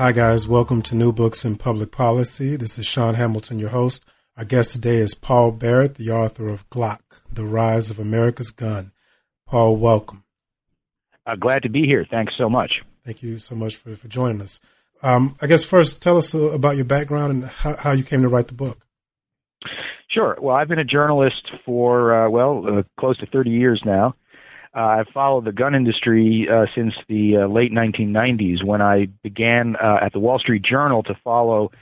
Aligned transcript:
Hi, 0.00 0.12
guys. 0.12 0.48
Welcome 0.48 0.80
to 0.84 0.96
New 0.96 1.12
Books 1.12 1.44
in 1.44 1.56
Public 1.56 1.92
Policy. 1.92 2.56
This 2.56 2.78
is 2.78 2.86
Sean 2.86 3.16
Hamilton, 3.16 3.58
your 3.58 3.68
host. 3.68 4.02
Our 4.34 4.46
guest 4.46 4.70
today 4.70 4.96
is 4.96 5.12
Paul 5.12 5.50
Barrett, 5.50 5.96
the 5.96 6.10
author 6.10 6.48
of 6.48 6.66
Glock, 6.70 7.00
The 7.30 7.44
Rise 7.44 7.90
of 7.90 7.98
America's 7.98 8.50
Gun. 8.50 8.92
Paul, 9.46 9.76
welcome. 9.76 10.24
Uh, 11.26 11.36
glad 11.36 11.62
to 11.64 11.68
be 11.68 11.82
here. 11.82 12.06
Thanks 12.10 12.32
so 12.38 12.48
much. 12.48 12.80
Thank 13.04 13.22
you 13.22 13.36
so 13.36 13.54
much 13.54 13.76
for, 13.76 13.94
for 13.94 14.08
joining 14.08 14.40
us. 14.40 14.58
Um, 15.02 15.36
I 15.42 15.46
guess 15.46 15.64
first, 15.64 16.00
tell 16.00 16.16
us 16.16 16.32
about 16.32 16.76
your 16.76 16.86
background 16.86 17.32
and 17.34 17.44
how, 17.44 17.76
how, 17.76 17.92
you 17.92 18.02
came 18.02 18.22
to 18.22 18.28
write 18.30 18.48
the 18.48 18.54
book. 18.54 18.86
Sure. 20.08 20.34
Well, 20.40 20.56
I've 20.56 20.68
been 20.68 20.78
a 20.78 20.84
journalist 20.84 21.50
for, 21.66 22.24
uh, 22.24 22.30
well, 22.30 22.64
uh, 22.66 22.82
close 22.98 23.18
to 23.18 23.26
30 23.26 23.50
years 23.50 23.82
now. 23.84 24.14
Uh, 24.74 24.80
I've 24.80 25.08
followed 25.08 25.44
the 25.44 25.52
gun 25.52 25.74
industry 25.74 26.48
uh, 26.50 26.66
since 26.74 26.94
the 27.08 27.38
uh, 27.38 27.46
late 27.48 27.72
1990s 27.72 28.62
when 28.62 28.80
I 28.80 29.06
began 29.22 29.74
uh, 29.76 29.98
at 30.00 30.12
the 30.12 30.20
Wall 30.20 30.38
Street 30.38 30.62
Journal 30.62 31.02
to 31.04 31.14
follow 31.24 31.72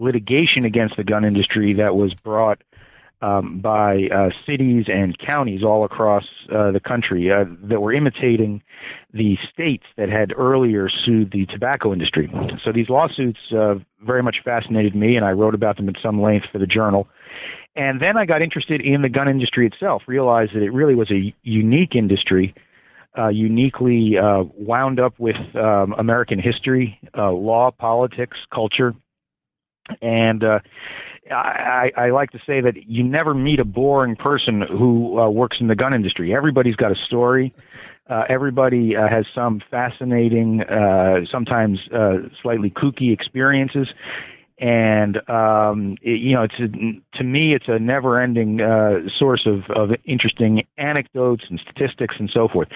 litigation 0.00 0.64
against 0.64 0.96
the 0.96 1.04
gun 1.04 1.24
industry 1.24 1.74
that 1.74 1.94
was 1.94 2.14
brought 2.14 2.60
um, 3.20 3.60
by 3.60 4.08
uh, 4.12 4.30
cities 4.44 4.86
and 4.88 5.16
counties 5.16 5.62
all 5.62 5.84
across 5.84 6.24
uh, 6.52 6.72
the 6.72 6.80
country 6.80 7.28
that 7.28 7.80
were 7.80 7.92
imitating 7.92 8.60
the 9.14 9.38
states 9.52 9.84
that 9.96 10.08
had 10.08 10.32
earlier 10.36 10.88
sued 10.88 11.30
the 11.30 11.46
tobacco 11.46 11.92
industry. 11.92 12.28
So 12.64 12.72
these 12.72 12.88
lawsuits 12.88 13.38
very 14.00 14.24
much 14.24 14.38
fascinated 14.44 14.96
me, 14.96 15.14
and 15.14 15.24
I 15.24 15.30
wrote 15.30 15.54
about 15.54 15.76
them 15.76 15.88
at 15.88 15.94
some 16.02 16.20
length 16.20 16.46
for 16.50 16.58
the 16.58 16.66
journal. 16.66 17.06
And 17.74 18.00
then 18.00 18.16
I 18.16 18.26
got 18.26 18.42
interested 18.42 18.80
in 18.80 19.02
the 19.02 19.08
gun 19.08 19.28
industry 19.28 19.66
itself, 19.66 20.02
realized 20.06 20.54
that 20.54 20.62
it 20.62 20.72
really 20.72 20.94
was 20.94 21.10
a 21.10 21.34
unique 21.42 21.94
industry, 21.94 22.54
uh, 23.16 23.28
uniquely 23.28 24.18
uh, 24.18 24.44
wound 24.56 25.00
up 25.00 25.18
with 25.18 25.36
um, 25.56 25.94
American 25.98 26.38
history, 26.38 26.98
uh, 27.16 27.32
law, 27.32 27.70
politics, 27.70 28.36
culture. 28.52 28.94
And 30.02 30.44
uh, 30.44 30.58
I, 31.30 31.92
I 31.96 32.10
like 32.10 32.30
to 32.32 32.38
say 32.46 32.60
that 32.60 32.74
you 32.86 33.02
never 33.02 33.32
meet 33.32 33.58
a 33.58 33.64
boring 33.64 34.16
person 34.16 34.62
who 34.62 35.18
uh, 35.18 35.30
works 35.30 35.58
in 35.60 35.68
the 35.68 35.76
gun 35.76 35.94
industry. 35.94 36.34
Everybody's 36.34 36.76
got 36.76 36.92
a 36.92 36.96
story. 37.06 37.54
Uh, 38.10 38.24
everybody 38.28 38.96
uh, 38.96 39.08
has 39.08 39.24
some 39.34 39.62
fascinating, 39.70 40.62
uh, 40.62 41.20
sometimes 41.30 41.78
uh, 41.94 42.16
slightly 42.42 42.68
kooky 42.68 43.12
experiences, 43.12 43.88
and 44.62 45.16
um, 45.28 45.96
it, 46.02 46.20
you 46.20 46.34
know, 46.34 46.42
it's 46.44 46.54
a, 46.60 46.68
to 47.18 47.24
me, 47.24 47.52
it's 47.52 47.66
a 47.66 47.80
never-ending 47.80 48.60
uh, 48.60 49.00
source 49.18 49.44
of, 49.44 49.68
of 49.70 49.90
interesting 50.04 50.64
anecdotes 50.78 51.44
and 51.50 51.58
statistics 51.58 52.14
and 52.20 52.30
so 52.32 52.46
forth. 52.46 52.68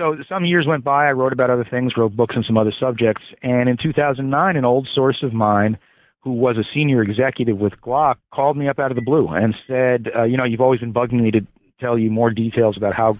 So 0.00 0.16
some 0.26 0.46
years 0.46 0.66
went 0.66 0.84
by. 0.84 1.06
I 1.06 1.12
wrote 1.12 1.34
about 1.34 1.50
other 1.50 1.66
things, 1.70 1.98
wrote 1.98 2.16
books 2.16 2.34
on 2.34 2.44
some 2.44 2.56
other 2.56 2.72
subjects, 2.72 3.22
and 3.42 3.68
in 3.68 3.76
2009, 3.76 4.56
an 4.56 4.64
old 4.64 4.88
source 4.88 5.22
of 5.22 5.34
mine, 5.34 5.76
who 6.20 6.32
was 6.32 6.56
a 6.56 6.64
senior 6.72 7.02
executive 7.02 7.58
with 7.58 7.74
Glock, 7.82 8.16
called 8.32 8.56
me 8.56 8.68
up 8.68 8.78
out 8.78 8.90
of 8.90 8.94
the 8.94 9.02
blue 9.02 9.28
and 9.28 9.54
said, 9.66 10.10
uh, 10.16 10.22
"You 10.22 10.38
know, 10.38 10.44
you've 10.44 10.62
always 10.62 10.80
been 10.80 10.94
bugging 10.94 11.20
me 11.20 11.30
to 11.32 11.46
tell 11.78 11.98
you 11.98 12.10
more 12.10 12.30
details 12.30 12.78
about 12.78 12.94
how 12.94 13.18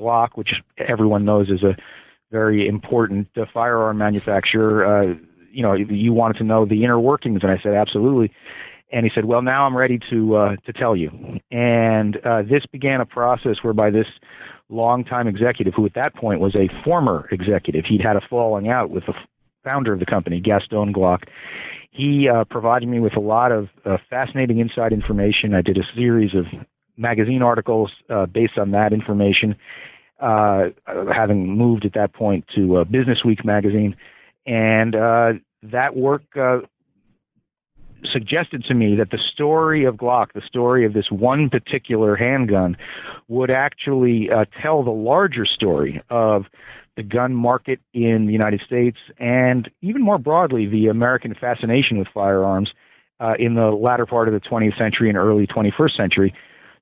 Glock, 0.00 0.30
which 0.36 0.62
everyone 0.78 1.26
knows 1.26 1.50
is 1.50 1.62
a 1.62 1.76
very 2.30 2.66
important 2.66 3.28
uh, 3.36 3.44
firearm 3.52 3.98
manufacturer." 3.98 5.18
You 5.54 5.62
know, 5.62 5.74
you 5.74 6.12
wanted 6.12 6.38
to 6.38 6.44
know 6.44 6.64
the 6.66 6.84
inner 6.84 6.98
workings, 6.98 7.40
and 7.42 7.50
I 7.50 7.58
said 7.62 7.74
absolutely. 7.74 8.32
And 8.92 9.04
he 9.04 9.10
said, 9.14 9.24
"Well, 9.24 9.42
now 9.42 9.66
I'm 9.66 9.76
ready 9.76 9.98
to 10.10 10.36
uh, 10.36 10.56
to 10.66 10.72
tell 10.72 10.94
you." 10.94 11.10
And 11.50 12.16
uh, 12.24 12.42
this 12.42 12.64
began 12.70 13.00
a 13.00 13.06
process 13.06 13.56
whereby 13.62 13.90
this 13.90 14.06
longtime 14.68 15.26
executive, 15.28 15.74
who 15.74 15.86
at 15.86 15.94
that 15.94 16.14
point 16.14 16.40
was 16.40 16.54
a 16.54 16.68
former 16.84 17.28
executive, 17.30 17.84
he'd 17.88 18.00
had 18.02 18.16
a 18.16 18.20
falling 18.28 18.68
out 18.68 18.90
with 18.90 19.06
the 19.06 19.14
founder 19.62 19.92
of 19.92 20.00
the 20.00 20.06
company, 20.06 20.40
Gaston 20.40 20.92
Glock. 20.92 21.24
He 21.90 22.28
uh, 22.28 22.44
provided 22.44 22.88
me 22.88 23.00
with 23.00 23.16
a 23.16 23.20
lot 23.20 23.52
of 23.52 23.68
uh, 23.84 23.98
fascinating 24.10 24.58
inside 24.58 24.92
information. 24.92 25.54
I 25.54 25.62
did 25.62 25.78
a 25.78 25.84
series 25.94 26.34
of 26.34 26.44
magazine 26.96 27.42
articles 27.42 27.90
uh, 28.10 28.26
based 28.26 28.58
on 28.58 28.72
that 28.72 28.92
information, 28.92 29.56
uh, 30.20 30.64
having 31.12 31.56
moved 31.56 31.84
at 31.84 31.94
that 31.94 32.12
point 32.12 32.44
to 32.54 32.78
uh, 32.78 32.84
Business 32.84 33.24
Week 33.24 33.44
magazine 33.44 33.96
and 34.46 34.94
uh, 34.94 35.32
that 35.62 35.96
work 35.96 36.22
uh, 36.36 36.60
suggested 38.04 38.64
to 38.64 38.74
me 38.74 38.96
that 38.96 39.10
the 39.10 39.18
story 39.18 39.84
of 39.84 39.96
Glock, 39.96 40.32
the 40.34 40.42
story 40.42 40.84
of 40.84 40.92
this 40.92 41.10
one 41.10 41.48
particular 41.48 42.16
handgun, 42.16 42.76
would 43.28 43.50
actually 43.50 44.30
uh, 44.30 44.44
tell 44.60 44.82
the 44.82 44.90
larger 44.90 45.46
story 45.46 46.02
of 46.10 46.44
the 46.96 47.02
gun 47.02 47.34
market 47.34 47.80
in 47.92 48.26
the 48.26 48.32
United 48.32 48.60
States 48.64 48.98
and 49.18 49.70
even 49.82 50.02
more 50.02 50.18
broadly 50.18 50.66
the 50.66 50.86
American 50.86 51.34
fascination 51.34 51.98
with 51.98 52.06
firearms 52.14 52.70
uh, 53.20 53.34
in 53.38 53.54
the 53.54 53.70
latter 53.70 54.06
part 54.06 54.28
of 54.28 54.34
the 54.34 54.40
20th 54.40 54.76
century 54.78 55.08
and 55.08 55.18
early 55.18 55.46
21st 55.46 55.96
century. 55.96 56.34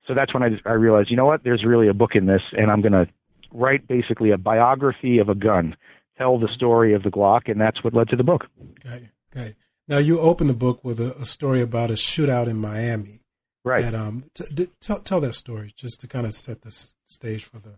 So 0.06 0.15
that's 0.15 0.34
when 0.34 0.43
I, 0.43 0.61
I 0.67 0.72
realized, 0.72 1.11
you 1.11 1.17
know 1.17 1.25
what, 1.25 1.45
there's 1.45 1.65
really 1.65 1.89
a 1.89 1.95
book 1.95 2.15
in 2.15 2.27
this, 2.27 2.43
and 2.53 2.71
I'm 2.71 2.83
going 2.83 2.93
to 2.93 3.06
write 3.53 3.87
basically 3.87 4.33
a 4.33 4.39
biography 4.39 5.19
of 5.19 5.28
a 5.28 5.34
gun 5.34 5.77
tell 6.22 6.38
the 6.38 6.49
story 6.49 6.94
of 6.94 7.03
the 7.03 7.10
Glock, 7.10 7.50
and 7.50 7.60
that's 7.60 7.83
what 7.83 7.94
led 7.94 8.09
to 8.09 8.16
the 8.16 8.25
book. 8.25 8.47
Okay, 8.84 9.10
okay. 9.34 9.55
Now 9.88 9.99
you 9.99 10.21
open 10.21 10.47
the 10.47 10.55
book 10.55 10.84
with 10.84 11.00
a, 11.00 11.16
a 11.21 11.27
story 11.27 11.60
about 11.60 11.91
a 11.91 11.94
shootout 11.94 12.47
in 12.47 12.56
Miami. 12.56 13.21
Right. 13.65 13.84
That, 13.84 13.94
um, 13.94 14.25
t- 14.34 14.44
t- 14.55 14.71
tell 14.81 15.00
tell 15.00 15.21
that 15.21 15.34
story 15.34 15.72
just 15.77 16.00
to 16.00 16.09
kind 16.09 16.27
of 16.27 16.34
set 16.34 16.62
the 16.62 16.71
stage 16.71 17.44
for 17.44 17.59
the. 17.59 17.75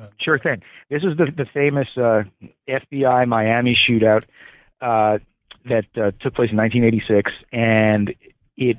Uh, 0.00 0.08
sure 0.18 0.38
thing. 0.38 0.62
This 0.90 1.02
is 1.02 1.16
the 1.16 1.26
the 1.36 1.46
famous 1.52 1.88
uh, 1.96 2.22
FBI 2.68 3.26
Miami 3.26 3.76
shootout 3.76 4.24
uh, 4.80 5.18
that 5.64 5.86
uh, 5.96 6.12
took 6.20 6.34
place 6.34 6.50
in 6.50 6.56
1986, 6.56 7.32
and 7.52 8.14
it 8.56 8.78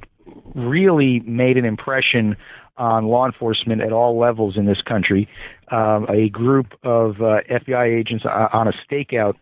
really 0.55 1.19
made 1.21 1.57
an 1.57 1.65
impression 1.65 2.35
on 2.79 3.07
law 3.07 3.25
enforcement 3.25 3.81
at 3.81 3.91
all 3.91 4.17
levels 4.17 4.57
in 4.57 4.65
this 4.65 4.81
country. 4.81 5.27
Um, 5.69 6.07
a 6.09 6.29
group 6.29 6.73
of 6.83 7.21
uh, 7.21 7.41
FBI 7.51 7.83
agents 7.83 8.25
on 8.25 8.67
a 8.67 8.73
stakeout, 8.89 9.35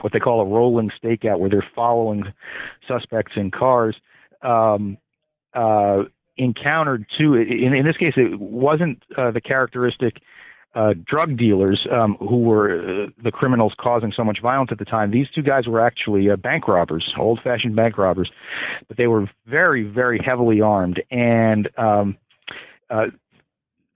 what 0.00 0.12
they 0.12 0.18
call 0.18 0.40
a 0.40 0.46
rolling 0.46 0.90
stakeout, 1.02 1.38
where 1.38 1.50
they're 1.50 1.66
following 1.74 2.24
suspects 2.88 3.32
in 3.36 3.50
cars, 3.50 3.96
um, 4.42 4.96
uh, 5.54 6.04
encountered 6.38 7.06
two. 7.16 7.34
In, 7.34 7.74
in, 7.74 7.84
this 7.84 7.96
case, 7.96 8.14
it 8.16 8.40
wasn't 8.40 9.02
uh, 9.16 9.30
the 9.30 9.40
characteristic. 9.40 10.20
Uh, 10.74 10.92
drug 11.06 11.38
dealers 11.38 11.88
um, 11.90 12.14
who 12.20 12.40
were 12.40 13.06
uh, 13.06 13.06
the 13.24 13.32
criminals 13.32 13.72
causing 13.80 14.12
so 14.14 14.22
much 14.22 14.38
violence 14.40 14.68
at 14.70 14.78
the 14.78 14.84
time. 14.84 15.10
These 15.10 15.26
two 15.34 15.42
guys 15.42 15.66
were 15.66 15.80
actually 15.80 16.30
uh, 16.30 16.36
bank 16.36 16.68
robbers, 16.68 17.10
old-fashioned 17.18 17.74
bank 17.74 17.96
robbers, 17.96 18.30
but 18.86 18.98
they 18.98 19.06
were 19.06 19.28
very, 19.46 19.82
very 19.82 20.20
heavily 20.24 20.60
armed. 20.60 21.02
And 21.10 21.70
um, 21.78 22.18
uh, 22.90 23.06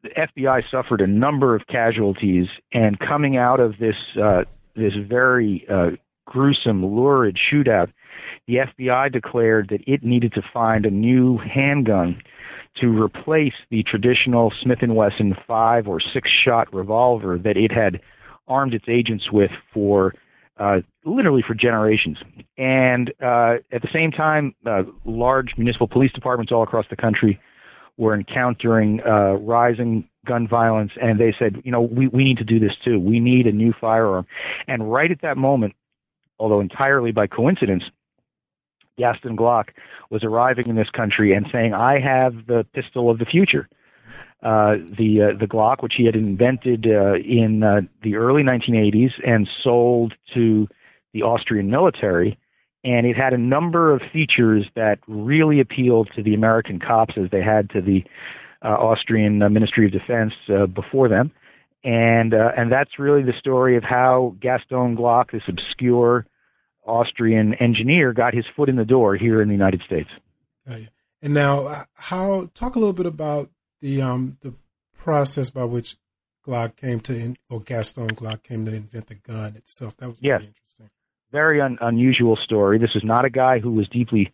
the 0.03 0.10
FBI 0.10 0.62
suffered 0.70 1.00
a 1.00 1.06
number 1.06 1.54
of 1.54 1.66
casualties, 1.69 2.48
and 2.72 2.98
coming 2.98 3.36
out 3.36 3.60
of 3.60 3.78
this 3.78 3.97
uh, 4.20 4.42
this 4.75 4.94
very 5.08 5.64
uh, 5.70 5.91
gruesome, 6.26 6.84
lurid 6.84 7.37
shootout, 7.37 7.93
the 8.46 8.56
FBI 8.56 9.12
declared 9.12 9.69
that 9.70 9.81
it 9.87 10.02
needed 10.02 10.32
to 10.34 10.43
find 10.52 10.87
a 10.87 10.90
new 10.90 11.38
handgun 11.38 12.20
to 12.81 12.88
replace 12.88 13.52
the 13.70 13.82
traditional 13.82 14.52
Smith 14.62 14.78
and 14.81 14.96
Wesson 14.96 15.37
five 15.46 15.87
or 15.87 16.00
six 16.00 16.31
shot 16.31 16.72
revolver 16.72 17.38
that 17.38 17.56
it 17.56 17.70
had 17.70 18.00
armed 18.49 18.75
its 18.75 18.87
agents 18.88 19.31
with 19.31 19.50
for 19.72 20.14
uh, 20.58 20.81
literally 21.05 21.43
for 21.46 21.55
generations. 21.55 22.19
And 22.56 23.11
uh, 23.22 23.56
at 23.72 23.82
the 23.82 23.88
same 23.93 24.11
time, 24.11 24.55
uh, 24.67 24.82
large 25.05 25.52
municipal 25.56 25.88
police 25.88 26.12
departments 26.12 26.52
all 26.52 26.62
across 26.62 26.87
the 26.88 26.96
country 26.96 27.38
were 28.02 28.14
encountering 28.16 29.00
uh, 29.06 29.34
rising 29.34 30.08
gun 30.26 30.49
violence, 30.49 30.90
and 31.00 31.20
they 31.20 31.32
said, 31.38 31.62
you 31.64 31.70
know, 31.70 31.81
we, 31.81 32.08
we 32.08 32.25
need 32.25 32.37
to 32.37 32.44
do 32.44 32.58
this 32.58 32.72
too. 32.84 32.99
We 32.99 33.20
need 33.20 33.46
a 33.46 33.52
new 33.52 33.72
firearm. 33.81 34.26
And 34.66 34.93
right 34.93 35.10
at 35.10 35.22
that 35.22 35.37
moment, 35.37 35.75
although 36.40 36.58
entirely 36.58 37.12
by 37.12 37.28
coincidence, 37.28 37.84
Gaston 38.99 39.37
Glock 39.37 39.69
was 40.10 40.25
arriving 40.25 40.66
in 40.66 40.75
this 40.75 40.90
country 40.90 41.32
and 41.32 41.46
saying, 41.52 41.75
I 41.75 42.00
have 42.00 42.46
the 42.46 42.66
pistol 42.75 43.08
of 43.08 43.20
the 43.20 43.25
future. 43.25 43.69
Uh, 44.43 44.75
the 44.98 45.31
uh, 45.31 45.38
the 45.38 45.46
Glock, 45.46 45.84
which 45.84 45.94
he 45.96 46.05
had 46.05 46.16
invented 46.16 46.84
uh, 46.84 47.14
in 47.14 47.62
uh, 47.62 47.82
the 48.02 48.16
early 48.16 48.43
1980s 48.43 49.12
and 49.25 49.48
sold 49.62 50.14
to 50.34 50.66
the 51.14 51.22
Austrian 51.22 51.70
military, 51.70 52.37
and 52.84 53.06
it 53.06 53.17
had 53.17 53.32
a 53.32 53.38
number 53.38 53.93
of 53.93 54.02
features 54.12 54.67
that 54.75 54.99
really 55.06 55.61
appealed 55.61 56.11
to 56.17 56.23
the 56.23 56.34
American 56.34 56.81
cops 56.81 57.14
as 57.17 57.31
they 57.31 57.43
had 57.43 57.70
to 57.70 57.81
the 57.81 58.05
uh, 58.64 58.69
Austrian 58.69 59.43
uh, 59.43 59.49
Ministry 59.49 59.87
of 59.87 59.93
Defense 59.93 60.32
uh, 60.49 60.67
before 60.67 61.08
them. 61.08 61.32
And 61.84 62.32
uh, 62.32 62.52
and 62.56 62.70
that's 62.70 62.99
really 62.99 63.23
the 63.23 63.32
story 63.38 63.76
of 63.76 63.82
how 63.82 64.37
Gaston 64.40 64.96
Glock, 64.96 65.32
this 65.32 65.43
obscure 65.49 66.26
Austrian 66.87 67.55
engineer, 67.55 68.12
got 68.12 68.34
his 68.34 68.44
foot 68.55 68.69
in 68.69 68.76
the 68.76 68.84
door 68.84 69.17
here 69.17 69.43
in 69.43 69.49
the 69.49 69.55
United 69.55 69.82
States. 69.84 70.08
And 71.20 71.34
now, 71.34 71.67
uh, 71.67 71.84
how 71.94 72.50
talk 72.55 72.76
a 72.76 72.79
little 72.79 72.93
bit 72.93 73.06
about 73.06 73.50
the 73.81 74.00
um, 74.00 74.37
the 74.43 74.55
process 74.96 75.50
by 75.50 75.64
which 75.64 75.96
Glock 76.46 76.76
came 76.76 77.00
to, 77.00 77.34
or 77.50 77.61
Gaston 77.61 78.14
Glock 78.14 78.44
came 78.44 78.64
to 78.67 78.75
invent 78.75 79.08
the 79.08 79.17
gun 79.17 79.56
itself. 79.56 79.96
That 79.96 80.08
was 80.08 80.19
yes. 80.20 80.40
very 80.40 80.49
interesting. 80.49 80.62
Very 81.32 81.61
un- 81.61 81.79
unusual 81.81 82.37
story. 82.37 82.79
This 82.79 82.94
is 82.94 83.02
not 83.02 83.25
a 83.25 83.31
guy 83.31 83.58
who 83.58 83.73
was 83.73 83.88
deeply 83.88 84.31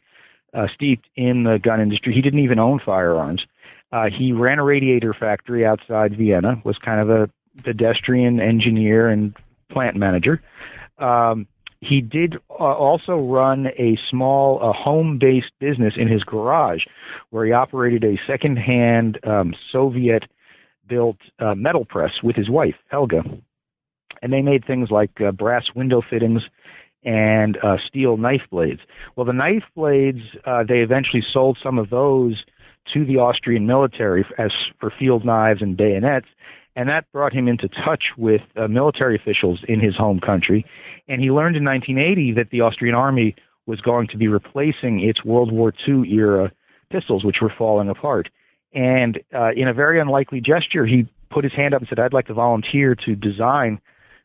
uh, 0.52 0.66
steeped 0.74 1.06
in 1.14 1.44
the 1.44 1.58
gun 1.58 1.80
industry. 1.80 2.12
He 2.12 2.20
didn't 2.20 2.40
even 2.40 2.58
own 2.58 2.80
firearms. 2.84 3.46
Uh, 3.92 4.10
he 4.10 4.32
ran 4.32 4.58
a 4.58 4.64
radiator 4.64 5.14
factory 5.14 5.64
outside 5.64 6.16
Vienna. 6.16 6.60
Was 6.64 6.76
kind 6.78 7.00
of 7.00 7.08
a 7.08 7.30
pedestrian 7.62 8.40
engineer 8.40 9.08
and 9.08 9.34
plant 9.70 9.96
manager. 9.96 10.42
Um, 10.98 11.46
he 11.80 12.00
did 12.00 12.36
uh, 12.50 12.54
also 12.54 13.16
run 13.16 13.68
a 13.78 13.96
small 14.10 14.58
uh, 14.60 14.72
home-based 14.72 15.52
business 15.60 15.94
in 15.96 16.08
his 16.08 16.24
garage, 16.24 16.84
where 17.30 17.46
he 17.46 17.52
operated 17.52 18.04
a 18.04 18.18
second-hand 18.26 19.20
um, 19.24 19.54
Soviet 19.70 20.24
built 20.88 21.18
uh, 21.38 21.54
metal 21.54 21.84
press 21.84 22.22
with 22.22 22.34
his 22.34 22.50
wife, 22.50 22.74
Helga. 22.88 23.22
And 24.20 24.32
they 24.32 24.42
made 24.42 24.64
things 24.64 24.90
like 24.90 25.20
uh, 25.20 25.30
brass 25.30 25.66
window 25.74 26.02
fittings 26.02 26.42
and 27.04 27.58
uh, 27.62 27.76
steel 27.86 28.16
knife 28.16 28.42
blades. 28.50 28.80
Well, 29.16 29.26
the 29.26 29.32
knife 29.32 29.64
blades, 29.74 30.20
uh, 30.44 30.64
they 30.66 30.78
eventually 30.80 31.22
sold 31.32 31.58
some 31.62 31.78
of 31.78 31.90
those 31.90 32.44
to 32.94 33.04
the 33.04 33.18
Austrian 33.18 33.66
military 33.66 34.24
as 34.38 34.50
for 34.80 34.92
field 34.98 35.24
knives 35.24 35.62
and 35.62 35.76
bayonets, 35.76 36.28
and 36.74 36.88
that 36.88 37.10
brought 37.12 37.32
him 37.32 37.48
into 37.48 37.68
touch 37.68 38.04
with 38.16 38.42
uh, 38.56 38.68
military 38.68 39.16
officials 39.16 39.60
in 39.68 39.80
his 39.80 39.96
home 39.96 40.20
country. 40.20 40.64
And 41.08 41.20
he 41.20 41.30
learned 41.30 41.56
in 41.56 41.64
1980 41.64 42.32
that 42.32 42.50
the 42.50 42.60
Austrian 42.60 42.94
army 42.94 43.34
was 43.66 43.80
going 43.80 44.08
to 44.08 44.16
be 44.16 44.28
replacing 44.28 45.00
its 45.00 45.24
World 45.24 45.52
War 45.52 45.72
II 45.86 46.08
era 46.10 46.52
pistols, 46.90 47.24
which 47.24 47.40
were 47.42 47.52
falling 47.56 47.88
apart. 47.88 48.28
And 48.72 49.18
uh, 49.34 49.50
in 49.56 49.68
a 49.68 49.74
very 49.74 50.00
unlikely 50.00 50.40
gesture, 50.40 50.86
he 50.86 51.06
put 51.30 51.44
his 51.44 51.52
hand 51.52 51.74
up 51.74 51.80
and 51.80 51.88
said, 51.88 51.98
I'd 51.98 52.12
like 52.12 52.26
to 52.26 52.34
volunteer 52.34 52.94
to 52.94 53.14
design 53.14 53.80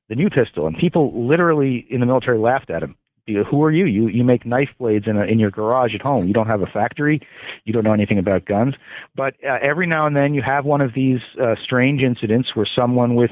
the 0.10 0.16
new 0.16 0.30
pistol. 0.30 0.68
And 0.68 0.78
people 0.78 1.28
literally 1.28 1.86
in 1.90 2.00
the 2.00 2.06
military 2.06 2.38
laughed 2.38 2.70
at 2.70 2.84
him. 2.84 2.96
Who 3.26 3.64
are 3.64 3.72
you? 3.72 3.86
You 3.86 4.08
you 4.08 4.22
make 4.26 4.46
knife 4.46 4.68
blades 4.78 5.08
in 5.08 5.16
a, 5.16 5.24
in 5.24 5.40
your 5.40 5.50
garage 5.50 5.96
at 5.96 6.02
home. 6.02 6.28
You 6.28 6.34
don't 6.34 6.48
have 6.48 6.62
a 6.62 6.66
factory. 6.66 7.22
You 7.64 7.72
don't 7.72 7.86
know 7.86 7.94
anything 7.94 8.20
about 8.20 8.44
guns. 8.44 8.76
But 9.16 9.36
uh, 9.48 9.60
every 9.62 9.88
now 9.88 10.06
and 10.06 10.14
then 10.14 10.34
you 10.34 10.42
have 10.42 10.66
one 10.66 10.82
of 10.82 10.94
these 10.94 11.22
uh, 11.42 11.56
strange 11.64 12.02
incidents 12.02 12.50
where 12.54 12.68
someone 12.76 13.16
with 13.16 13.32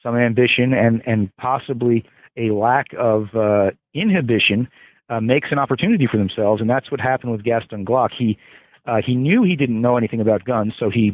some 0.00 0.16
ambition 0.16 0.72
and 0.72 1.02
and 1.06 1.34
possibly 1.38 2.04
a 2.36 2.52
lack 2.52 2.86
of 2.96 3.34
uh, 3.34 3.70
inhibition 3.94 4.68
uh, 5.08 5.20
makes 5.20 5.48
an 5.50 5.58
opportunity 5.58 6.06
for 6.06 6.18
themselves, 6.18 6.60
and 6.60 6.70
that's 6.70 6.90
what 6.92 7.00
happened 7.00 7.32
with 7.32 7.42
Gaston 7.42 7.84
Glock. 7.84 8.10
He 8.16 8.38
uh, 8.86 9.00
he 9.04 9.16
knew 9.16 9.42
he 9.42 9.56
didn't 9.56 9.80
know 9.80 9.96
anything 9.96 10.20
about 10.20 10.44
guns, 10.44 10.74
so 10.78 10.88
he 10.88 11.12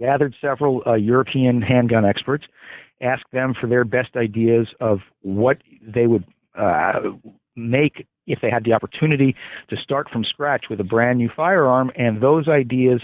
gathered 0.00 0.34
several 0.40 0.82
uh, 0.86 0.94
European 0.94 1.62
handgun 1.62 2.04
experts, 2.04 2.44
asked 3.02 3.30
them 3.32 3.54
for 3.58 3.66
their 3.66 3.84
best 3.84 4.16
ideas 4.16 4.68
of 4.80 5.00
what 5.20 5.58
they 5.82 6.06
would 6.06 6.24
uh, 6.58 7.00
make 7.56 8.06
if 8.26 8.40
they 8.40 8.50
had 8.50 8.64
the 8.64 8.72
opportunity 8.72 9.34
to 9.68 9.76
start 9.76 10.08
from 10.10 10.24
scratch 10.24 10.66
with 10.70 10.80
a 10.80 10.84
brand 10.84 11.18
new 11.18 11.28
firearm, 11.34 11.90
and 11.96 12.22
those 12.22 12.48
ideas 12.48 13.00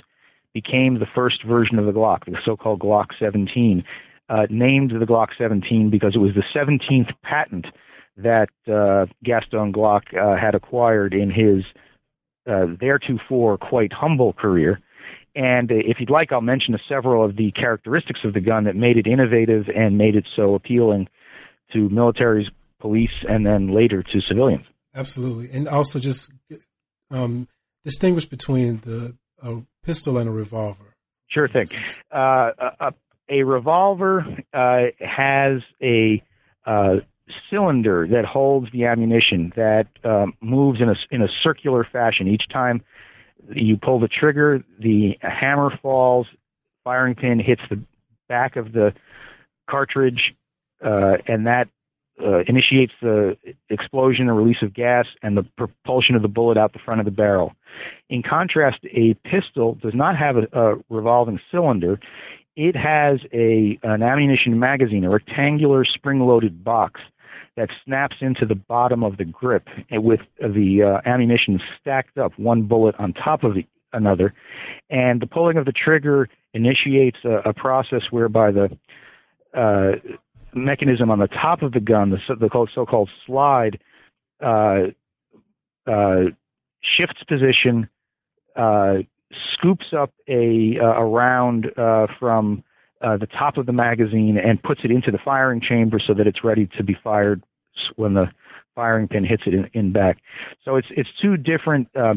became 0.54 0.98
the 0.98 1.06
first 1.14 1.42
version 1.44 1.78
of 1.78 1.86
the 1.86 1.92
Glock, 1.92 2.24
the 2.24 2.38
so-called 2.44 2.80
Glock 2.80 3.06
17, 3.18 3.84
uh, 4.28 4.46
named 4.50 4.92
the 4.92 5.06
Glock 5.06 5.28
17 5.36 5.90
because 5.90 6.14
it 6.14 6.18
was 6.18 6.34
the 6.34 6.44
17th 6.54 7.12
patent 7.22 7.66
that 8.16 8.48
uh, 8.66 9.06
Gaston 9.24 9.72
Glock 9.72 10.02
uh, 10.16 10.36
had 10.36 10.54
acquired 10.54 11.14
in 11.14 11.30
his 11.30 11.64
uh, 12.46 12.66
theretofore 12.80 13.58
quite 13.58 13.92
humble 13.92 14.32
career. 14.32 14.80
And 15.34 15.70
uh, 15.70 15.76
if 15.76 16.00
you'd 16.00 16.10
like, 16.10 16.32
I'll 16.32 16.40
mention 16.40 16.76
several 16.88 17.24
of 17.24 17.36
the 17.36 17.52
characteristics 17.52 18.20
of 18.24 18.34
the 18.34 18.40
gun 18.40 18.64
that 18.64 18.76
made 18.76 18.96
it 18.96 19.06
innovative 19.06 19.66
and 19.74 19.98
made 19.98 20.16
it 20.16 20.26
so 20.34 20.54
appealing 20.54 21.08
to 21.72 21.88
militaries, 21.88 22.46
police, 22.80 23.24
and 23.28 23.44
then 23.46 23.74
later 23.74 24.02
to 24.02 24.20
civilians. 24.20 24.64
Absolutely, 24.94 25.50
and 25.52 25.68
also 25.68 25.98
just 25.98 26.32
um, 27.10 27.46
distinguish 27.84 28.24
between 28.24 28.80
the 28.84 29.16
a 29.42 29.62
pistol 29.84 30.18
and 30.18 30.28
a 30.28 30.32
revolver. 30.32 30.94
Sure 31.28 31.48
thing. 31.48 31.68
Uh, 32.12 32.50
a, 32.80 32.92
a, 33.28 33.42
revolver 33.42 34.24
uh, 34.52 34.84
has 35.00 35.60
a 35.82 36.22
uh, 36.66 36.96
cylinder 37.50 38.06
that 38.10 38.24
holds 38.24 38.70
the 38.72 38.86
ammunition 38.86 39.52
that 39.56 39.86
um, 40.04 40.32
moves 40.40 40.80
in 40.80 40.88
a 40.88 40.94
in 41.10 41.22
a 41.22 41.28
circular 41.42 41.86
fashion. 41.90 42.26
Each 42.26 42.48
time 42.48 42.82
you 43.52 43.76
pull 43.76 44.00
the 44.00 44.08
trigger, 44.08 44.62
the 44.78 45.18
hammer 45.20 45.76
falls, 45.82 46.26
firing 46.84 47.14
pin 47.14 47.38
hits 47.38 47.62
the 47.70 47.80
back 48.28 48.56
of 48.56 48.72
the 48.72 48.92
cartridge, 49.68 50.34
uh, 50.84 51.16
and 51.26 51.46
that 51.46 51.68
uh, 52.22 52.40
initiates 52.48 52.92
the 53.00 53.36
explosion 53.70 54.28
and 54.28 54.36
release 54.36 54.62
of 54.62 54.74
gas 54.74 55.06
and 55.22 55.36
the 55.36 55.44
propulsion 55.56 56.16
of 56.16 56.22
the 56.22 56.28
bullet 56.28 56.58
out 56.58 56.72
the 56.72 56.78
front 56.78 57.00
of 57.00 57.04
the 57.04 57.10
barrel. 57.12 57.52
In 58.08 58.22
contrast, 58.22 58.78
a 58.92 59.14
pistol 59.24 59.76
does 59.76 59.94
not 59.94 60.16
have 60.16 60.36
a, 60.36 60.48
a 60.52 60.76
revolving 60.88 61.40
cylinder. 61.50 62.00
It 62.56 62.74
has 62.74 63.20
a 63.32 63.78
an 63.84 64.02
ammunition 64.02 64.58
magazine, 64.58 65.04
a 65.04 65.10
rectangular 65.10 65.84
spring-loaded 65.84 66.64
box 66.64 67.00
that 67.58 67.70
snaps 67.84 68.16
into 68.20 68.46
the 68.46 68.54
bottom 68.54 69.02
of 69.02 69.16
the 69.16 69.24
grip 69.24 69.66
with 69.90 70.20
the 70.38 70.82
uh, 70.82 71.08
ammunition 71.08 71.60
stacked 71.80 72.16
up, 72.16 72.32
one 72.38 72.62
bullet 72.62 72.94
on 73.00 73.12
top 73.12 73.42
of 73.42 73.54
the, 73.54 73.66
another. 73.92 74.32
And 74.90 75.20
the 75.20 75.26
pulling 75.26 75.56
of 75.56 75.64
the 75.64 75.72
trigger 75.72 76.28
initiates 76.54 77.18
a, 77.24 77.48
a 77.48 77.52
process 77.52 78.02
whereby 78.12 78.52
the 78.52 78.78
uh, 79.54 79.92
mechanism 80.54 81.10
on 81.10 81.18
the 81.18 81.26
top 81.26 81.62
of 81.62 81.72
the 81.72 81.80
gun, 81.80 82.10
the, 82.10 82.36
the 82.36 82.68
so-called 82.72 83.10
slide, 83.26 83.80
uh, 84.40 84.82
uh, 85.88 86.26
shifts 86.80 87.24
position, 87.28 87.88
uh, 88.54 88.98
scoops 89.52 89.86
up 89.92 90.12
a, 90.28 90.76
a 90.76 91.04
round 91.04 91.76
uh, 91.76 92.06
from 92.20 92.62
uh, 93.00 93.16
the 93.16 93.26
top 93.26 93.56
of 93.56 93.66
the 93.66 93.72
magazine 93.72 94.38
and 94.38 94.62
puts 94.62 94.80
it 94.84 94.90
into 94.90 95.10
the 95.10 95.18
firing 95.24 95.60
chamber 95.60 96.00
so 96.04 96.14
that 96.14 96.26
it's 96.26 96.42
ready 96.44 96.68
to 96.76 96.82
be 96.82 96.96
fired 97.02 97.42
when 97.96 98.14
the 98.14 98.26
firing 98.74 99.08
pin 99.08 99.24
hits 99.24 99.42
it 99.46 99.54
in, 99.54 99.68
in 99.72 99.92
back. 99.92 100.18
So 100.64 100.76
it's 100.76 100.88
it's 100.90 101.08
two 101.20 101.36
different 101.36 101.88
uh, 101.96 102.14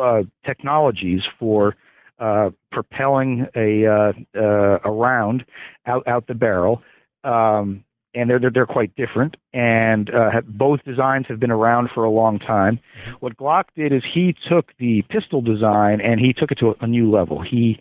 uh, 0.00 0.22
technologies 0.44 1.22
for 1.38 1.76
uh, 2.18 2.50
propelling 2.70 3.46
a 3.56 3.86
uh, 3.86 4.12
uh, 4.36 4.78
a 4.84 4.90
round 4.90 5.44
out 5.86 6.06
out 6.06 6.26
the 6.26 6.34
barrel. 6.34 6.82
Um, 7.24 7.84
and 8.12 8.28
they're, 8.28 8.40
they're, 8.40 8.50
they're 8.50 8.66
quite 8.66 8.94
different, 8.96 9.36
and 9.52 10.10
uh, 10.12 10.32
have, 10.32 10.44
both 10.44 10.80
designs 10.84 11.26
have 11.28 11.38
been 11.38 11.52
around 11.52 11.90
for 11.94 12.02
a 12.02 12.10
long 12.10 12.40
time. 12.40 12.80
What 13.20 13.36
Glock 13.36 13.66
did 13.76 13.92
is 13.92 14.02
he 14.12 14.34
took 14.48 14.72
the 14.80 15.02
pistol 15.02 15.40
design 15.40 16.00
and 16.00 16.18
he 16.18 16.32
took 16.32 16.50
it 16.50 16.58
to 16.58 16.70
a, 16.70 16.74
a 16.80 16.86
new 16.88 17.08
level. 17.08 17.40
He 17.40 17.80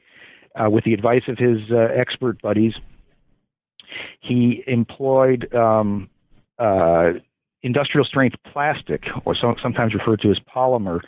uh, 0.55 0.69
with 0.69 0.83
the 0.83 0.93
advice 0.93 1.23
of 1.27 1.37
his 1.37 1.59
uh, 1.71 1.87
expert 1.95 2.41
buddies, 2.41 2.73
he 4.19 4.63
employed 4.67 5.53
um, 5.53 6.09
uh, 6.59 7.11
industrial 7.63 8.05
strength 8.05 8.35
plastic, 8.51 9.03
or 9.25 9.35
so, 9.35 9.55
sometimes 9.61 9.93
referred 9.93 10.21
to 10.21 10.31
as 10.31 10.37
polymer, 10.39 11.01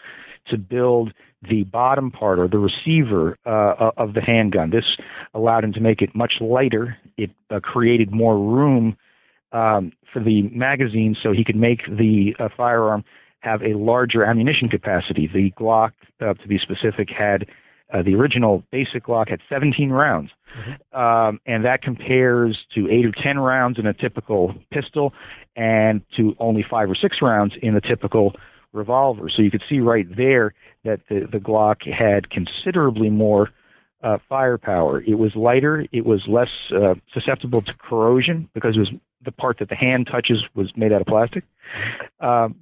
to 0.47 0.57
build 0.57 1.13
the 1.49 1.63
bottom 1.65 2.11
part 2.11 2.39
or 2.39 2.47
the 2.47 2.57
receiver 2.57 3.37
uh, 3.45 3.91
of 3.97 4.13
the 4.13 4.21
handgun. 4.21 4.69
This 4.69 4.97
allowed 5.33 5.63
him 5.63 5.73
to 5.73 5.79
make 5.79 6.01
it 6.01 6.15
much 6.15 6.33
lighter. 6.39 6.97
It 7.17 7.31
uh, 7.49 7.59
created 7.59 8.11
more 8.11 8.37
room 8.37 8.97
um, 9.51 9.91
for 10.11 10.23
the 10.23 10.43
magazine 10.49 11.15
so 11.21 11.31
he 11.31 11.43
could 11.43 11.55
make 11.55 11.85
the 11.87 12.35
uh, 12.39 12.49
firearm 12.55 13.03
have 13.39 13.61
a 13.63 13.73
larger 13.73 14.23
ammunition 14.23 14.69
capacity. 14.69 15.29
The 15.31 15.51
Glock, 15.51 15.91
uh, 16.21 16.33
to 16.35 16.47
be 16.47 16.59
specific, 16.59 17.09
had 17.09 17.47
uh, 17.93 18.01
the 18.01 18.15
original 18.15 18.63
basic 18.71 19.05
Glock 19.05 19.29
had 19.29 19.39
17 19.49 19.89
rounds, 19.89 20.31
mm-hmm. 20.57 20.99
um, 20.99 21.39
and 21.45 21.65
that 21.65 21.81
compares 21.81 22.57
to 22.73 22.89
eight 22.89 23.05
or 23.05 23.11
10 23.11 23.39
rounds 23.39 23.77
in 23.77 23.85
a 23.85 23.93
typical 23.93 24.53
pistol, 24.71 25.13
and 25.55 26.01
to 26.15 26.35
only 26.39 26.65
five 26.69 26.89
or 26.89 26.95
six 26.95 27.17
rounds 27.21 27.53
in 27.61 27.75
a 27.75 27.81
typical 27.81 28.35
revolver. 28.73 29.29
So 29.29 29.41
you 29.41 29.51
could 29.51 29.63
see 29.67 29.79
right 29.79 30.07
there 30.15 30.53
that 30.83 31.01
the, 31.09 31.27
the 31.31 31.39
Glock 31.39 31.91
had 31.91 32.29
considerably 32.29 33.09
more 33.09 33.49
uh, 34.03 34.17
firepower. 34.29 35.01
It 35.01 35.15
was 35.15 35.35
lighter. 35.35 35.85
It 35.91 36.05
was 36.05 36.23
less 36.27 36.49
uh, 36.73 36.95
susceptible 37.13 37.61
to 37.61 37.73
corrosion 37.73 38.49
because 38.53 38.75
it 38.75 38.79
was 38.79 38.91
the 39.23 39.31
part 39.31 39.59
that 39.59 39.69
the 39.69 39.75
hand 39.75 40.07
touches 40.07 40.43
was 40.55 40.71
made 40.75 40.91
out 40.91 41.01
of 41.01 41.07
plastic. 41.07 41.43
Um, 42.19 42.55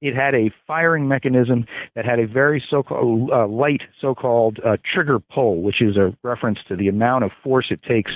it 0.00 0.14
had 0.14 0.34
a 0.34 0.50
firing 0.66 1.08
mechanism 1.08 1.66
that 1.94 2.04
had 2.04 2.18
a 2.18 2.26
very 2.26 2.62
so-called 2.70 3.30
uh, 3.30 3.46
light, 3.46 3.82
so-called 4.00 4.58
uh, 4.64 4.76
trigger 4.92 5.18
pull, 5.18 5.62
which 5.62 5.82
is 5.82 5.96
a 5.96 6.16
reference 6.22 6.58
to 6.68 6.76
the 6.76 6.88
amount 6.88 7.24
of 7.24 7.30
force 7.42 7.66
it 7.70 7.82
takes 7.82 8.12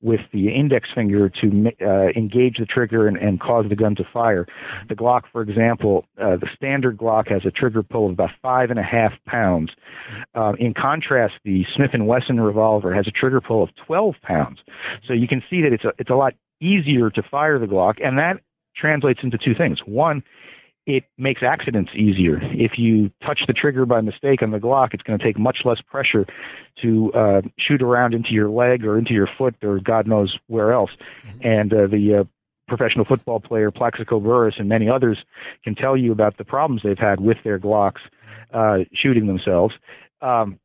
with 0.00 0.20
the 0.32 0.54
index 0.54 0.88
finger 0.94 1.28
to 1.28 1.72
uh, 1.80 2.08
engage 2.16 2.58
the 2.58 2.66
trigger 2.66 3.08
and, 3.08 3.16
and, 3.16 3.40
cause 3.40 3.66
the 3.68 3.74
gun 3.74 3.96
to 3.96 4.04
fire. 4.12 4.46
The 4.88 4.94
Glock, 4.94 5.22
for 5.32 5.42
example, 5.42 6.04
uh, 6.22 6.36
the 6.36 6.48
standard 6.54 6.96
Glock 6.96 7.28
has 7.28 7.44
a 7.44 7.50
trigger 7.50 7.82
pull 7.82 8.06
of 8.06 8.12
about 8.12 8.30
five 8.40 8.70
and 8.70 8.78
a 8.78 8.82
half 8.82 9.12
pounds. 9.26 9.72
Uh, 10.36 10.52
in 10.58 10.72
contrast, 10.72 11.34
the 11.44 11.66
Smith 11.74 11.90
and 11.94 12.06
Wesson 12.06 12.40
revolver 12.40 12.94
has 12.94 13.08
a 13.08 13.10
trigger 13.10 13.40
pull 13.40 13.62
of 13.62 13.70
12 13.86 14.14
pounds. 14.22 14.60
So 15.06 15.14
you 15.14 15.26
can 15.26 15.42
see 15.50 15.62
that 15.62 15.72
it's 15.72 15.84
a, 15.84 15.92
it's 15.98 16.10
a 16.10 16.14
lot 16.14 16.34
easier 16.60 17.10
to 17.10 17.22
fire 17.22 17.58
the 17.58 17.66
Glock, 17.66 17.94
and 18.04 18.18
that 18.18 18.36
translates 18.76 19.20
into 19.24 19.36
two 19.36 19.54
things. 19.54 19.80
One, 19.84 20.22
it 20.88 21.04
makes 21.18 21.42
accidents 21.42 21.90
easier. 21.94 22.40
If 22.42 22.78
you 22.78 23.12
touch 23.22 23.42
the 23.46 23.52
trigger 23.52 23.84
by 23.84 24.00
mistake 24.00 24.42
on 24.42 24.52
the 24.52 24.58
Glock, 24.58 24.94
it's 24.94 25.02
going 25.02 25.18
to 25.18 25.24
take 25.24 25.38
much 25.38 25.58
less 25.66 25.82
pressure 25.82 26.26
to 26.80 27.12
uh, 27.12 27.42
shoot 27.58 27.82
around 27.82 28.14
into 28.14 28.30
your 28.30 28.48
leg 28.48 28.86
or 28.86 28.98
into 28.98 29.12
your 29.12 29.28
foot 29.36 29.54
or 29.62 29.80
God 29.80 30.06
knows 30.06 30.38
where 30.46 30.72
else. 30.72 30.90
Mm-hmm. 31.26 31.46
And 31.46 31.74
uh, 31.74 31.86
the 31.88 32.14
uh, 32.20 32.24
professional 32.68 33.04
football 33.04 33.38
player 33.38 33.70
Plaxico 33.70 34.18
Burress 34.18 34.54
and 34.58 34.70
many 34.70 34.88
others 34.88 35.18
can 35.62 35.74
tell 35.74 35.94
you 35.94 36.10
about 36.10 36.38
the 36.38 36.44
problems 36.44 36.80
they've 36.82 36.98
had 36.98 37.20
with 37.20 37.36
their 37.44 37.58
Glocks 37.58 38.00
uh, 38.54 38.78
shooting 38.94 39.26
themselves. 39.26 39.74
Um, 40.22 40.58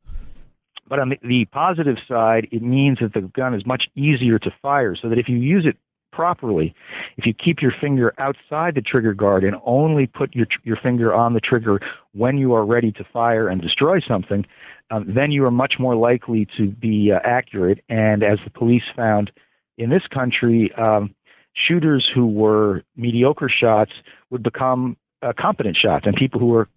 but 0.88 1.00
on 1.00 1.10
the, 1.10 1.18
the 1.22 1.44
positive 1.46 1.96
side, 2.08 2.48
it 2.50 2.62
means 2.62 2.98
that 3.00 3.12
the 3.12 3.20
gun 3.20 3.54
is 3.54 3.66
much 3.66 3.88
easier 3.94 4.38
to 4.38 4.50
fire, 4.62 4.96
so 4.96 5.10
that 5.10 5.18
if 5.18 5.28
you 5.28 5.36
use 5.36 5.66
it 5.66 5.76
properly, 6.14 6.74
if 7.16 7.26
you 7.26 7.34
keep 7.34 7.60
your 7.60 7.72
finger 7.80 8.14
outside 8.18 8.74
the 8.74 8.80
trigger 8.80 9.14
guard 9.14 9.44
and 9.44 9.56
only 9.64 10.06
put 10.06 10.34
your 10.34 10.46
your 10.62 10.76
finger 10.76 11.12
on 11.12 11.34
the 11.34 11.40
trigger 11.40 11.80
when 12.12 12.38
you 12.38 12.54
are 12.54 12.64
ready 12.64 12.92
to 12.92 13.04
fire 13.12 13.48
and 13.48 13.60
destroy 13.60 14.00
something, 14.00 14.44
um, 14.90 15.04
then 15.12 15.30
you 15.30 15.44
are 15.44 15.50
much 15.50 15.74
more 15.78 15.96
likely 15.96 16.46
to 16.56 16.68
be 16.68 17.12
uh, 17.12 17.18
accurate. 17.24 17.80
And 17.88 18.22
as 18.22 18.38
the 18.44 18.50
police 18.50 18.84
found 18.94 19.32
in 19.78 19.90
this 19.90 20.06
country, 20.12 20.72
um, 20.74 21.14
shooters 21.54 22.08
who 22.14 22.26
were 22.26 22.82
mediocre 22.96 23.48
shots 23.48 23.92
would 24.30 24.42
become 24.42 24.96
uh, 25.22 25.32
competent 25.38 25.76
shots, 25.76 26.06
and 26.06 26.14
people 26.14 26.38
who 26.40 26.46
were 26.46 26.68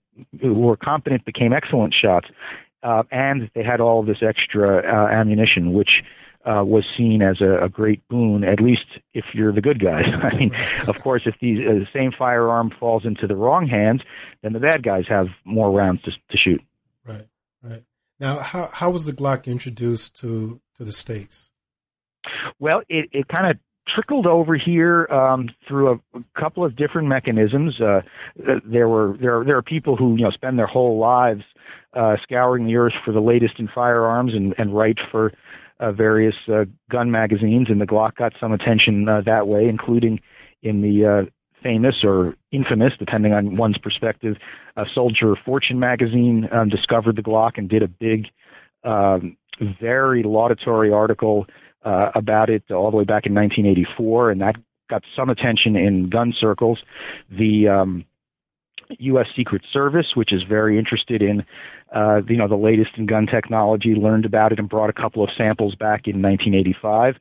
who 0.41 0.53
were 0.53 0.77
competent 0.77 1.25
became 1.25 1.53
excellent 1.53 1.93
shots. 1.93 2.27
Uh, 2.83 3.03
and 3.11 3.49
they 3.55 3.63
had 3.63 3.81
all 3.81 4.03
this 4.03 4.19
extra 4.21 4.77
uh, 4.79 5.07
ammunition, 5.09 5.73
which 5.73 6.03
uh, 6.47 6.63
was 6.63 6.85
seen 6.95 7.21
as 7.21 7.41
a, 7.41 7.65
a, 7.65 7.69
great 7.69 8.07
boon, 8.07 8.43
at 8.43 8.61
least 8.61 8.85
if 9.13 9.25
you're 9.33 9.51
the 9.51 9.61
good 9.61 9.81
guys. 9.81 10.05
I 10.23 10.35
mean, 10.35 10.51
of 10.87 10.95
course, 11.03 11.23
if 11.25 11.35
the 11.41 11.67
uh, 11.67 11.85
same 11.93 12.11
firearm 12.17 12.71
falls 12.79 13.05
into 13.05 13.27
the 13.27 13.35
wrong 13.35 13.67
hands, 13.67 14.01
then 14.43 14.53
the 14.53 14.59
bad 14.59 14.83
guys 14.83 15.05
have 15.09 15.27
more 15.43 15.71
rounds 15.71 16.01
to, 16.03 16.11
to 16.11 16.37
shoot. 16.37 16.61
Right, 17.05 17.27
right. 17.61 17.83
Now, 18.19 18.39
how 18.39 18.69
how 18.71 18.89
was 18.89 19.05
the 19.05 19.11
Glock 19.11 19.45
introduced 19.45 20.15
to 20.21 20.61
to 20.77 20.83
the 20.83 20.91
states? 20.91 21.51
Well, 22.59 22.81
it 22.89 23.09
it 23.11 23.27
kind 23.27 23.51
of 23.51 23.57
trickled 23.93 24.25
over 24.25 24.55
here 24.55 25.07
um, 25.07 25.49
through 25.67 25.91
a, 25.91 26.17
a, 26.17 26.23
couple 26.39 26.65
of 26.65 26.75
different 26.75 27.07
mechanisms. 27.07 27.79
Uh, 27.79 28.01
there 28.65 28.87
were 28.89 29.15
there 29.19 29.39
are, 29.39 29.45
there 29.45 29.57
are 29.57 29.61
people 29.61 29.95
who 29.95 30.15
you 30.15 30.23
know 30.23 30.31
spend 30.31 30.57
their 30.57 30.67
whole 30.67 30.97
lives 30.97 31.43
uh, 31.93 32.15
scouring 32.23 32.65
the 32.65 32.75
earth 32.75 32.93
for 33.05 33.11
the 33.11 33.19
latest 33.19 33.59
in 33.59 33.67
firearms 33.67 34.33
and, 34.33 34.53
and 34.57 34.75
write 34.75 34.97
for 35.11 35.31
uh, 35.79 35.91
various 35.91 36.35
uh, 36.47 36.65
gun 36.89 37.11
magazines, 37.11 37.69
and 37.69 37.79
the 37.79 37.85
Glock 37.85 38.15
got 38.15 38.33
some 38.39 38.51
attention 38.51 39.07
uh, 39.07 39.21
that 39.21 39.47
way, 39.47 39.67
including 39.67 40.19
in 40.63 40.81
the 40.81 41.05
uh, 41.05 41.25
famous 41.61 42.03
or 42.03 42.35
infamous, 42.51 42.93
depending 42.97 43.33
on 43.33 43.55
one's 43.55 43.77
perspective, 43.77 44.37
uh, 44.75 44.85
Soldier 44.93 45.35
Fortune 45.35 45.79
magazine 45.79 46.47
um, 46.51 46.69
discovered 46.69 47.15
the 47.15 47.23
Glock 47.23 47.57
and 47.57 47.69
did 47.69 47.83
a 47.83 47.87
big, 47.87 48.27
um, 48.83 49.37
very 49.59 50.23
laudatory 50.23 50.91
article 50.91 51.47
uh, 51.83 52.11
about 52.15 52.49
it 52.49 52.69
all 52.71 52.91
the 52.91 52.97
way 52.97 53.03
back 53.03 53.25
in 53.25 53.33
1984, 53.33 54.31
and 54.31 54.41
that 54.41 54.55
got 54.89 55.03
some 55.15 55.29
attention 55.29 55.75
in 55.75 56.09
gun 56.09 56.33
circles. 56.37 56.79
The 57.29 57.67
um, 57.67 58.05
U.S. 58.99 59.27
Secret 59.35 59.63
Service, 59.71 60.15
which 60.15 60.31
is 60.31 60.43
very 60.43 60.77
interested 60.77 61.21
in, 61.21 61.43
uh, 61.95 62.21
you 62.27 62.37
know, 62.37 62.47
the 62.47 62.55
latest 62.55 62.91
in 62.97 63.05
gun 63.05 63.25
technology, 63.25 63.95
learned 63.95 64.25
about 64.25 64.51
it 64.51 64.59
and 64.59 64.69
brought 64.69 64.89
a 64.89 64.93
couple 64.93 65.23
of 65.23 65.29
samples 65.37 65.75
back 65.75 66.07
in 66.07 66.21
1985. 66.21 67.15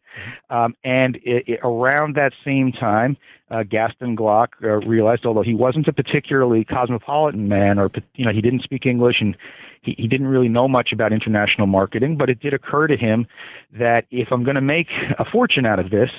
Um, 0.50 0.74
and 0.84 1.16
it, 1.16 1.44
it, 1.46 1.60
around 1.62 2.16
that 2.16 2.32
same 2.44 2.72
time, 2.72 3.16
uh, 3.50 3.62
Gaston 3.62 4.16
Glock 4.16 4.48
uh, 4.62 4.86
realized, 4.86 5.24
although 5.24 5.42
he 5.42 5.54
wasn't 5.54 5.86
a 5.86 5.92
particularly 5.92 6.64
cosmopolitan 6.64 7.48
man, 7.48 7.78
or 7.78 7.90
you 8.14 8.24
know, 8.24 8.32
he 8.32 8.40
didn't 8.40 8.62
speak 8.62 8.86
English 8.86 9.20
and 9.20 9.36
he, 9.82 9.94
he 9.96 10.08
didn't 10.08 10.26
really 10.26 10.48
know 10.48 10.66
much 10.66 10.90
about 10.92 11.12
international 11.12 11.66
marketing, 11.68 12.16
but 12.16 12.28
it 12.28 12.40
did 12.40 12.52
occur 12.52 12.88
to 12.88 12.96
him 12.96 13.26
that 13.72 14.04
if 14.10 14.32
I'm 14.32 14.42
going 14.42 14.56
to 14.56 14.60
make 14.60 14.88
a 15.18 15.24
fortune 15.24 15.64
out 15.64 15.78
of 15.78 15.90
this, 15.90 16.10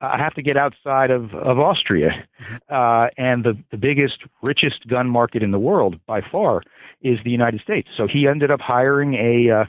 I 0.00 0.16
have 0.16 0.34
to 0.34 0.42
get 0.42 0.56
outside 0.56 1.10
of, 1.10 1.34
of 1.34 1.58
Austria. 1.58 2.10
Mm-hmm. 2.42 2.56
Uh, 2.70 3.08
and 3.18 3.44
the, 3.44 3.58
the 3.70 3.76
biggest, 3.76 4.18
richest 4.42 4.86
gun 4.88 5.08
market 5.08 5.42
in 5.42 5.50
the 5.50 5.58
world 5.58 6.00
by 6.06 6.22
far 6.22 6.62
is 7.02 7.18
the 7.24 7.30
United 7.30 7.60
States. 7.60 7.88
So 7.96 8.06
he 8.06 8.26
ended 8.26 8.50
up 8.50 8.60
hiring 8.60 9.14
a 9.14 9.50
uh, 9.50 9.64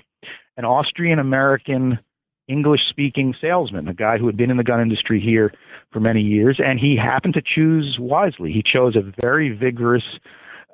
an 0.57 0.65
Austrian 0.65 1.19
American 1.19 1.99
English 2.47 2.81
speaking 2.89 3.33
salesman, 3.39 3.87
a 3.87 3.93
guy 3.93 4.17
who 4.17 4.25
had 4.25 4.35
been 4.35 4.51
in 4.51 4.57
the 4.57 4.63
gun 4.63 4.81
industry 4.81 5.19
here 5.19 5.53
for 5.91 5.99
many 5.99 6.21
years, 6.21 6.59
and 6.63 6.79
he 6.79 6.97
happened 6.97 7.33
to 7.35 7.41
choose 7.41 7.97
wisely. 7.99 8.51
He 8.51 8.63
chose 8.63 8.95
a 8.95 9.11
very 9.21 9.49
vigorous 9.49 10.03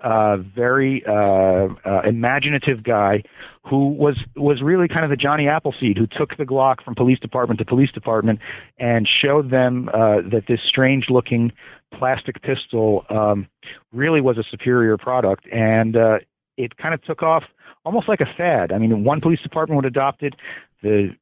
uh, 0.03 0.37
very 0.37 1.03
uh, 1.07 1.67
uh, 1.85 2.01
imaginative 2.05 2.83
guy 2.83 3.23
who 3.67 3.89
was 3.89 4.15
was 4.35 4.61
really 4.61 4.87
kind 4.87 5.03
of 5.03 5.09
the 5.09 5.15
Johnny 5.15 5.47
Appleseed 5.47 5.97
who 5.97 6.07
took 6.07 6.37
the 6.37 6.45
Glock 6.45 6.83
from 6.83 6.95
police 6.95 7.19
department 7.19 7.59
to 7.59 7.65
police 7.65 7.91
department 7.91 8.39
and 8.77 9.07
showed 9.07 9.49
them 9.49 9.89
uh, 9.89 10.21
that 10.31 10.43
this 10.47 10.59
strange 10.67 11.05
looking 11.09 11.51
plastic 11.97 12.41
pistol 12.41 13.05
um, 13.09 13.47
really 13.91 14.21
was 14.21 14.37
a 14.37 14.43
superior 14.49 14.97
product 14.97 15.47
and 15.51 15.95
uh, 15.95 16.19
it 16.57 16.77
kind 16.77 16.93
of 16.93 17.03
took 17.03 17.23
off 17.23 17.43
almost 17.85 18.09
like 18.09 18.19
a 18.19 18.25
fad. 18.37 18.71
I 18.71 18.77
mean, 18.77 19.03
one 19.03 19.21
police 19.21 19.39
department 19.41 19.77
would 19.77 19.85
adopt 19.85 20.23
it. 20.23 20.35
The 20.83 21.15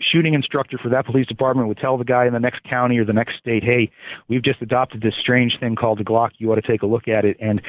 shooting 0.00 0.34
instructor 0.34 0.78
for 0.82 0.88
that 0.88 1.06
police 1.06 1.26
department 1.26 1.68
would 1.68 1.78
tell 1.78 1.96
the 1.96 2.04
guy 2.04 2.26
in 2.26 2.32
the 2.32 2.40
next 2.40 2.62
county 2.64 2.98
or 2.98 3.04
the 3.04 3.12
next 3.12 3.38
state, 3.38 3.62
"Hey, 3.62 3.90
we've 4.28 4.42
just 4.42 4.62
adopted 4.62 5.00
this 5.00 5.14
strange 5.16 5.58
thing 5.58 5.74
called 5.74 5.98
the 5.98 6.04
Glock. 6.04 6.30
You 6.38 6.52
ought 6.52 6.56
to 6.56 6.62
take 6.62 6.82
a 6.82 6.86
look 6.86 7.08
at 7.08 7.24
it." 7.24 7.36
And 7.40 7.60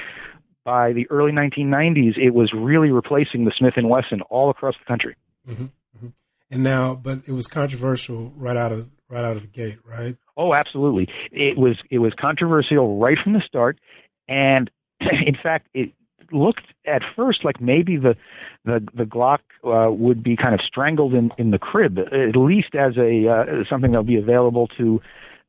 by 0.64 0.94
the 0.94 1.10
early 1.10 1.32
1990s, 1.32 2.18
it 2.18 2.34
was 2.34 2.54
really 2.54 2.92
replacing 2.92 3.46
the 3.46 3.52
Smith 3.58 3.74
and 3.76 3.90
Wesson 3.90 4.22
all 4.30 4.50
across 4.50 4.76
the 4.78 4.86
country. 4.86 5.16
Mm-hmm, 5.48 5.64
mm-hmm. 5.64 6.08
And 6.50 6.64
now, 6.64 6.96
but 6.96 7.20
it 7.28 7.34
was 7.34 7.48
controversial 7.48 8.32
right 8.36 8.58
out 8.58 8.72
of 8.72 8.90
right 9.10 9.24
out 9.24 9.36
of 9.36 9.42
the 9.42 9.48
gate, 9.48 9.80
right? 9.86 10.16
Oh, 10.38 10.54
absolutely. 10.54 11.08
It 11.32 11.58
was 11.58 11.78
it 11.90 12.00
was 12.00 12.14
controversial 12.20 13.00
right 13.00 13.18
from 13.24 13.34
the 13.34 13.42
start, 13.46 13.80
and 14.28 14.70
in 15.02 15.36
fact, 15.42 15.68
it 15.74 15.92
looked 16.32 16.66
at 16.86 17.02
first 17.16 17.44
like 17.44 17.60
maybe 17.60 17.98
the 17.98 18.16
the 18.66 18.86
the 18.94 19.04
Glock 19.04 19.40
uh, 19.64 19.92
would 19.92 20.24
be 20.24 20.36
kind 20.36 20.54
of 20.54 20.62
strangled 20.62 21.14
in 21.14 21.32
in 21.38 21.52
the 21.52 21.60
crib, 21.60 22.00
at 22.00 22.36
least 22.36 22.76
as 22.76 22.98
a 22.98 23.28
uh, 23.28 23.64
something 23.70 23.92
that 23.92 24.00
would 24.00 24.08
be 24.08 24.18
available 24.18 24.68
to 24.78 25.02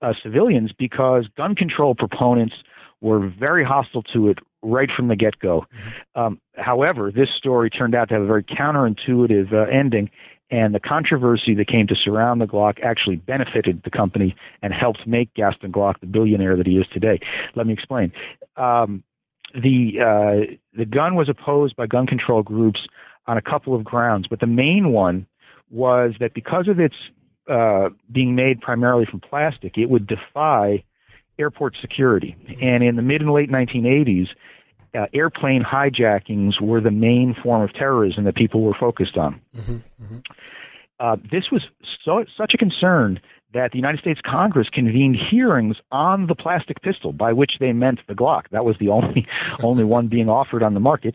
uh, 0.02 0.12
civilians, 0.22 0.72
because 0.72 1.26
gun 1.36 1.54
control 1.54 1.94
proponents 1.94 2.54
were 3.00 3.28
very 3.28 3.64
hostile 3.64 4.02
to 4.02 4.28
it 4.28 4.38
right 4.62 4.90
from 4.96 5.08
the 5.08 5.16
get 5.16 5.38
go. 5.38 5.60
Mm-hmm. 5.60 6.20
Um, 6.20 6.40
however, 6.56 7.12
this 7.12 7.28
story 7.36 7.68
turned 7.68 7.94
out 7.94 8.08
to 8.08 8.14
have 8.14 8.22
a 8.22 8.26
very 8.26 8.42
counterintuitive 8.42 9.52
uh, 9.52 9.70
ending, 9.70 10.10
and 10.50 10.74
the 10.74 10.80
controversy 10.80 11.54
that 11.54 11.68
came 11.68 11.86
to 11.86 11.94
surround 11.94 12.40
the 12.40 12.46
Glock 12.46 12.82
actually 12.82 13.16
benefited 13.16 13.82
the 13.84 13.90
company 13.90 14.34
and 14.62 14.72
helped 14.72 15.06
make 15.06 15.32
Gaston 15.34 15.72
Glock 15.72 16.00
the 16.00 16.06
billionaire 16.06 16.56
that 16.56 16.66
he 16.66 16.78
is 16.78 16.86
today. 16.92 17.20
Let 17.54 17.66
me 17.66 17.72
explain. 17.72 18.12
Um, 18.56 19.02
the 19.54 20.00
uh, 20.00 20.54
the 20.76 20.84
gun 20.84 21.14
was 21.14 21.28
opposed 21.28 21.76
by 21.76 21.86
gun 21.86 22.06
control 22.06 22.42
groups 22.42 22.86
on 23.26 23.36
a 23.36 23.42
couple 23.42 23.74
of 23.74 23.84
grounds, 23.84 24.26
but 24.28 24.40
the 24.40 24.46
main 24.46 24.92
one 24.92 25.26
was 25.70 26.14
that 26.20 26.34
because 26.34 26.68
of 26.68 26.78
its 26.78 26.94
uh, 27.48 27.88
being 28.10 28.34
made 28.34 28.60
primarily 28.60 29.06
from 29.06 29.20
plastic, 29.20 29.78
it 29.78 29.90
would 29.90 30.06
defy 30.06 30.82
airport 31.38 31.76
security. 31.80 32.36
And 32.60 32.82
in 32.82 32.96
the 32.96 33.02
mid 33.02 33.20
and 33.20 33.32
late 33.32 33.50
1980s, 33.50 34.28
uh, 34.94 35.06
airplane 35.12 35.62
hijackings 35.62 36.60
were 36.60 36.80
the 36.80 36.90
main 36.90 37.34
form 37.42 37.62
of 37.62 37.72
terrorism 37.72 38.24
that 38.24 38.36
people 38.36 38.62
were 38.62 38.76
focused 38.78 39.16
on. 39.16 39.40
Mm-hmm, 39.56 39.72
mm-hmm. 39.72 40.18
Uh, 41.00 41.16
this 41.30 41.50
was 41.50 41.62
so, 42.04 42.24
such 42.36 42.54
a 42.54 42.56
concern 42.56 43.20
that 43.54 43.70
the 43.70 43.78
United 43.78 44.00
States 44.00 44.20
Congress 44.22 44.68
convened 44.68 45.16
hearings 45.16 45.76
on 45.90 46.26
the 46.26 46.34
plastic 46.34 46.82
pistol, 46.82 47.12
by 47.12 47.32
which 47.32 47.58
they 47.60 47.72
meant 47.72 48.00
the 48.08 48.14
Glock. 48.14 48.48
That 48.50 48.64
was 48.64 48.76
the 48.78 48.88
only 48.88 49.26
only 49.62 49.84
one 49.84 50.08
being 50.08 50.28
offered 50.28 50.62
on 50.62 50.74
the 50.74 50.80
market. 50.80 51.14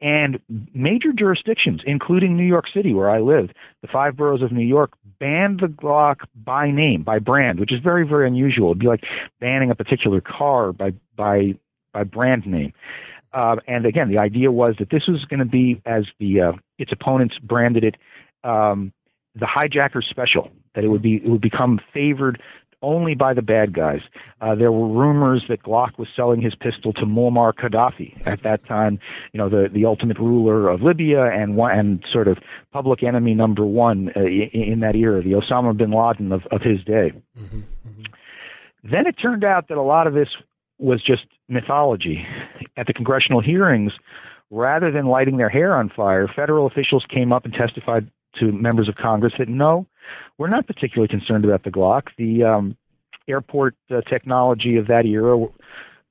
And 0.00 0.40
major 0.72 1.12
jurisdictions, 1.12 1.82
including 1.84 2.34
New 2.34 2.46
York 2.46 2.66
City, 2.72 2.94
where 2.94 3.10
I 3.10 3.20
live, 3.20 3.50
the 3.82 3.88
five 3.88 4.16
boroughs 4.16 4.40
of 4.40 4.50
New 4.50 4.64
York 4.64 4.92
banned 5.18 5.60
the 5.60 5.66
Glock 5.66 6.20
by 6.34 6.70
name, 6.70 7.02
by 7.02 7.18
brand, 7.18 7.60
which 7.60 7.70
is 7.70 7.80
very, 7.80 8.06
very 8.06 8.26
unusual. 8.26 8.70
It'd 8.70 8.78
be 8.78 8.86
like 8.86 9.04
banning 9.40 9.70
a 9.70 9.74
particular 9.74 10.22
car 10.22 10.72
by 10.72 10.94
by 11.16 11.54
by 11.92 12.04
brand 12.04 12.46
name. 12.46 12.72
Uh, 13.32 13.56
and 13.66 13.84
again, 13.84 14.08
the 14.08 14.18
idea 14.18 14.50
was 14.50 14.76
that 14.78 14.90
this 14.90 15.06
was 15.06 15.24
going 15.26 15.38
to 15.38 15.44
be, 15.44 15.80
as 15.84 16.04
the 16.18 16.40
uh, 16.40 16.52
its 16.78 16.92
opponents 16.92 17.38
branded 17.38 17.84
it, 17.84 17.96
um, 18.42 18.92
the 19.34 19.46
hijacker 19.46 20.02
special. 20.02 20.50
That 20.74 20.84
it 20.84 20.88
would 20.88 21.02
be 21.02 21.16
it 21.16 21.28
would 21.28 21.40
become 21.40 21.80
favored 21.92 22.40
only 22.82 23.14
by 23.14 23.34
the 23.34 23.42
bad 23.42 23.72
guys. 23.72 24.00
Uh, 24.40 24.54
there 24.54 24.72
were 24.72 24.88
rumors 24.88 25.44
that 25.48 25.62
Glock 25.62 25.98
was 25.98 26.08
selling 26.14 26.40
his 26.40 26.54
pistol 26.54 26.92
to 26.94 27.02
Muammar 27.02 27.52
Gaddafi 27.52 28.26
at 28.26 28.42
that 28.42 28.64
time, 28.66 28.98
you 29.32 29.38
know, 29.38 29.48
the, 29.48 29.68
the 29.72 29.84
ultimate 29.84 30.18
ruler 30.18 30.68
of 30.68 30.82
Libya 30.82 31.24
and 31.24 31.56
one, 31.56 31.78
and 31.78 32.04
sort 32.10 32.28
of 32.28 32.38
public 32.72 33.02
enemy 33.02 33.34
number 33.34 33.64
one 33.64 34.10
uh, 34.16 34.20
in, 34.20 34.48
in, 34.52 34.80
that 34.80 34.96
era, 34.96 35.22
the 35.22 35.32
Osama 35.32 35.76
bin 35.76 35.90
Laden 35.90 36.32
of, 36.32 36.46
of 36.50 36.62
his 36.62 36.82
day. 36.84 37.12
Mm-hmm, 37.38 37.58
mm-hmm. 37.58 38.02
Then 38.82 39.06
it 39.06 39.16
turned 39.20 39.44
out 39.44 39.68
that 39.68 39.76
a 39.76 39.82
lot 39.82 40.06
of 40.06 40.14
this 40.14 40.28
was 40.78 41.02
just 41.02 41.26
mythology. 41.48 42.26
At 42.76 42.86
the 42.86 42.94
congressional 42.94 43.42
hearings, 43.42 43.92
rather 44.50 44.90
than 44.90 45.06
lighting 45.06 45.36
their 45.36 45.50
hair 45.50 45.76
on 45.76 45.90
fire, 45.90 46.26
federal 46.26 46.66
officials 46.66 47.04
came 47.08 47.30
up 47.30 47.44
and 47.44 47.52
testified 47.52 48.10
to 48.38 48.52
members 48.52 48.88
of 48.88 48.94
Congress 48.96 49.32
that 49.38 49.48
no, 49.48 49.86
we're 50.38 50.48
not 50.48 50.66
particularly 50.66 51.08
concerned 51.08 51.44
about 51.44 51.64
the 51.64 51.70
Glock. 51.70 52.08
The 52.16 52.44
um, 52.44 52.76
airport 53.28 53.76
uh, 53.90 54.00
technology 54.02 54.76
of 54.76 54.86
that 54.88 55.06
era 55.06 55.46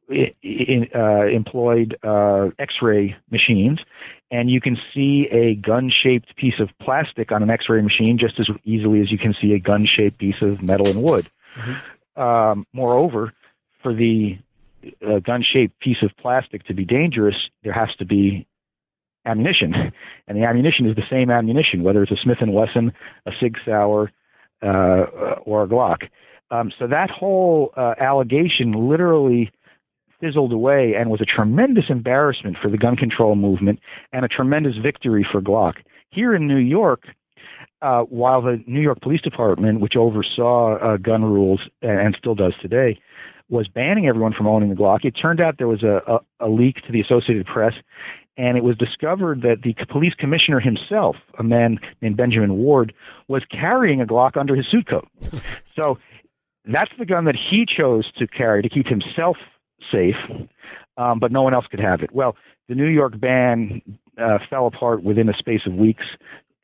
in, 0.09 0.87
uh, 0.95 1.25
employed 1.25 1.97
uh, 2.03 2.49
X-ray 2.57 3.15
machines, 3.29 3.79
and 4.31 4.49
you 4.49 4.61
can 4.61 4.77
see 4.93 5.27
a 5.31 5.55
gun-shaped 5.55 6.35
piece 6.35 6.59
of 6.59 6.69
plastic 6.81 7.31
on 7.31 7.43
an 7.43 7.49
X-ray 7.49 7.81
machine 7.81 8.17
just 8.17 8.39
as 8.39 8.47
easily 8.63 9.01
as 9.01 9.11
you 9.11 9.17
can 9.17 9.35
see 9.39 9.53
a 9.53 9.59
gun-shaped 9.59 10.17
piece 10.17 10.41
of 10.41 10.61
metal 10.61 10.87
and 10.87 11.03
wood. 11.03 11.29
Mm-hmm. 11.55 12.21
Um, 12.21 12.67
moreover, 12.73 13.33
for 13.81 13.93
the 13.93 14.37
uh, 15.07 15.19
gun-shaped 15.19 15.79
piece 15.79 16.01
of 16.01 16.11
plastic 16.17 16.63
to 16.65 16.73
be 16.73 16.85
dangerous, 16.85 17.35
there 17.63 17.73
has 17.73 17.93
to 17.97 18.05
be 18.05 18.47
ammunition, 19.25 19.91
and 20.27 20.37
the 20.37 20.45
ammunition 20.45 20.85
is 20.85 20.95
the 20.95 21.03
same 21.09 21.29
ammunition, 21.29 21.83
whether 21.83 22.03
it's 22.03 22.11
a 22.11 22.17
Smith 22.17 22.37
and 22.41 22.53
Wesson, 22.53 22.91
a 23.25 23.31
Sig 23.39 23.57
Sauer, 23.65 24.11
uh, 24.61 25.05
or 25.45 25.63
a 25.63 25.67
Glock. 25.67 26.09
Um, 26.51 26.71
so 26.77 26.87
that 26.87 27.09
whole 27.09 27.71
uh, 27.77 27.93
allegation 27.99 28.89
literally 28.89 29.51
fizzled 30.19 30.51
away 30.51 30.95
and 30.95 31.09
was 31.09 31.21
a 31.21 31.25
tremendous 31.25 31.85
embarrassment 31.89 32.57
for 32.61 32.69
the 32.69 32.77
gun 32.77 32.95
control 32.95 33.35
movement 33.35 33.79
and 34.11 34.25
a 34.25 34.27
tremendous 34.27 34.75
victory 34.77 35.25
for 35.29 35.41
Glock. 35.41 35.75
Here 36.09 36.33
in 36.35 36.47
New 36.47 36.57
York, 36.57 37.03
uh, 37.81 38.01
while 38.01 38.41
the 38.41 38.61
New 38.67 38.81
York 38.81 38.99
Police 39.01 39.21
Department, 39.21 39.79
which 39.79 39.95
oversaw 39.95 40.77
uh, 40.77 40.97
gun 40.97 41.23
rules 41.23 41.61
and 41.81 42.15
still 42.17 42.35
does 42.35 42.53
today, 42.61 42.99
was 43.49 43.67
banning 43.67 44.07
everyone 44.07 44.33
from 44.33 44.47
owning 44.47 44.69
the 44.69 44.75
Glock, 44.75 45.05
it 45.05 45.11
turned 45.11 45.39
out 45.39 45.57
there 45.57 45.67
was 45.67 45.83
a, 45.83 46.01
a, 46.07 46.47
a 46.47 46.49
leak 46.49 46.75
to 46.85 46.91
the 46.91 47.01
Associated 47.01 47.45
Press 47.45 47.73
and 48.39 48.57
it 48.57 48.63
was 48.63 48.77
discovered 48.77 49.41
that 49.41 49.63
the 49.63 49.75
police 49.89 50.13
commissioner 50.13 50.61
himself, 50.61 51.17
a 51.37 51.43
man 51.43 51.77
named 52.01 52.15
Benjamin 52.15 52.55
Ward, 52.55 52.93
was 53.27 53.43
carrying 53.51 53.99
a 53.99 54.05
Glock 54.05 54.37
under 54.37 54.55
his 54.55 54.65
suit 54.65 54.87
coat. 54.87 55.07
so 55.75 55.99
that's 56.63 56.91
the 56.97 57.05
gun 57.05 57.25
that 57.25 57.35
he 57.35 57.65
chose 57.65 58.09
to 58.17 58.25
carry 58.27 58.61
to 58.61 58.69
keep 58.69 58.87
himself 58.87 59.35
safe, 59.91 60.15
um, 60.95 61.19
but 61.19 61.33
no 61.33 61.41
one 61.41 61.53
else 61.53 61.65
could 61.69 61.81
have 61.81 62.01
it. 62.01 62.13
Well, 62.13 62.37
the 62.69 62.75
New 62.75 62.87
York 62.87 63.19
ban 63.19 63.81
uh, 64.17 64.39
fell 64.49 64.67
apart 64.67 65.03
within 65.03 65.27
a 65.27 65.37
space 65.37 65.65
of 65.65 65.73
weeks. 65.73 66.05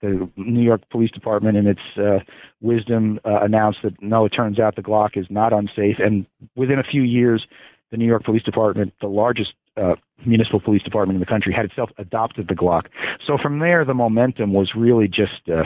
The 0.01 0.29
New 0.38 0.62
York 0.62 0.89
Police 0.89 1.12
Department, 1.12 1.58
in 1.58 1.67
its 1.67 1.98
uh, 1.98 2.20
wisdom, 2.62 3.20
uh, 3.25 3.39
announced 3.41 3.79
that 3.84 4.01
no, 4.01 4.24
it 4.24 4.29
turns 4.29 4.60
out 4.60 4.77
the 4.77 4.82
Glock 4.82 5.17
is 5.17 5.27
not 5.29 5.51
unsafe. 5.51 6.00
And 6.00 6.25
within 6.55 6.79
a 6.79 6.84
few 6.84 7.01
years, 7.01 7.46
the 7.91 7.98
New 7.98 8.05
York 8.05 8.24
Police 8.24 8.44
Department, 8.44 8.94
the 9.01 9.08
largest 9.08 9.53
uh, 9.77 9.96
municipal 10.25 10.60
police 10.60 10.84
department 10.84 11.15
in 11.15 11.20
the 11.20 11.25
country, 11.25 11.53
had 11.53 11.65
itself 11.65 11.89
adopted 11.98 12.48
the 12.48 12.55
Glock. 12.55 12.88
So 13.25 13.38
from 13.42 13.59
there, 13.59 13.85
the 13.85 13.94
momentum 13.94 14.53
was 14.53 14.72
really 14.75 15.07
just 15.07 15.50
uh, 15.50 15.64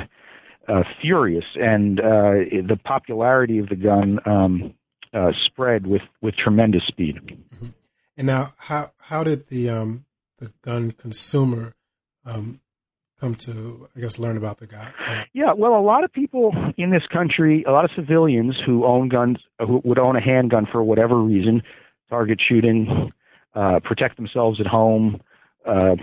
uh, 0.72 0.84
furious, 1.02 1.46
and 1.56 2.00
uh, 2.00 2.32
the 2.68 2.80
popularity 2.84 3.60
of 3.60 3.70
the 3.70 3.76
gun 3.76 4.20
um, 4.26 4.74
uh, 5.14 5.32
spread 5.46 5.88
with, 5.88 6.04
with 6.22 6.36
tremendous 6.36 6.84
speed. 6.88 7.16
Mm-hmm. 7.56 7.68
And 8.18 8.28
now, 8.28 8.54
how 8.58 8.92
how 8.98 9.24
did 9.24 9.48
the 9.48 9.70
um, 9.70 10.06
the 10.40 10.52
gun 10.62 10.92
consumer 10.92 11.74
um, 12.26 12.60
come 13.20 13.36
to, 13.36 13.88
I 13.96 14.02
guess, 14.02 14.20
learn 14.20 14.36
about 14.36 14.60
the 14.60 14.68
guy? 14.68 14.92
Yeah, 15.34 15.54
well, 15.56 15.74
a 15.76 15.82
lot 15.82 16.04
of 16.04 16.12
people 16.12 16.52
in 16.78 16.92
this 16.92 17.04
country, 17.12 17.64
a 17.66 17.72
lot 17.72 17.86
of 17.86 17.92
civilians 17.96 18.58
who 18.66 18.86
own 18.86 19.08
guns, 19.08 19.38
who 19.60 19.82
would 19.86 20.00
own 20.00 20.18
a 20.18 20.22
handgun 20.22 20.68
for 20.70 20.84
whatever 20.84 21.18
reason, 21.18 21.62
target 22.10 22.42
shooting, 22.46 23.12
uh, 23.56 23.80
protect 23.84 24.18
themselves 24.18 24.60
at 24.60 24.68
home, 24.68 25.22
uh, 25.68 25.96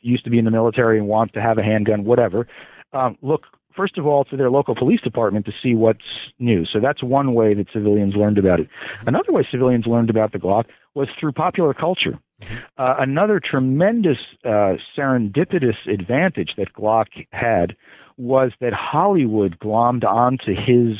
used 0.00 0.24
to 0.24 0.30
be 0.30 0.38
in 0.38 0.44
the 0.44 0.50
military 0.50 0.98
and 0.98 1.08
want 1.08 1.32
to 1.32 1.40
have 1.40 1.58
a 1.58 1.62
handgun, 1.62 2.04
whatever, 2.04 2.46
um, 2.92 3.16
look 3.22 3.44
first 3.74 3.98
of 3.98 4.06
all 4.06 4.24
to 4.24 4.36
their 4.36 4.50
local 4.50 4.74
police 4.74 5.00
department 5.00 5.46
to 5.46 5.52
see 5.62 5.74
what's 5.74 6.04
new. 6.38 6.64
So 6.64 6.80
that's 6.80 7.02
one 7.02 7.34
way 7.34 7.54
that 7.54 7.66
civilians 7.72 8.14
learned 8.14 8.38
about 8.38 8.60
it. 8.60 8.68
Mm-hmm. 8.68 9.08
Another 9.08 9.32
way 9.32 9.46
civilians 9.50 9.86
learned 9.86 10.10
about 10.10 10.32
the 10.32 10.38
Glock 10.38 10.66
was 10.94 11.08
through 11.18 11.32
popular 11.32 11.74
culture. 11.74 12.18
Mm-hmm. 12.42 12.54
Uh, 12.78 12.94
another 12.98 13.40
tremendous 13.40 14.18
uh, 14.44 14.74
serendipitous 14.96 15.76
advantage 15.92 16.52
that 16.56 16.72
Glock 16.72 17.06
had 17.32 17.76
was 18.16 18.52
that 18.60 18.72
Hollywood 18.72 19.58
glommed 19.58 20.04
onto 20.04 20.54
his 20.54 20.98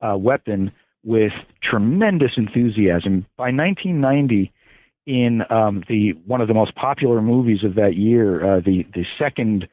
uh, 0.00 0.16
weapon 0.16 0.72
with 1.04 1.32
tremendous 1.62 2.32
enthusiasm. 2.36 3.26
By 3.36 3.50
1990, 3.50 4.52
in 5.06 5.42
um, 5.50 5.84
the 5.88 6.12
one 6.26 6.40
of 6.40 6.48
the 6.48 6.54
most 6.54 6.74
popular 6.74 7.22
movies 7.22 7.64
of 7.64 7.74
that 7.76 7.96
year, 7.96 8.56
uh, 8.56 8.60
the 8.60 8.84
the 8.94 9.06
second 9.18 9.68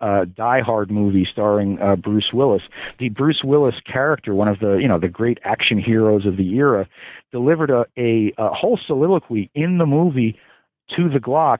uh, 0.00 0.24
Die 0.24 0.60
Hard 0.60 0.90
movie 0.90 1.26
starring 1.30 1.80
uh, 1.80 1.96
Bruce 1.96 2.32
Willis. 2.32 2.62
The 2.98 3.08
Bruce 3.10 3.42
Willis 3.44 3.74
character, 3.84 4.34
one 4.34 4.48
of 4.48 4.60
the 4.60 4.76
you 4.76 4.88
know 4.88 4.98
the 4.98 5.08
great 5.08 5.38
action 5.44 5.78
heroes 5.78 6.26
of 6.26 6.36
the 6.36 6.54
era, 6.56 6.88
delivered 7.32 7.70
a, 7.70 7.84
a, 7.96 8.32
a 8.38 8.48
whole 8.50 8.78
soliloquy 8.86 9.50
in 9.54 9.78
the 9.78 9.86
movie 9.86 10.38
to 10.96 11.08
the 11.08 11.18
Glock, 11.18 11.58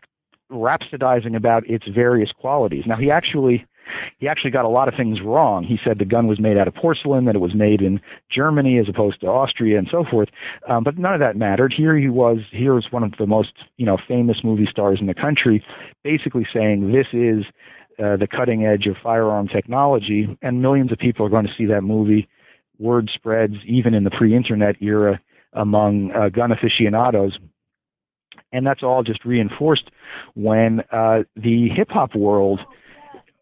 rhapsodizing 0.50 1.36
about 1.36 1.68
its 1.68 1.86
various 1.86 2.32
qualities. 2.32 2.84
Now 2.86 2.96
he 2.96 3.10
actually 3.10 3.66
he 4.18 4.28
actually 4.28 4.50
got 4.50 4.64
a 4.64 4.68
lot 4.68 4.88
of 4.88 4.94
things 4.94 5.20
wrong. 5.20 5.64
He 5.64 5.78
said 5.84 5.98
the 5.98 6.04
gun 6.04 6.26
was 6.26 6.40
made 6.40 6.56
out 6.56 6.68
of 6.68 6.74
porcelain, 6.74 7.24
that 7.26 7.34
it 7.34 7.40
was 7.40 7.54
made 7.54 7.82
in 7.82 8.00
Germany 8.30 8.78
as 8.78 8.88
opposed 8.88 9.20
to 9.20 9.26
Austria, 9.26 9.78
and 9.78 9.88
so 9.90 10.04
forth. 10.04 10.28
Um, 10.68 10.84
but 10.84 10.98
none 10.98 11.14
of 11.14 11.20
that 11.20 11.36
mattered. 11.36 11.72
Here 11.72 11.96
he 11.96 12.08
was. 12.08 12.38
Here 12.50 12.76
is 12.78 12.86
one 12.90 13.02
of 13.02 13.12
the 13.18 13.26
most 13.26 13.52
you 13.76 13.86
know 13.86 13.98
famous 14.08 14.38
movie 14.44 14.68
stars 14.70 14.98
in 15.00 15.06
the 15.06 15.14
country, 15.14 15.64
basically 16.04 16.46
saying 16.52 16.92
this 16.92 17.08
is 17.12 17.44
uh, 17.98 18.16
the 18.16 18.28
cutting 18.30 18.64
edge 18.64 18.86
of 18.86 18.96
firearm 19.02 19.48
technology, 19.48 20.36
and 20.42 20.62
millions 20.62 20.92
of 20.92 20.98
people 20.98 21.26
are 21.26 21.30
going 21.30 21.46
to 21.46 21.54
see 21.56 21.66
that 21.66 21.82
movie. 21.82 22.28
Word 22.78 23.10
spreads 23.12 23.56
even 23.64 23.92
in 23.92 24.04
the 24.04 24.10
pre-internet 24.10 24.76
era 24.80 25.20
among 25.52 26.12
uh, 26.12 26.28
gun 26.28 26.52
aficionados 26.52 27.38
and 28.52 28.66
that's 28.66 28.82
all 28.82 29.02
just 29.02 29.24
reinforced 29.24 29.90
when 30.34 30.82
uh, 30.92 31.22
the 31.36 31.68
hip 31.68 31.90
hop 31.90 32.14
world 32.14 32.60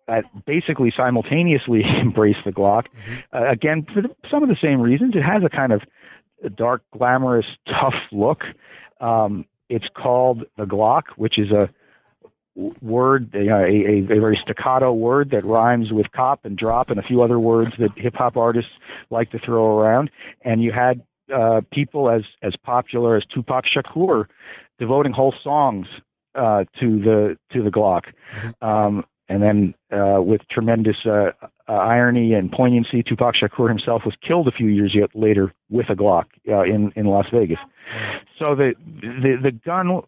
that 0.07 0.25
basically 0.45 0.93
simultaneously 0.97 1.83
embrace 2.01 2.37
the 2.45 2.53
Glock. 2.53 2.85
Mm-hmm. 2.87 3.37
Uh, 3.37 3.51
again, 3.51 3.87
for 3.93 4.03
the, 4.03 4.11
some 4.31 4.43
of 4.43 4.49
the 4.49 4.57
same 4.61 4.81
reasons. 4.81 5.15
It 5.15 5.23
has 5.23 5.43
a 5.45 5.49
kind 5.49 5.73
of 5.73 5.83
dark, 6.55 6.83
glamorous, 6.93 7.47
tough 7.67 7.95
look. 8.13 8.45
Um, 9.01 9.45
it's 9.69 9.87
called 9.95 10.45
the 10.57 10.65
Glock, 10.65 11.05
which 11.17 11.39
is 11.39 11.51
a 11.51 11.69
word, 12.81 13.35
a, 13.35 13.49
a, 13.49 13.67
a, 13.67 14.01
very 14.01 14.39
staccato 14.43 14.93
word 14.93 15.31
that 15.31 15.45
rhymes 15.45 15.93
with 15.93 16.11
cop 16.13 16.45
and 16.45 16.57
drop 16.57 16.89
and 16.89 16.99
a 16.99 17.03
few 17.03 17.21
other 17.21 17.39
words 17.39 17.73
that 17.79 17.91
hip 17.97 18.15
hop 18.15 18.37
artists 18.37 18.71
like 19.11 19.31
to 19.31 19.39
throw 19.39 19.79
around. 19.79 20.11
And 20.43 20.63
you 20.63 20.73
had 20.73 21.03
uh, 21.35 21.61
people 21.71 22.09
as 22.09 22.23
as 22.43 22.55
popular 22.57 23.17
as 23.17 23.25
Tupac 23.27 23.67
Shakur 23.67 24.27
devoting 24.79 25.13
whole 25.13 25.35
songs 25.43 25.87
uh, 26.35 26.65
to 26.81 26.99
the 27.01 27.39
to 27.53 27.63
the 27.63 27.71
Glock. 27.71 28.05
Mm-hmm. 28.41 28.65
Um, 28.67 29.05
and 29.29 29.43
then, 29.43 29.75
uh, 29.93 30.23
with 30.23 30.43
tremendous 30.49 30.97
uh, 31.05 31.31
uh, 31.69 31.73
irony 31.73 32.35
and 32.35 32.53
poignancy, 32.53 33.03
Tupac 33.03 33.35
Shakur 33.35 33.69
himself 33.69 34.03
was 34.05 34.15
killed 34.27 34.47
a 34.47 34.53
few 34.53 34.69
years 34.69 34.95
yet 34.95 35.11
later 35.15 35.53
with 35.69 35.91
a 35.91 35.97
Glock 35.97 36.27
uh, 36.49 36.63
in 36.63 36.93
in 36.95 37.07
Las 37.07 37.27
Vegas. 37.33 37.59
So 38.39 38.55
the, 38.55 38.75
the 39.01 39.37
the 39.43 39.51
gun, 39.51 40.03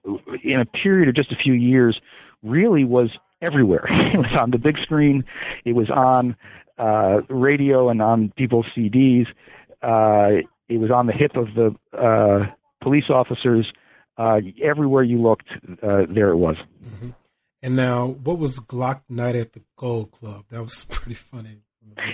in 0.45 0.61
a 0.61 0.65
period 0.65 1.09
of 1.09 1.17
just 1.17 1.33
a 1.33 1.37
few 1.37 1.53
years, 1.53 2.01
really 2.43 2.85
was 2.85 3.11
everywhere. 3.43 3.87
it 4.15 4.19
was 4.19 4.39
on 4.41 4.51
the 4.53 4.59
big 4.59 4.79
screen. 4.79 5.25
It 5.65 5.73
was 5.73 5.91
on 5.91 6.37
uh, 6.79 7.23
radio 7.29 7.89
and 7.89 8.01
on 8.01 8.33
people's 8.37 8.67
CDs. 8.77 9.27
Uh, 9.83 10.43
it 10.69 10.79
was 10.79 10.91
on 10.91 11.07
the 11.07 11.13
hip 11.13 11.37
of 11.37 11.49
the 11.55 11.75
uh, 11.97 12.47
police 12.83 13.11
officers. 13.11 13.73
Uh, 14.17 14.41
everywhere 14.63 15.03
you 15.03 15.21
looked, 15.21 15.49
uh, 15.83 16.03
there 16.09 16.31
it 16.31 16.37
was. 16.37 16.57
Mm-hmm. 16.85 17.11
And 17.63 17.75
now, 17.75 18.07
what 18.07 18.39
was 18.39 18.61
Glock 18.61 19.03
Night 19.09 19.35
at 19.35 19.53
the 19.53 19.63
Gold 19.77 20.13
Club? 20.13 20.45
That 20.51 20.63
was 20.63 20.85
pretty 20.91 21.15
funny. 21.15 21.63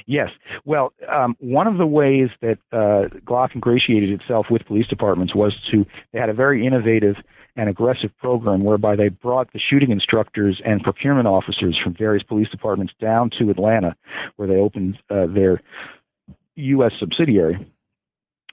Yes. 0.07 0.31
Well, 0.65 0.93
um, 1.11 1.37
one 1.41 1.67
of 1.67 1.79
the 1.79 1.87
ways 1.87 2.29
that 2.41 2.59
uh, 2.73 3.09
Glock 3.25 3.55
ingratiated 3.55 4.11
itself 4.11 4.47
with 4.51 4.65
police 4.67 4.87
departments 4.87 5.35
was 5.35 5.55
to, 5.71 5.85
they 6.13 6.19
had 6.19 6.31
a 6.31 6.35
very 6.35 6.67
innovative 6.67 7.17
and 7.57 7.69
aggressive 7.69 8.11
program 8.19 8.65
whereby 8.65 8.97
they 8.97 9.09
brought 9.09 9.53
the 9.53 9.59
shooting 9.59 9.91
instructors 9.91 10.61
and 10.65 10.83
procurement 10.83 11.29
officers 11.29 11.79
from 11.83 11.95
various 11.95 12.23
police 12.23 12.49
departments 12.49 12.93
down 13.01 13.31
to 13.39 13.51
Atlanta, 13.51 13.95
where 14.37 14.49
they 14.49 14.57
opened 14.57 14.99
uh, 15.11 15.27
their 15.27 15.61
U.S. 16.57 16.93
subsidiary. 16.99 17.71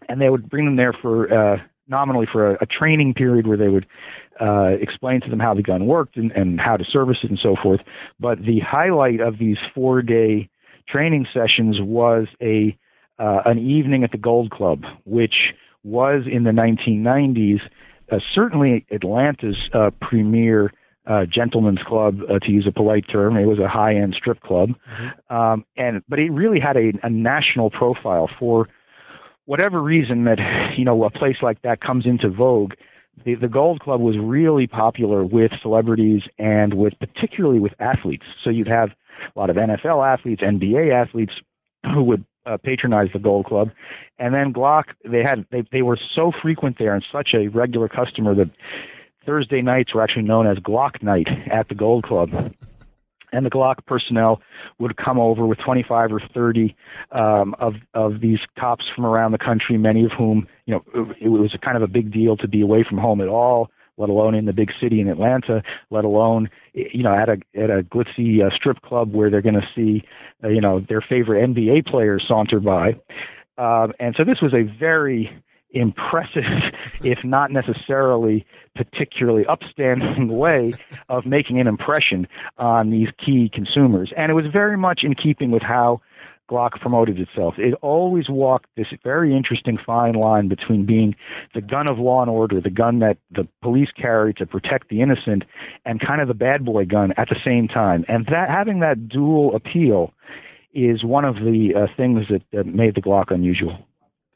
And 0.10 0.20
they 0.20 0.30
would 0.30 0.50
bring 0.50 0.66
them 0.66 0.76
there 0.76 0.94
for 0.94 1.32
uh, 1.34 1.58
nominally 1.92 2.26
for 2.32 2.52
a, 2.52 2.58
a, 2.62 2.66
training 2.66 3.14
period 3.14 3.46
where 3.46 3.58
they 3.58 3.68
would 3.68 3.86
uh, 4.40 4.76
explain 4.82 5.22
to 5.22 5.30
them 5.30 5.40
how 5.40 5.54
the 5.54 5.62
gun 5.62 5.86
worked 5.86 6.18
and, 6.18 6.32
and 6.32 6.60
how 6.60 6.76
to 6.78 6.84
service 6.84 7.20
it 7.24 7.30
and 7.30 7.38
so 7.38 7.56
forth. 7.62 7.82
But 8.20 8.44
the 8.44 8.60
highlight 8.60 9.20
of 9.20 9.38
these 9.38 9.58
four 9.76 10.02
day 10.02 10.50
training 10.88 11.28
sessions 11.32 11.78
was 11.80 12.28
a 12.42 12.76
uh, 13.20 13.42
an 13.46 13.60
evening 13.60 14.04
at 14.04 14.12
the 14.12 14.18
Gold 14.18 14.50
Club, 14.50 14.84
which 15.06 15.54
was 15.84 16.24
in 16.26 16.44
the 16.44 16.50
1990s 16.50 17.60
uh, 18.12 18.20
certainly 18.34 18.86
Atlanta's 18.92 19.58
uh, 19.74 19.90
premier 20.02 20.74
uh, 21.08 21.26
gentleman's 21.26 21.82
club, 21.86 22.20
uh, 22.30 22.40
to 22.40 22.52
use 22.52 22.68
a 22.68 22.72
polite 22.72 23.06
term. 23.10 23.38
It 23.38 23.46
was 23.46 23.58
a 23.58 23.68
high-end 23.68 24.14
strip 24.16 24.42
club, 24.42 24.70
mm-hmm. 24.70 25.36
um, 25.36 25.66
and 25.76 26.04
but 26.08 26.20
it 26.20 26.30
really 26.32 26.60
had 26.60 26.78
a, 26.78 26.92
a 27.04 27.10
national 27.10 27.72
profile 27.72 28.28
for 28.28 28.68
whatever 29.52 29.82
reason 29.82 30.24
that 30.24 30.40
you 30.78 30.86
know 30.86 31.04
a 31.04 31.10
place 31.10 31.36
like 31.42 31.62
that 31.64 31.82
comes 31.82 32.06
into 32.06 32.30
vogue. 32.30 32.72
The, 33.26 33.36
the 33.36 33.50
Gold 33.50 33.82
Club 33.82 34.00
was 34.00 34.16
really 34.18 34.66
popular 34.66 35.26
with 35.26 35.52
celebrities 35.62 36.22
and 36.40 36.76
with 36.76 36.94
particularly 37.00 37.60
with 37.60 37.74
athletes. 37.78 38.24
So 38.42 38.50
you'd 38.50 38.70
have 38.70 38.92
a 39.36 39.38
lot 39.38 39.50
of 39.50 39.58
NFL 39.58 40.08
athletes, 40.08 40.42
NBA 40.42 40.94
athletes 40.94 41.34
who 41.94 42.02
would 42.04 42.24
uh, 42.46 42.56
patronized 42.64 43.14
the 43.14 43.20
Gold 43.20 43.46
Club, 43.46 43.72
and 44.18 44.34
then 44.34 44.54
Glock 44.54 44.86
they 45.04 45.22
had 45.22 45.46
they 45.52 45.64
they 45.70 45.82
were 45.82 46.00
so 46.16 46.32
frequent 46.42 46.78
there 46.80 46.96
and 46.96 47.04
such 47.12 47.32
a 47.34 47.50
regular 47.50 47.90
customer 47.90 48.34
that 48.36 48.50
Thursday 49.26 49.62
nights 49.62 49.94
were 49.94 50.02
actually 50.02 50.24
known 50.24 50.48
as 50.48 50.60
Glock 50.60 51.04
Night 51.04 51.28
at 51.52 51.68
the 51.68 51.76
Gold 51.76 52.06
Club. 52.06 52.30
And 53.32 53.46
the 53.46 53.50
Glock 53.50 53.86
personnel 53.86 54.42
would 54.80 54.98
come 54.98 55.20
over 55.20 55.46
with 55.46 55.60
25 55.60 56.12
or 56.12 56.22
30 56.34 56.76
um, 57.12 57.56
of 57.60 57.76
of 57.94 58.20
these 58.20 58.40
cops 58.60 58.86
from 58.94 59.06
around 59.06 59.32
the 59.32 59.38
country, 59.38 59.78
many 59.78 60.04
of 60.06 60.12
whom, 60.12 60.48
you 60.66 60.74
know, 60.74 61.14
it, 61.20 61.30
was 61.30 61.54
a 61.54 61.58
kind 61.58 61.78
of 61.78 61.84
a 61.84 61.88
big 61.88 62.12
deal 62.12 62.36
to 62.38 62.48
be 62.48 62.62
away 62.62 62.84
from 62.88 62.98
home 62.98 63.22
at 63.22 63.28
all 63.28 63.70
let 63.98 64.10
alone 64.10 64.34
in 64.34 64.46
the 64.46 64.54
big 64.54 64.72
city 64.82 65.00
in 65.00 65.08
Atlanta, 65.08 65.62
let 65.92 66.04
alone 66.06 66.50
you 66.74 67.04
know 67.04 67.14
at 67.14 67.30
a 67.30 67.38
at 67.56 67.70
a 67.70 67.84
glitzy 67.84 68.46
uh, 68.46 68.50
strip 68.56 68.82
club 68.82 69.14
where 69.14 69.30
they're 69.30 69.42
going 69.42 69.54
to 69.54 69.68
see 69.76 70.04
uh, 70.44 70.48
you 70.48 70.62
know 70.62 70.84
their 70.90 71.02
favorite 71.02 71.48
NBA 71.54 71.86
players 71.86 72.24
saunter 72.28 72.60
by. 72.60 72.96
Um, 73.58 73.94
and 74.00 74.16
so 74.18 74.24
this 74.24 74.42
was 74.42 74.54
a 74.54 74.64
very 74.80 75.30
impressive, 75.74 76.44
if 77.04 77.24
not 77.24 77.52
necessarily 77.52 78.46
particularly 78.76 79.46
upstanding 79.46 80.28
way 80.38 80.74
of 81.10 81.26
making 81.26 81.60
an 81.60 81.68
impression 81.68 82.28
on 82.58 82.90
these 82.90 83.10
key 83.24 83.50
consumers. 83.54 84.12
And 84.16 84.32
it 84.32 84.36
was 84.36 84.46
very 84.52 84.78
much 84.78 85.04
in 85.04 85.16
keeping 85.16 85.52
with 85.52 85.64
how 85.64 86.02
Glock 86.52 86.72
promoted 86.82 87.18
itself. 87.18 87.56
It 87.58 87.74
always 87.82 88.30
walked 88.30 88.68
this 88.76 88.88
very 89.04 89.36
interesting 89.36 89.78
fine 89.84 90.14
line 90.14 90.50
between 90.50 90.86
being 90.86 91.16
the 91.54 91.62
gun 91.62 91.88
of 91.88 91.98
law 91.98 92.22
and 92.22 92.30
order, 92.30 92.60
the 92.60 92.70
gun 92.70 93.00
that 93.00 93.18
the 93.32 93.48
police 93.62 93.90
carry 93.96 94.34
to 94.34 94.46
protect 94.46 94.90
the 94.90 95.02
innocent, 95.02 95.44
and 95.86 96.02
kind 96.02 96.22
of 96.22 96.28
the 96.28 96.34
bad 96.34 96.66
boy 96.66 96.86
gun 96.86 97.14
at 97.16 97.30
the 97.30 97.38
same 97.44 97.70
time. 97.70 98.04
And 98.10 98.26
that 98.26 98.50
having 98.50 98.82
that 98.82 99.08
dual 99.08 99.56
appeal 99.56 100.14
is 100.74 101.04
one 101.06 101.24
of 101.24 101.36
the 101.36 101.74
uh, 101.76 101.88
things 101.96 102.28
that, 102.30 102.42
that 102.52 102.66
made 102.66 102.96
the 102.96 103.02
Glock 103.02 103.32
unusual. 103.32 103.78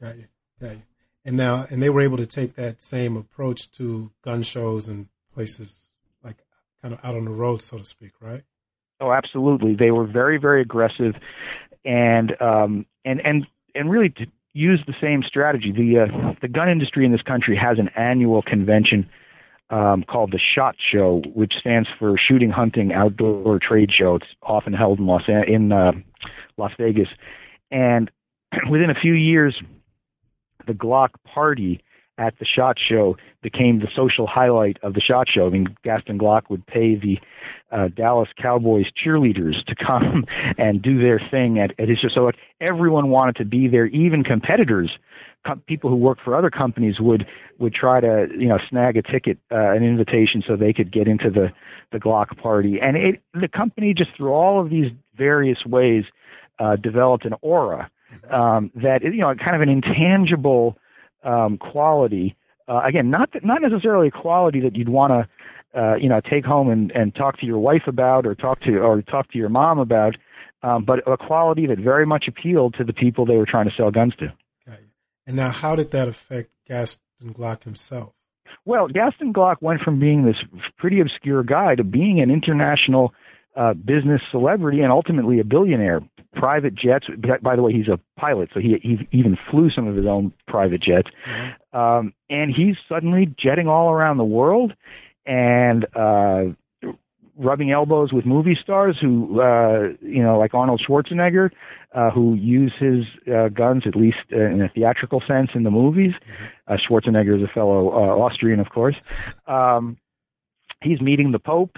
Got 0.02 0.18
you. 0.18 0.26
Got 0.62 0.72
you. 0.72 0.82
And 1.26 1.36
now, 1.36 1.66
and 1.72 1.82
they 1.82 1.90
were 1.90 2.02
able 2.02 2.18
to 2.18 2.28
take 2.28 2.54
that 2.54 2.82
same 2.82 3.18
approach 3.18 3.72
to 3.72 4.12
gun 4.22 4.44
shows 4.44 4.88
and 4.88 5.08
places 5.34 5.90
like 6.24 6.38
kind 6.82 6.94
of 6.94 7.00
out 7.04 7.16
on 7.16 7.26
the 7.26 7.32
road, 7.32 7.64
so 7.64 7.80
to 7.80 7.86
speak, 7.86 8.12
right? 8.22 8.44
Oh, 9.02 9.12
absolutely. 9.12 9.76
They 9.76 9.92
were 9.92 10.06
very, 10.06 10.38
very 10.38 10.62
aggressive 10.62 11.16
and 11.86 12.40
um, 12.42 12.86
and 13.06 13.22
and 13.26 13.48
and 13.74 13.90
really 13.90 14.10
to 14.10 14.26
use 14.54 14.82
the 14.88 14.96
same 15.00 15.24
strategy. 15.24 15.72
The 15.72 16.00
uh, 16.02 16.34
the 16.42 16.48
gun 16.48 16.70
industry 16.70 17.06
in 17.06 17.12
this 17.12 17.22
country 17.22 17.56
has 17.56 17.78
an 17.80 17.90
annual 17.96 18.42
convention 18.42 19.10
um, 19.70 20.04
called 20.04 20.32
the 20.32 20.40
Shot 20.40 20.76
Show, 20.92 21.22
which 21.34 21.54
stands 21.60 21.88
for 22.00 22.18
Shooting 22.18 22.50
Hunting 22.50 22.94
Outdoor 22.94 23.60
Trade 23.60 23.92
Show. 23.92 24.16
It's 24.16 24.28
often 24.42 24.74
held 24.74 25.00
in 25.00 25.06
Las 25.06 25.24
in 25.28 25.72
uh, 25.72 25.92
Las 26.58 26.72
Vegas, 26.78 27.10
and 27.72 28.10
within 28.70 28.90
a 28.90 28.96
few 28.96 29.14
years, 29.14 29.60
the 30.66 30.74
Glock 30.74 31.10
Party 31.26 31.82
at 32.18 32.38
the 32.40 32.46
Shot 32.46 32.78
Show 32.80 33.18
became 33.42 33.80
the 33.80 33.90
social 33.96 34.28
highlight 34.28 34.78
of 34.82 34.94
the 34.94 35.02
Shot 35.02 35.28
Show. 35.30 35.48
I 35.48 35.50
mean, 35.50 35.76
Gaston 35.84 36.18
Glock 36.18 36.44
would 36.50 36.66
pay 36.66 36.96
the 36.96 37.20
uh, 37.72 37.90
Dallas 37.90 38.30
Cowboys 38.42 38.86
cheerleaders 38.92 39.66
to 39.66 39.76
come 39.76 40.26
and 40.58 40.82
do 40.82 41.02
their 41.02 41.20
thing 41.32 41.60
at, 41.60 41.78
at 41.80 41.90
his 41.90 42.00
show. 42.00 42.08
So 42.08 42.32
everyone 42.62 43.10
wanted 43.10 43.36
to 43.38 43.46
be 43.46 43.68
there, 43.68 43.88
even 43.88 44.24
competitors. 44.24 44.98
people 45.68 45.90
who 45.90 45.98
work 45.98 46.20
for 46.24 46.36
other 46.36 46.50
companies 46.50 47.00
would 47.00 47.26
would 47.60 47.74
try 47.74 48.00
to 48.00 48.28
you 48.38 48.48
know 48.48 48.60
snag 48.70 48.98
a 48.98 49.02
ticket, 49.02 49.38
uh, 49.52 49.72
an 49.72 49.84
invitation, 49.84 50.44
so 50.46 50.56
they 50.56 50.74
could 50.74 50.92
get 50.92 51.08
into 51.08 51.30
the 51.30 51.52
the 51.92 52.00
Glock 52.00 52.38
party. 52.38 52.80
And 52.82 52.96
it 52.96 53.22
the 53.34 53.50
company 53.50 53.94
just 53.94 54.12
through 54.16 54.32
all 54.32 54.62
of 54.62 54.70
these 54.70 54.92
various 55.18 55.66
ways 55.66 56.06
uh, 56.60 56.78
developed 56.78 57.26
an 57.26 57.34
aura 57.42 57.90
um, 58.30 58.72
that 58.76 59.04
you 59.04 59.22
know 59.22 59.34
kind 59.36 59.56
of 59.56 59.62
an 59.62 59.70
intangible 59.70 60.78
um, 61.24 61.58
quality. 61.58 62.36
Uh, 62.68 62.82
again, 62.86 63.10
not 63.10 63.30
not 63.44 63.62
necessarily 63.62 64.08
a 64.08 64.12
quality 64.12 64.60
that 64.62 64.76
you'd 64.76 64.90
want 64.90 65.12
to 65.12 65.80
uh, 65.80 65.96
you 65.96 66.10
know 66.10 66.22
take 66.22 66.46
home 66.46 66.70
and, 66.70 66.92
and 66.92 67.14
talk 67.16 67.40
to 67.40 67.46
your 67.46 67.60
wife 67.60 67.84
about 67.88 68.26
or 68.26 68.36
talk 68.36 68.60
to 68.62 68.78
or 68.78 69.02
talk 69.02 69.32
to 69.32 69.38
your 69.38 69.50
mom 69.50 69.80
about, 69.80 70.16
um, 70.64 70.84
but 70.84 71.00
a 71.08 71.18
quality 71.18 71.68
that 71.68 71.80
very 71.80 72.06
much 72.06 72.26
appealed 72.28 72.76
to 72.76 72.84
the 72.84 72.94
people 72.94 73.26
they 73.26 73.38
were 73.38 73.46
trying 73.46 73.70
to 73.70 73.76
sell 73.76 73.92
guns 73.92 74.14
to. 74.18 74.26
Okay. 74.68 74.80
And 75.28 75.36
now, 75.36 75.52
how 75.52 75.76
did 75.76 75.92
that 75.92 76.08
affect 76.08 76.50
Gaston 76.68 77.34
Glock 77.34 77.64
himself? 77.64 78.14
Well, 78.66 78.88
Gaston 78.88 79.32
Glock 79.32 79.58
went 79.62 79.82
from 79.82 80.00
being 80.00 80.26
this 80.26 80.38
pretty 80.78 81.00
obscure 81.00 81.44
guy 81.44 81.76
to 81.76 81.84
being 81.84 82.20
an 82.20 82.32
international 82.32 83.14
uh, 83.56 83.74
business 83.74 84.22
celebrity 84.32 84.82
and 84.82 84.92
ultimately 84.92 85.40
a 85.40 85.44
billionaire. 85.44 86.02
Private 86.36 86.76
jets. 86.76 87.08
By 87.42 87.56
the 87.56 87.62
way, 87.62 87.74
he's 87.74 87.88
a 87.88 88.00
pilot, 88.20 88.50
so 88.54 88.60
he 88.60 88.78
he 88.82 89.08
even 89.12 89.38
flew 89.50 89.70
some 89.70 89.88
of 89.88 89.96
his 89.96 90.06
own 90.06 90.34
private 90.48 90.82
jets. 90.82 91.10
Mm-hmm. 91.28 91.78
Um, 91.78 92.14
and 92.30 92.54
he's 92.54 92.76
suddenly 92.88 93.34
jetting 93.38 93.68
all 93.68 93.90
around 93.90 94.18
the 94.18 94.26
world 94.26 94.74
and 95.26 95.86
uh, 95.96 96.44
rubbing 97.38 97.72
elbows 97.72 98.14
with 98.14 98.26
movie 98.26 98.58
stars 98.62 98.98
who, 99.00 99.42
uh, 99.42 99.90
you 100.02 100.24
know, 100.24 100.38
like 100.38 100.54
Arnold 100.54 100.82
Schwarzenegger, 100.88 101.52
uh, 101.94 102.12
who 102.12 102.36
use 102.36 102.74
his 102.80 103.06
uh, 103.34 103.50
guns 103.50 103.84
at 103.86 103.96
least 103.96 104.18
uh, 104.32 104.40
in 104.40 104.62
a 104.62 104.70
theatrical 104.70 105.22
sense 105.28 105.50
in 105.54 105.64
the 105.64 105.72
movies. 105.72 106.14
Mm-hmm. 106.14 106.74
Uh, 106.74 106.78
Schwarzenegger 106.78 107.38
is 107.38 107.44
a 107.44 107.52
fellow 107.54 107.90
uh, 107.90 108.24
Austrian, 108.24 108.60
of 108.60 108.70
course. 108.70 108.96
Um, 109.48 109.98
he's 110.82 111.02
meeting 111.02 111.32
the 111.32 111.40
Pope. 111.40 111.78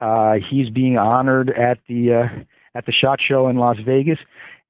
Uh, 0.00 0.34
he's 0.50 0.68
being 0.70 0.98
honored 0.98 1.50
at 1.50 1.78
the 1.88 2.12
uh, 2.12 2.44
at 2.74 2.86
the 2.86 2.92
Shot 2.92 3.20
Show 3.20 3.48
in 3.48 3.56
Las 3.56 3.76
Vegas, 3.84 4.18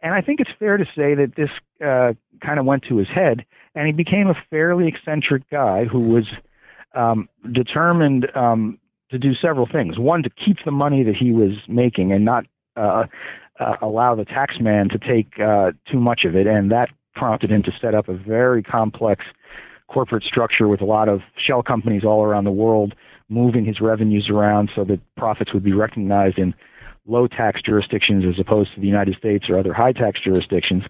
and 0.02 0.14
I 0.14 0.20
think 0.20 0.40
it's 0.40 0.50
fair 0.58 0.76
to 0.76 0.84
say 0.84 1.14
that 1.14 1.34
this 1.36 1.50
uh, 1.84 2.12
kind 2.44 2.58
of 2.58 2.66
went 2.66 2.84
to 2.88 2.96
his 2.96 3.08
head, 3.08 3.44
and 3.74 3.86
he 3.86 3.92
became 3.92 4.28
a 4.28 4.34
fairly 4.50 4.88
eccentric 4.88 5.48
guy 5.50 5.84
who 5.84 6.00
was 6.00 6.24
um, 6.94 7.28
determined 7.52 8.26
um, 8.34 8.78
to 9.10 9.18
do 9.18 9.34
several 9.34 9.66
things. 9.70 9.98
One, 9.98 10.22
to 10.24 10.30
keep 10.30 10.58
the 10.64 10.72
money 10.72 11.04
that 11.04 11.14
he 11.14 11.32
was 11.32 11.52
making 11.68 12.12
and 12.12 12.24
not 12.24 12.46
uh, 12.76 13.04
uh, 13.60 13.76
allow 13.80 14.14
the 14.14 14.24
tax 14.24 14.56
man 14.60 14.88
to 14.88 14.98
take 14.98 15.38
uh, 15.38 15.72
too 15.90 16.00
much 16.00 16.24
of 16.24 16.34
it, 16.34 16.46
and 16.46 16.70
that 16.72 16.88
prompted 17.14 17.52
him 17.52 17.62
to 17.62 17.72
set 17.80 17.94
up 17.94 18.08
a 18.08 18.14
very 18.14 18.62
complex 18.62 19.24
corporate 19.86 20.24
structure 20.24 20.66
with 20.66 20.80
a 20.80 20.84
lot 20.84 21.08
of 21.08 21.20
shell 21.36 21.62
companies 21.62 22.02
all 22.04 22.24
around 22.24 22.44
the 22.44 22.50
world 22.50 22.94
moving 23.28 23.64
his 23.64 23.80
revenues 23.80 24.28
around 24.30 24.70
so 24.74 24.84
that 24.84 25.00
profits 25.16 25.52
would 25.52 25.62
be 25.62 25.72
recognized 25.72 26.38
in 26.38 26.54
low 27.06 27.26
tax 27.26 27.60
jurisdictions 27.62 28.24
as 28.26 28.38
opposed 28.38 28.74
to 28.74 28.80
the 28.80 28.86
United 28.86 29.16
States 29.16 29.48
or 29.48 29.58
other 29.58 29.72
high 29.72 29.92
tax 29.92 30.20
jurisdictions. 30.22 30.84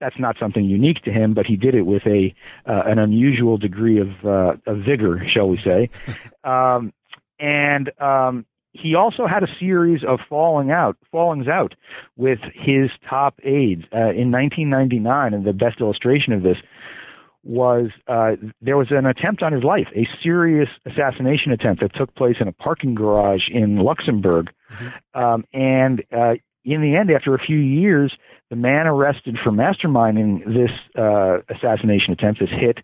That's 0.00 0.18
not 0.18 0.36
something 0.38 0.64
unique 0.64 1.02
to 1.04 1.12
him, 1.12 1.34
but 1.34 1.46
he 1.46 1.56
did 1.56 1.74
it 1.74 1.82
with 1.82 2.02
a 2.06 2.34
uh, 2.66 2.82
an 2.86 2.98
unusual 2.98 3.56
degree 3.56 3.98
of, 3.98 4.08
uh, 4.24 4.54
of 4.66 4.78
vigor, 4.84 5.26
shall 5.32 5.48
we 5.48 5.58
say. 5.62 5.88
Um, 6.44 6.92
and 7.40 7.90
um, 8.02 8.44
he 8.74 8.94
also 8.94 9.26
had 9.26 9.42
a 9.42 9.48
series 9.58 10.02
of 10.06 10.18
falling 10.28 10.70
out, 10.70 10.98
fallings 11.10 11.48
out 11.48 11.74
with 12.16 12.40
his 12.52 12.90
top 13.08 13.38
aides 13.44 13.84
uh, 13.94 14.10
in 14.10 14.30
1999. 14.30 15.32
And 15.32 15.44
the 15.44 15.52
best 15.52 15.80
illustration 15.80 16.32
of 16.34 16.42
this 16.42 16.58
was 17.44 17.90
uh, 18.08 18.36
there 18.60 18.76
was 18.76 18.88
an 18.90 19.06
attempt 19.06 19.42
on 19.42 19.52
his 19.52 19.62
life, 19.62 19.88
a 19.94 20.08
serious 20.22 20.68
assassination 20.86 21.52
attempt 21.52 21.82
that 21.82 21.94
took 21.94 22.14
place 22.14 22.36
in 22.40 22.48
a 22.48 22.52
parking 22.52 22.94
garage 22.94 23.48
in 23.50 23.76
Luxembourg. 23.76 24.50
Mm-hmm. 24.72 25.20
Um, 25.20 25.44
and 25.52 26.02
uh, 26.10 26.34
in 26.64 26.80
the 26.80 26.96
end, 26.96 27.10
after 27.10 27.34
a 27.34 27.38
few 27.38 27.58
years, 27.58 28.16
the 28.50 28.56
man 28.56 28.86
arrested 28.86 29.36
for 29.42 29.50
masterminding 29.50 30.44
this 30.46 30.70
uh, 30.96 31.38
assassination 31.54 32.12
attempt, 32.12 32.40
this 32.40 32.50
hit, 32.50 32.78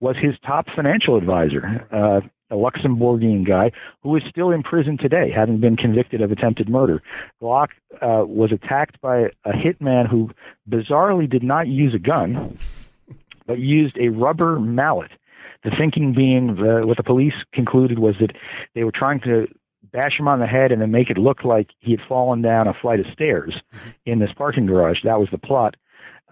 was 0.00 0.16
his 0.16 0.34
top 0.46 0.66
financial 0.74 1.16
advisor, 1.16 1.86
uh, 1.90 2.20
a 2.50 2.54
Luxembourgian 2.54 3.46
guy 3.46 3.72
who 4.02 4.14
is 4.16 4.22
still 4.28 4.50
in 4.50 4.62
prison 4.62 4.96
today, 4.96 5.30
having 5.34 5.58
been 5.58 5.76
convicted 5.76 6.20
of 6.20 6.30
attempted 6.30 6.68
murder. 6.68 7.02
Glock 7.42 7.68
uh, 8.00 8.24
was 8.24 8.52
attacked 8.52 9.00
by 9.00 9.30
a 9.44 9.52
hitman 9.52 10.08
who 10.08 10.30
bizarrely 10.68 11.28
did 11.28 11.42
not 11.42 11.66
use 11.66 11.94
a 11.94 11.98
gun, 11.98 12.56
but 13.46 13.58
used 13.58 13.96
a 13.98 14.08
rubber 14.08 14.58
mallet. 14.58 15.12
The 15.62 15.70
thinking 15.70 16.14
being, 16.14 16.56
the, 16.56 16.86
what 16.86 16.96
the 16.96 17.02
police 17.02 17.34
concluded 17.52 17.98
was 17.98 18.16
that 18.20 18.36
they 18.74 18.84
were 18.84 18.92
trying 18.92 19.20
to 19.20 19.46
bash 19.92 20.18
him 20.18 20.28
on 20.28 20.40
the 20.40 20.46
head 20.46 20.72
and 20.72 20.82
then 20.82 20.90
make 20.90 21.10
it 21.10 21.18
look 21.18 21.44
like 21.44 21.70
he 21.78 21.92
had 21.92 22.00
fallen 22.06 22.42
down 22.42 22.66
a 22.66 22.74
flight 22.74 23.00
of 23.00 23.06
stairs 23.12 23.54
mm-hmm. 23.74 23.90
in 24.04 24.18
this 24.18 24.30
parking 24.36 24.66
garage. 24.66 24.98
That 25.04 25.20
was 25.20 25.28
the 25.30 25.38
plot. 25.38 25.76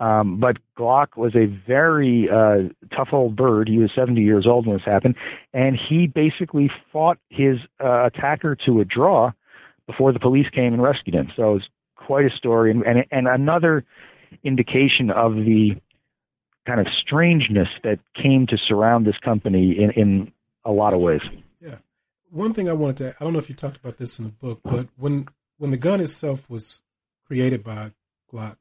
Um, 0.00 0.40
but 0.40 0.56
Glock 0.76 1.16
was 1.16 1.36
a 1.36 1.46
very 1.46 2.28
uh, 2.28 2.68
tough 2.94 3.10
old 3.12 3.36
bird. 3.36 3.68
He 3.68 3.78
was 3.78 3.90
70 3.94 4.20
years 4.20 4.46
old 4.46 4.66
when 4.66 4.76
this 4.76 4.84
happened, 4.84 5.14
and 5.52 5.76
he 5.76 6.06
basically 6.06 6.70
fought 6.92 7.18
his 7.28 7.58
uh, 7.82 8.06
attacker 8.06 8.56
to 8.66 8.80
a 8.80 8.84
draw 8.84 9.30
before 9.86 10.12
the 10.12 10.18
police 10.18 10.48
came 10.50 10.72
and 10.72 10.82
rescued 10.82 11.14
him. 11.14 11.30
So 11.36 11.50
it 11.50 11.54
was 11.54 11.68
quite 11.94 12.24
a 12.24 12.36
story, 12.36 12.70
and, 12.70 12.82
and, 12.84 13.04
and 13.12 13.28
another 13.28 13.84
indication 14.42 15.10
of 15.10 15.34
the 15.36 15.76
kind 16.66 16.80
of 16.80 16.86
strangeness 17.00 17.68
that 17.84 17.98
came 18.14 18.46
to 18.46 18.56
surround 18.56 19.06
this 19.06 19.18
company 19.18 19.76
in, 19.78 19.90
in 19.92 20.32
a 20.64 20.70
lot 20.70 20.94
of 20.94 21.00
ways 21.00 21.20
Yeah. 21.60 21.76
one 22.30 22.54
thing 22.54 22.68
I 22.68 22.72
wanted 22.72 22.96
to 22.98 23.16
I 23.18 23.24
don't 23.24 23.32
know 23.32 23.38
if 23.38 23.48
you 23.48 23.54
talked 23.54 23.76
about 23.78 23.98
this 23.98 24.18
in 24.18 24.24
the 24.24 24.30
book, 24.30 24.60
but 24.64 24.88
when 24.96 25.28
when 25.58 25.70
the 25.70 25.76
gun 25.76 26.00
itself 26.00 26.48
was 26.50 26.82
created 27.26 27.62
by 27.64 27.92
Glock, 28.32 28.56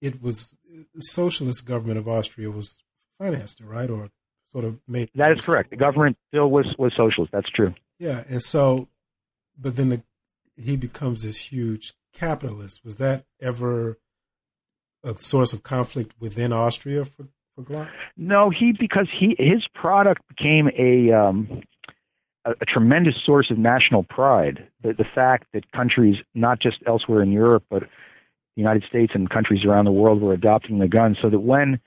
it 0.00 0.22
was 0.22 0.56
the 0.94 1.00
socialist 1.00 1.64
government 1.66 1.98
of 1.98 2.08
Austria 2.08 2.50
was 2.50 2.82
financed 3.18 3.60
it, 3.60 3.66
right? 3.66 3.90
Or 3.90 4.10
sort 4.52 4.64
of 4.64 4.80
made 4.88 5.10
That 5.14 5.32
is 5.32 5.40
correct. 5.44 5.70
The 5.70 5.76
government 5.76 6.16
still 6.28 6.50
was 6.50 6.66
was 6.78 6.92
socialist, 6.96 7.32
that's 7.32 7.50
true. 7.50 7.74
Yeah, 7.98 8.24
and 8.28 8.40
so 8.42 8.88
but 9.58 9.76
then 9.76 9.88
the 9.90 10.02
he 10.56 10.76
becomes 10.76 11.22
this 11.22 11.52
huge 11.52 11.94
capitalist. 12.14 12.84
Was 12.84 12.96
that 12.98 13.24
ever 13.40 13.98
a 15.04 15.18
source 15.18 15.52
of 15.52 15.62
conflict 15.62 16.14
within 16.20 16.52
Austria 16.52 17.04
for, 17.04 17.28
for 17.54 17.62
Glock? 17.62 17.90
No, 18.16 18.50
he 18.50 18.72
because 18.78 19.08
he 19.18 19.36
his 19.38 19.66
product 19.74 20.22
became 20.28 20.68
a 20.78 21.12
um, 21.12 21.62
a, 22.44 22.50
a 22.60 22.64
tremendous 22.66 23.14
source 23.24 23.50
of 23.50 23.58
national 23.58 24.02
pride. 24.04 24.66
The, 24.82 24.92
the 24.92 25.04
fact 25.14 25.46
that 25.52 25.70
countries, 25.72 26.16
not 26.34 26.60
just 26.60 26.78
elsewhere 26.86 27.22
in 27.22 27.32
Europe, 27.32 27.64
but 27.70 27.82
the 27.82 28.60
United 28.60 28.84
States 28.88 29.12
and 29.14 29.30
countries 29.30 29.64
around 29.64 29.86
the 29.86 29.92
world 29.92 30.20
were 30.20 30.32
adopting 30.32 30.78
the 30.78 30.88
gun, 30.88 31.16
so 31.20 31.30
that 31.30 31.40
when 31.40 31.80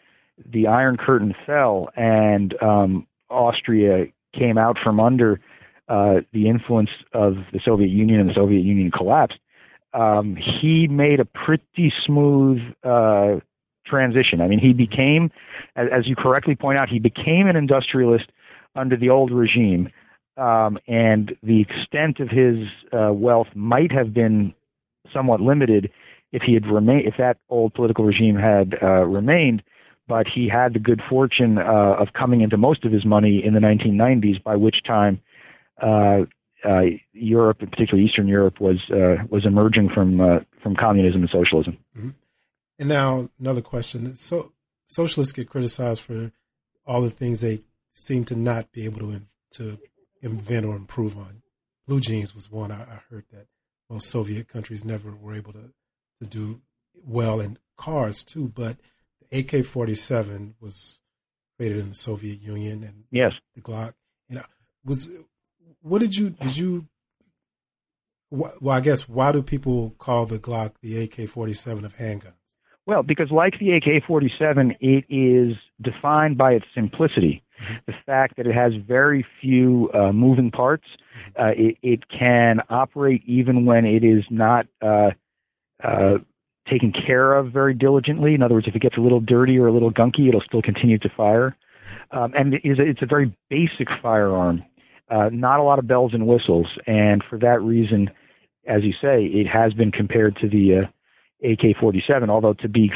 the 0.45 0.67
Iron 0.67 0.97
Curtain 0.97 1.33
fell 1.45 1.89
and 1.95 2.61
um, 2.61 3.07
Austria 3.29 4.05
came 4.33 4.57
out 4.57 4.77
from 4.83 4.99
under 4.99 5.39
uh, 5.87 6.15
the 6.33 6.49
influence 6.49 6.89
of 7.13 7.35
the 7.53 7.59
Soviet 7.63 7.89
Union 7.89 8.19
and 8.19 8.29
the 8.29 8.33
Soviet 8.33 8.61
Union 8.61 8.91
collapsed, 8.91 9.37
um, 9.95 10.35
he 10.35 10.87
made 10.87 11.19
a 11.19 11.25
pretty 11.25 11.91
smooth 12.05 12.59
uh, 12.83 13.35
transition. 13.85 14.41
I 14.41 14.47
mean, 14.47 14.59
he 14.59 14.73
became, 14.73 15.31
as, 15.75 16.07
you 16.07 16.15
correctly 16.15 16.55
point 16.55 16.77
out, 16.77 16.89
he 16.89 16.99
became 16.99 17.47
an 17.47 17.55
industrialist 17.55 18.25
under 18.75 18.97
the 18.97 19.09
old 19.09 19.31
regime 19.31 19.89
um, 20.37 20.77
and 20.87 21.35
the 21.43 21.61
extent 21.61 22.19
of 22.19 22.29
his 22.29 22.67
uh, 22.91 23.13
wealth 23.13 23.47
might 23.55 23.91
have 23.91 24.13
been 24.13 24.53
somewhat 25.13 25.39
limited 25.39 25.91
if 26.31 26.41
he 26.41 26.53
had 26.53 26.65
remained, 26.67 27.07
if 27.07 27.15
that 27.17 27.37
old 27.49 27.73
political 27.73 28.03
regime 28.03 28.35
had 28.35 28.75
uh, 28.81 29.05
remained. 29.05 29.63
But 30.07 30.27
he 30.27 30.47
had 30.47 30.73
the 30.73 30.79
good 30.79 31.01
fortune 31.09 31.57
uh, 31.57 31.95
of 31.97 32.09
coming 32.13 32.41
into 32.41 32.57
most 32.57 32.85
of 32.85 32.91
his 32.91 33.05
money 33.05 33.41
in 33.43 33.53
the 33.53 33.59
1990s, 33.59 34.43
by 34.43 34.55
which 34.55 34.83
time 34.85 35.19
uh, 36.65 36.69
uh, 36.69 36.81
Europe, 37.13 37.59
particularly 37.59 38.07
Eastern 38.07 38.27
Europe, 38.27 38.59
was 38.59 38.77
uh, 38.91 39.23
was 39.29 39.45
emerging 39.45 39.89
from 39.93 40.17
from 40.61 40.75
communism 40.75 41.21
and 41.21 41.29
socialism. 41.31 41.77
Mm-hmm. 41.97 42.09
And 42.79 42.89
now 42.89 43.29
another 43.39 43.61
question: 43.61 44.15
so 44.15 44.53
socialists 44.89 45.33
get 45.33 45.49
criticized 45.49 46.01
for 46.01 46.31
all 46.85 47.01
the 47.01 47.09
things 47.09 47.41
they 47.41 47.61
seem 47.93 48.25
to 48.25 48.35
not 48.35 48.71
be 48.71 48.85
able 48.85 48.99
to 48.99 49.21
to 49.53 49.79
invent 50.21 50.65
or 50.65 50.75
improve 50.75 51.17
on. 51.17 51.41
Blue 51.87 51.99
jeans 51.99 52.33
was 52.33 52.51
one 52.51 52.71
I, 52.71 52.81
I 52.81 52.99
heard 53.09 53.25
that 53.31 53.47
most 53.89 54.09
Soviet 54.09 54.47
countries 54.47 54.83
never 54.83 55.11
were 55.11 55.35
able 55.35 55.53
to, 55.53 55.71
to 56.19 56.27
do 56.27 56.61
well 56.95 57.39
in 57.39 57.59
cars 57.77 58.23
too, 58.23 58.47
but 58.47 58.77
the 59.29 59.39
AK 59.39 59.65
forty 59.65 59.95
seven 59.95 60.55
was 60.59 60.99
created 61.57 61.77
in 61.79 61.89
the 61.89 61.95
Soviet 61.95 62.41
Union 62.41 62.83
and 62.83 63.03
yes, 63.11 63.33
the 63.55 63.61
Glock. 63.61 63.93
You 64.29 64.37
know, 64.37 64.45
was 64.83 65.09
what 65.85 65.99
did 66.01 66.15
you 66.15 66.31
did 66.31 66.57
you? 66.57 66.87
Well, 68.31 68.53
I 68.69 68.81
guess 68.81 69.07
why 69.07 69.31
do 69.31 69.41
people 69.41 69.93
call 69.97 70.25
the 70.25 70.39
Glock 70.39 70.73
the 70.81 71.03
AK 71.03 71.29
forty 71.29 71.53
seven 71.53 71.85
of 71.85 71.97
handguns? 71.97 72.33
Well, 72.87 73.01
because 73.01 73.31
like 73.31 73.55
the 73.59 73.71
AK 73.71 74.03
47, 74.05 74.75
it 74.79 75.05
is 75.09 75.55
defined 75.81 76.37
by 76.37 76.51
its 76.51 76.65
simplicity. 76.75 77.43
Mm-hmm. 77.63 77.73
The 77.87 77.93
fact 78.05 78.37
that 78.37 78.45
it 78.45 78.53
has 78.53 78.73
very 78.87 79.25
few 79.41 79.89
uh, 79.93 80.11
moving 80.11 80.51
parts, 80.51 80.85
mm-hmm. 81.35 81.41
uh, 81.41 81.69
it, 81.69 81.77
it, 81.81 82.09
can 82.09 82.61
operate 82.69 83.23
even 83.25 83.65
when 83.65 83.85
it 83.85 84.03
is 84.03 84.23
not 84.29 84.67
uh, 84.83 85.11
uh, 85.83 86.17
taken 86.69 86.91
care 86.91 87.33
of 87.33 87.51
very 87.51 87.73
diligently. 87.73 88.35
In 88.35 88.43
other 88.43 88.53
words, 88.53 88.67
if 88.67 88.75
it 88.75 88.81
gets 88.81 88.97
a 88.97 89.01
little 89.01 89.21
dirty 89.21 89.57
or 89.57 89.67
a 89.67 89.73
little 89.73 89.91
gunky, 89.91 90.27
it'll 90.27 90.41
still 90.41 90.61
continue 90.61 90.99
to 90.99 91.09
fire. 91.17 91.55
Um, 92.11 92.33
and 92.37 92.53
it 92.53 92.61
is 92.63 92.77
a, 92.77 92.83
it's 92.83 93.01
a 93.01 93.07
very 93.07 93.35
basic 93.49 93.87
firearm, 94.01 94.63
uh, 95.09 95.29
not 95.31 95.59
a 95.59 95.63
lot 95.63 95.79
of 95.79 95.87
bells 95.87 96.13
and 96.13 96.27
whistles. 96.27 96.67
And 96.87 97.23
for 97.29 97.37
that 97.39 97.61
reason, 97.61 98.09
as 98.67 98.83
you 98.83 98.93
say, 98.93 99.25
it 99.25 99.47
has 99.47 99.73
been 99.73 99.91
compared 99.91 100.35
to 100.37 100.49
the 100.49 100.83
uh, 100.83 101.51
AK 101.51 101.77
47, 101.79 102.29
although 102.29 102.53
to 102.53 102.69
be 102.69 102.91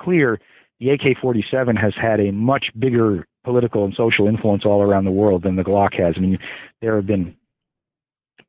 clear, 0.00 0.40
the 0.80 0.90
AK 0.90 1.18
47 1.20 1.76
has 1.76 1.92
had 2.00 2.20
a 2.20 2.32
much 2.32 2.66
bigger 2.78 3.26
political 3.44 3.84
and 3.84 3.94
social 3.94 4.26
influence 4.26 4.64
all 4.64 4.82
around 4.82 5.04
the 5.04 5.10
world 5.10 5.42
than 5.42 5.56
the 5.56 5.62
Glock 5.62 5.94
has. 5.94 6.14
I 6.16 6.20
mean, 6.20 6.38
there 6.80 6.96
have 6.96 7.06
been 7.06 7.36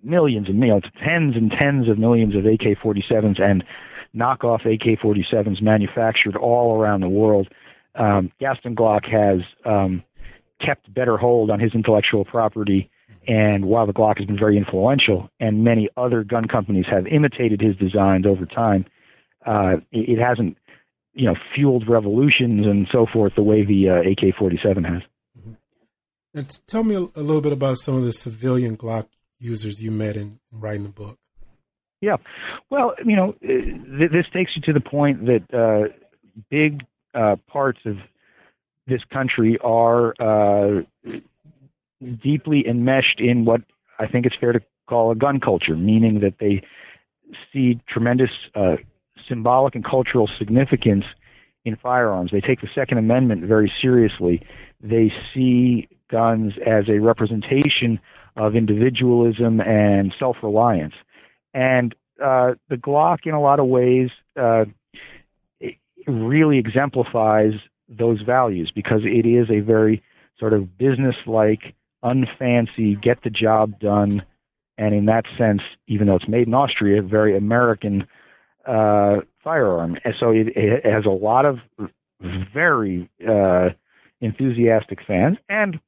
millions 0.03 0.47
and 0.47 0.59
millions, 0.59 0.83
tens 1.03 1.35
and 1.35 1.51
tens 1.51 1.89
of 1.89 1.97
millions 1.97 2.35
of 2.35 2.45
AK 2.45 2.77
47s 2.83 3.41
and 3.41 3.63
knockoff 4.15 4.65
AK 4.65 4.99
47s 4.99 5.61
manufactured 5.61 6.35
all 6.35 6.79
around 6.79 7.01
the 7.01 7.09
world. 7.09 7.47
Um, 7.95 8.31
Gaston 8.39 8.75
Glock 8.75 9.05
has 9.09 9.41
um, 9.65 10.03
kept 10.63 10.93
better 10.93 11.17
hold 11.17 11.49
on 11.49 11.59
his 11.59 11.73
intellectual 11.73 12.25
property. 12.25 12.89
And 13.27 13.65
while 13.65 13.87
the 13.87 13.93
Glock 13.93 14.17
has 14.17 14.27
been 14.27 14.37
very 14.37 14.57
influential, 14.57 15.29
and 15.39 15.63
many 15.63 15.89
other 15.95 16.23
gun 16.23 16.47
companies 16.47 16.85
have 16.89 17.07
imitated 17.07 17.61
his 17.61 17.75
designs 17.77 18.25
over 18.25 18.45
time, 18.45 18.85
uh, 19.45 19.77
it, 19.91 20.17
it, 20.17 20.19
hasn't, 20.19 20.57
you 21.13 21.25
know, 21.25 21.35
fueled 21.55 21.87
revolutions 21.87 22.65
and 22.65 22.87
so 22.91 23.05
forth 23.11 23.33
the 23.35 23.43
way 23.43 23.65
the 23.65 23.89
uh, 23.89 24.11
AK-47 24.11 24.85
has. 24.85 25.01
Mm-hmm. 25.39 25.53
And 26.33 26.59
tell 26.67 26.83
me 26.83 26.95
a, 26.95 26.99
a, 26.99 27.23
little 27.23 27.41
bit 27.41 27.53
about 27.53 27.77
some 27.77 27.95
of 27.95 28.03
the 28.03 28.13
civilian 28.13 28.75
Glock 28.75 29.07
users 29.39 29.81
you 29.81 29.91
met 29.91 30.15
in, 30.15 30.39
in 30.51 30.59
writing 30.59 30.83
the 30.83 30.89
book. 30.89 31.17
Yeah, 32.01 32.17
well, 32.69 32.95
you 33.05 33.15
know, 33.15 33.29
uh, 33.43 33.47
th- 33.47 34.11
this 34.11 34.25
takes 34.33 34.51
you 34.55 34.61
to 34.63 34.73
the 34.73 34.81
point 34.81 35.25
that 35.25 35.43
uh, 35.53 35.93
big 36.49 36.83
uh, 37.13 37.37
parts 37.47 37.79
of 37.85 37.95
this 38.87 39.01
country 39.11 39.57
are 39.63 40.13
uh, 40.19 40.81
deeply 42.21 42.67
enmeshed 42.67 43.19
in 43.19 43.45
what 43.45 43.61
I 43.99 44.07
think 44.07 44.25
it's 44.25 44.35
fair 44.39 44.53
to 44.53 44.61
call 44.87 45.11
a 45.11 45.15
gun 45.15 45.39
culture, 45.39 45.75
meaning 45.75 46.19
that 46.21 46.35
they 46.39 46.61
see 47.51 47.79
tremendous 47.87 48.31
uh, 48.55 48.75
symbolic 49.27 49.75
and 49.75 49.85
cultural 49.85 50.29
significance 50.37 51.05
in 51.65 51.75
firearms. 51.77 52.31
They 52.31 52.41
take 52.41 52.61
the 52.61 52.69
Second 52.75 52.97
Amendment 52.97 53.45
very 53.45 53.71
seriously. 53.81 54.45
They 54.81 55.11
see 55.33 55.87
guns 56.09 56.53
as 56.65 56.89
a 56.89 56.99
representation 56.99 57.99
of 58.35 58.55
individualism 58.55 59.61
and 59.61 60.13
self 60.19 60.37
reliance. 60.43 60.95
And 61.53 61.95
uh, 62.23 62.53
the 62.69 62.75
Glock, 62.75 63.19
in 63.25 63.33
a 63.33 63.41
lot 63.41 63.59
of 63.59 63.67
ways, 63.67 64.09
uh, 64.39 64.65
really 66.07 66.57
exemplifies 66.57 67.53
those 67.87 68.21
values 68.21 68.71
because 68.73 69.01
it 69.03 69.25
is 69.25 69.49
a 69.49 69.59
very 69.59 70.03
sort 70.39 70.53
of 70.53 70.77
business 70.77 71.15
like, 71.25 71.75
unfancy, 72.03 73.01
get 73.01 73.23
the 73.23 73.29
job 73.29 73.79
done, 73.79 74.23
and 74.77 74.93
in 74.93 75.05
that 75.05 75.25
sense, 75.37 75.61
even 75.87 76.07
though 76.07 76.15
it's 76.15 76.27
made 76.27 76.47
in 76.47 76.53
Austria, 76.53 76.99
a 76.99 77.03
very 77.03 77.37
American 77.37 78.07
uh, 78.65 79.17
firearm. 79.43 79.97
And 80.03 80.13
so 80.19 80.31
it, 80.31 80.47
it, 80.55 80.85
has 80.85 81.05
a 81.05 81.09
lot 81.09 81.45
of 81.45 81.59
very 82.53 83.09
uh, 83.27 83.69
enthusiastic 84.21 84.99
fans, 85.05 85.37
and 85.49 85.79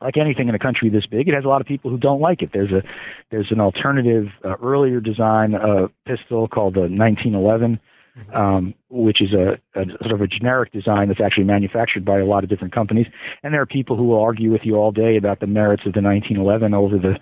like 0.00 0.16
anything 0.16 0.48
in 0.48 0.54
a 0.54 0.58
country 0.58 0.90
this 0.90 1.06
big, 1.06 1.28
it 1.28 1.34
has 1.34 1.44
a 1.44 1.48
lot 1.48 1.60
of 1.60 1.66
people 1.66 1.90
who 1.90 1.96
don't 1.96 2.20
like 2.20 2.42
it. 2.42 2.50
There's 2.52 2.72
a 2.72 2.82
there's 3.30 3.50
an 3.50 3.60
alternative 3.60 4.26
uh, 4.44 4.56
earlier 4.62 5.00
design 5.00 5.54
uh, 5.54 5.88
pistol 6.06 6.48
called 6.48 6.74
the 6.74 6.80
1911, 6.80 7.72
mm-hmm. 7.72 7.84
Um, 8.32 8.74
which 8.90 9.20
is 9.20 9.32
a, 9.32 9.58
a, 9.78 9.84
sort 10.00 10.12
of 10.12 10.20
a 10.20 10.26
generic 10.26 10.72
design 10.72 11.08
that's 11.08 11.20
actually 11.20 11.44
manufactured 11.44 12.04
by 12.04 12.18
a 12.18 12.24
lot 12.24 12.44
of 12.44 12.50
different 12.50 12.74
companies. 12.74 13.06
And 13.42 13.52
there 13.52 13.60
are 13.60 13.66
people 13.66 13.96
who 13.96 14.04
will 14.04 14.22
argue 14.22 14.52
with 14.52 14.62
you 14.64 14.76
all 14.76 14.92
day 14.92 15.16
about 15.16 15.40
the 15.40 15.46
merits 15.46 15.82
of 15.86 15.92
the 15.92 16.02
1911 16.02 16.74
over 16.74 16.96
the 16.96 17.18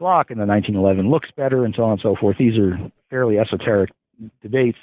Glock, 0.00 0.30
and 0.30 0.40
the 0.40 0.46
1911 0.46 1.08
looks 1.08 1.30
better, 1.36 1.64
and 1.64 1.74
so 1.76 1.84
on 1.84 1.92
and 1.92 2.00
so 2.02 2.16
forth. 2.18 2.36
These 2.38 2.58
are 2.58 2.76
fairly 3.08 3.38
esoteric 3.38 3.90
debates. 4.42 4.78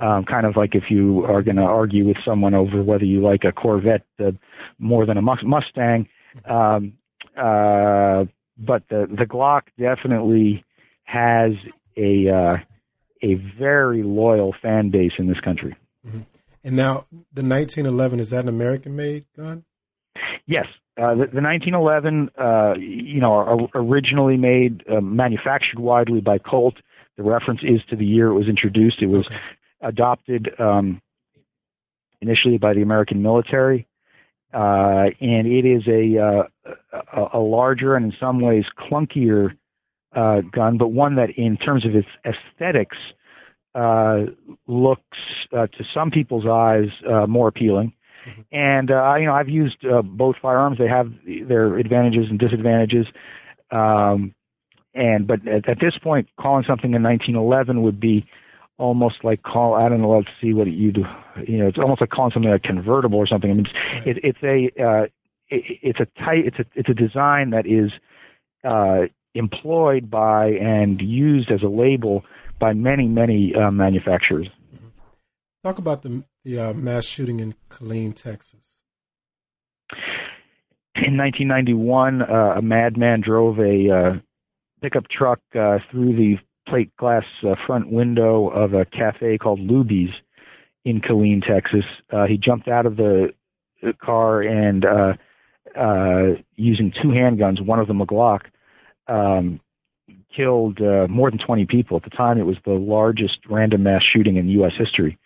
Um, 0.00 0.24
kind 0.24 0.46
of 0.46 0.56
like 0.56 0.74
if 0.74 0.84
you 0.88 1.24
are 1.26 1.42
going 1.42 1.56
to 1.56 1.62
argue 1.62 2.06
with 2.06 2.16
someone 2.24 2.54
over 2.54 2.82
whether 2.82 3.04
you 3.04 3.20
like 3.20 3.44
a 3.44 3.52
Corvette 3.52 4.06
uh, 4.18 4.32
more 4.78 5.04
than 5.04 5.18
a 5.18 5.22
Mustang, 5.22 6.08
um, 6.48 6.94
uh, 7.36 8.24
but 8.58 8.82
the 8.88 9.06
the 9.10 9.26
Glock 9.28 9.62
definitely 9.78 10.64
has 11.04 11.52
a 11.96 12.28
uh, 12.28 12.56
a 13.22 13.34
very 13.58 14.02
loyal 14.02 14.54
fan 14.60 14.90
base 14.90 15.12
in 15.18 15.26
this 15.26 15.40
country. 15.40 15.76
Mm-hmm. 16.06 16.20
And 16.64 16.76
now 16.76 17.04
the 17.32 17.42
1911 17.42 18.20
is 18.20 18.30
that 18.30 18.40
an 18.40 18.48
American 18.48 18.94
made 18.94 19.24
gun? 19.36 19.64
Yes, 20.46 20.66
uh, 20.96 21.14
the, 21.14 21.26
the, 21.26 21.40
1911, 21.40 22.30
uh, 22.38 22.74
you 22.78 23.20
know, 23.20 23.68
originally 23.74 24.36
made, 24.36 24.84
uh, 24.88 25.00
manufactured 25.00 25.78
widely 25.78 26.20
by 26.20 26.38
Colt. 26.38 26.74
The 27.16 27.22
reference 27.22 27.60
is 27.62 27.80
to 27.90 27.96
the 27.96 28.04
year 28.04 28.28
it 28.28 28.34
was 28.34 28.48
introduced. 28.48 29.02
It 29.02 29.06
was 29.06 29.26
okay. 29.26 29.36
adopted 29.80 30.50
um, 30.58 31.00
initially 32.20 32.58
by 32.58 32.74
the 32.74 32.82
American 32.82 33.22
military 33.22 33.86
uh, 34.52 35.06
and 35.20 35.46
it 35.46 35.64
is 35.64 35.82
a, 35.88 36.18
uh, 36.18 36.42
a, 37.14 37.38
a 37.38 37.40
larger 37.40 37.96
and 37.96 38.06
in 38.06 38.12
some 38.20 38.40
ways 38.40 38.64
clunkier 38.78 39.56
uh, 40.14 40.40
gun, 40.52 40.78
but 40.78 40.88
one 40.88 41.16
that, 41.16 41.30
in 41.36 41.56
terms 41.56 41.84
of 41.84 41.94
its 41.94 42.08
aesthetics, 42.24 42.96
uh, 43.74 44.26
looks 44.66 45.18
uh, 45.56 45.66
to 45.66 45.84
some 45.94 46.10
people's 46.10 46.46
eyes 46.46 46.88
uh, 47.10 47.26
more 47.26 47.48
appealing. 47.48 47.92
Mm-hmm. 48.28 48.40
And 48.52 48.90
uh, 48.90 49.14
you 49.16 49.26
know, 49.26 49.34
I've 49.34 49.48
used 49.48 49.84
uh, 49.84 50.02
both 50.02 50.36
firearms. 50.40 50.78
They 50.78 50.88
have 50.88 51.12
their 51.48 51.78
advantages 51.78 52.26
and 52.28 52.38
disadvantages. 52.38 53.06
Um, 53.70 54.34
and 54.94 55.26
but 55.26 55.46
at, 55.48 55.68
at 55.68 55.80
this 55.80 55.94
point, 56.02 56.28
calling 56.38 56.64
something 56.66 56.94
a 56.94 57.00
1911 57.00 57.82
would 57.82 57.98
be 57.98 58.26
almost 58.78 59.24
like 59.24 59.42
call. 59.42 59.74
I 59.74 59.88
don't 59.88 60.02
know. 60.02 60.10
Let's 60.10 60.28
see 60.40 60.52
what 60.52 60.66
you 60.66 60.92
do. 60.92 61.04
You 61.46 61.58
know, 61.58 61.68
it's 61.68 61.78
almost 61.78 62.00
like 62.00 62.10
calling 62.10 62.32
something 62.32 62.52
a 62.52 62.58
convertible 62.58 63.18
or 63.18 63.26
something. 63.26 63.50
I 63.50 63.54
mean, 63.54 63.66
it's, 64.04 64.18
it, 64.18 64.24
it's 64.24 64.42
a 64.42 64.82
uh, 64.82 65.02
it, 65.48 65.78
it's 65.82 66.00
a 66.00 66.06
tight. 66.20 66.46
It's 66.46 66.58
a 66.58 66.64
it's 66.74 66.88
a 66.88 66.94
design 66.94 67.50
that 67.50 67.66
is 67.66 67.90
uh, 68.64 69.06
employed 69.34 70.10
by 70.10 70.50
and 70.50 71.00
used 71.00 71.50
as 71.50 71.62
a 71.62 71.68
label 71.68 72.24
by 72.58 72.72
many 72.72 73.06
many 73.06 73.54
uh, 73.54 73.70
manufacturers. 73.70 74.48
Mm-hmm. 74.74 74.88
Talk 75.64 75.78
about 75.78 76.02
the 76.02 76.24
the 76.44 76.58
uh, 76.58 76.72
mass 76.74 77.04
shooting 77.04 77.40
in 77.40 77.54
Killeen, 77.70 78.14
Texas. 78.14 78.78
In 80.94 81.16
1991, 81.16 82.22
uh, 82.22 82.54
a 82.56 82.62
madman 82.62 83.22
drove 83.22 83.58
a 83.58 83.90
uh, 83.90 84.18
pickup 84.82 85.04
truck 85.08 85.40
uh, 85.54 85.78
through 85.90 86.16
the 86.16 86.36
plate 86.68 86.94
glass 86.96 87.24
uh, 87.44 87.54
front 87.66 87.90
window 87.90 88.48
of 88.48 88.74
a 88.74 88.84
cafe 88.84 89.38
called 89.38 89.60
Luby's 89.60 90.12
in 90.84 91.00
Killeen, 91.00 91.40
Texas. 91.46 91.84
Uh, 92.12 92.26
he 92.26 92.36
jumped 92.36 92.68
out 92.68 92.86
of 92.86 92.96
the 92.96 93.28
car 94.04 94.42
and 94.42 94.84
uh, 94.84 95.14
uh, 95.78 96.40
using 96.56 96.92
two 97.02 97.08
handguns, 97.08 97.64
one 97.64 97.78
of 97.78 97.88
them 97.88 98.00
a 98.00 98.06
Glock, 98.06 98.42
um, 99.08 99.60
killed 100.34 100.80
uh, 100.80 101.06
more 101.08 101.30
than 101.30 101.38
20 101.38 101.66
people. 101.66 101.96
At 101.96 102.04
the 102.04 102.10
time, 102.10 102.38
it 102.38 102.46
was 102.46 102.56
the 102.64 102.72
largest 102.72 103.38
random 103.48 103.82
mass 103.82 104.02
shooting 104.02 104.36
in 104.36 104.48
U.S. 104.48 104.72
history. 104.76 105.18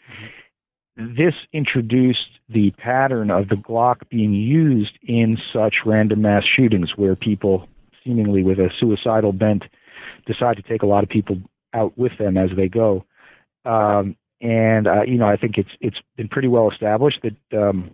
This 0.96 1.34
introduced 1.52 2.28
the 2.48 2.70
pattern 2.72 3.30
of 3.30 3.48
the 3.48 3.56
Glock 3.56 4.08
being 4.08 4.32
used 4.32 4.98
in 5.02 5.36
such 5.52 5.76
random 5.84 6.22
mass 6.22 6.44
shootings 6.44 6.96
where 6.96 7.14
people, 7.14 7.68
seemingly 8.02 8.42
with 8.42 8.58
a 8.58 8.70
suicidal 8.78 9.32
bent, 9.32 9.64
decide 10.26 10.56
to 10.56 10.62
take 10.62 10.82
a 10.82 10.86
lot 10.86 11.04
of 11.04 11.10
people 11.10 11.38
out 11.74 11.96
with 11.98 12.16
them 12.18 12.38
as 12.38 12.50
they 12.56 12.68
go. 12.68 13.04
Um, 13.66 14.16
and 14.40 14.86
uh, 14.86 15.02
you 15.02 15.16
know, 15.16 15.26
I 15.26 15.36
think 15.36 15.58
it's 15.58 15.70
it's 15.80 15.98
been 16.16 16.28
pretty 16.28 16.48
well 16.48 16.70
established 16.70 17.22
that 17.22 17.58
um, 17.58 17.90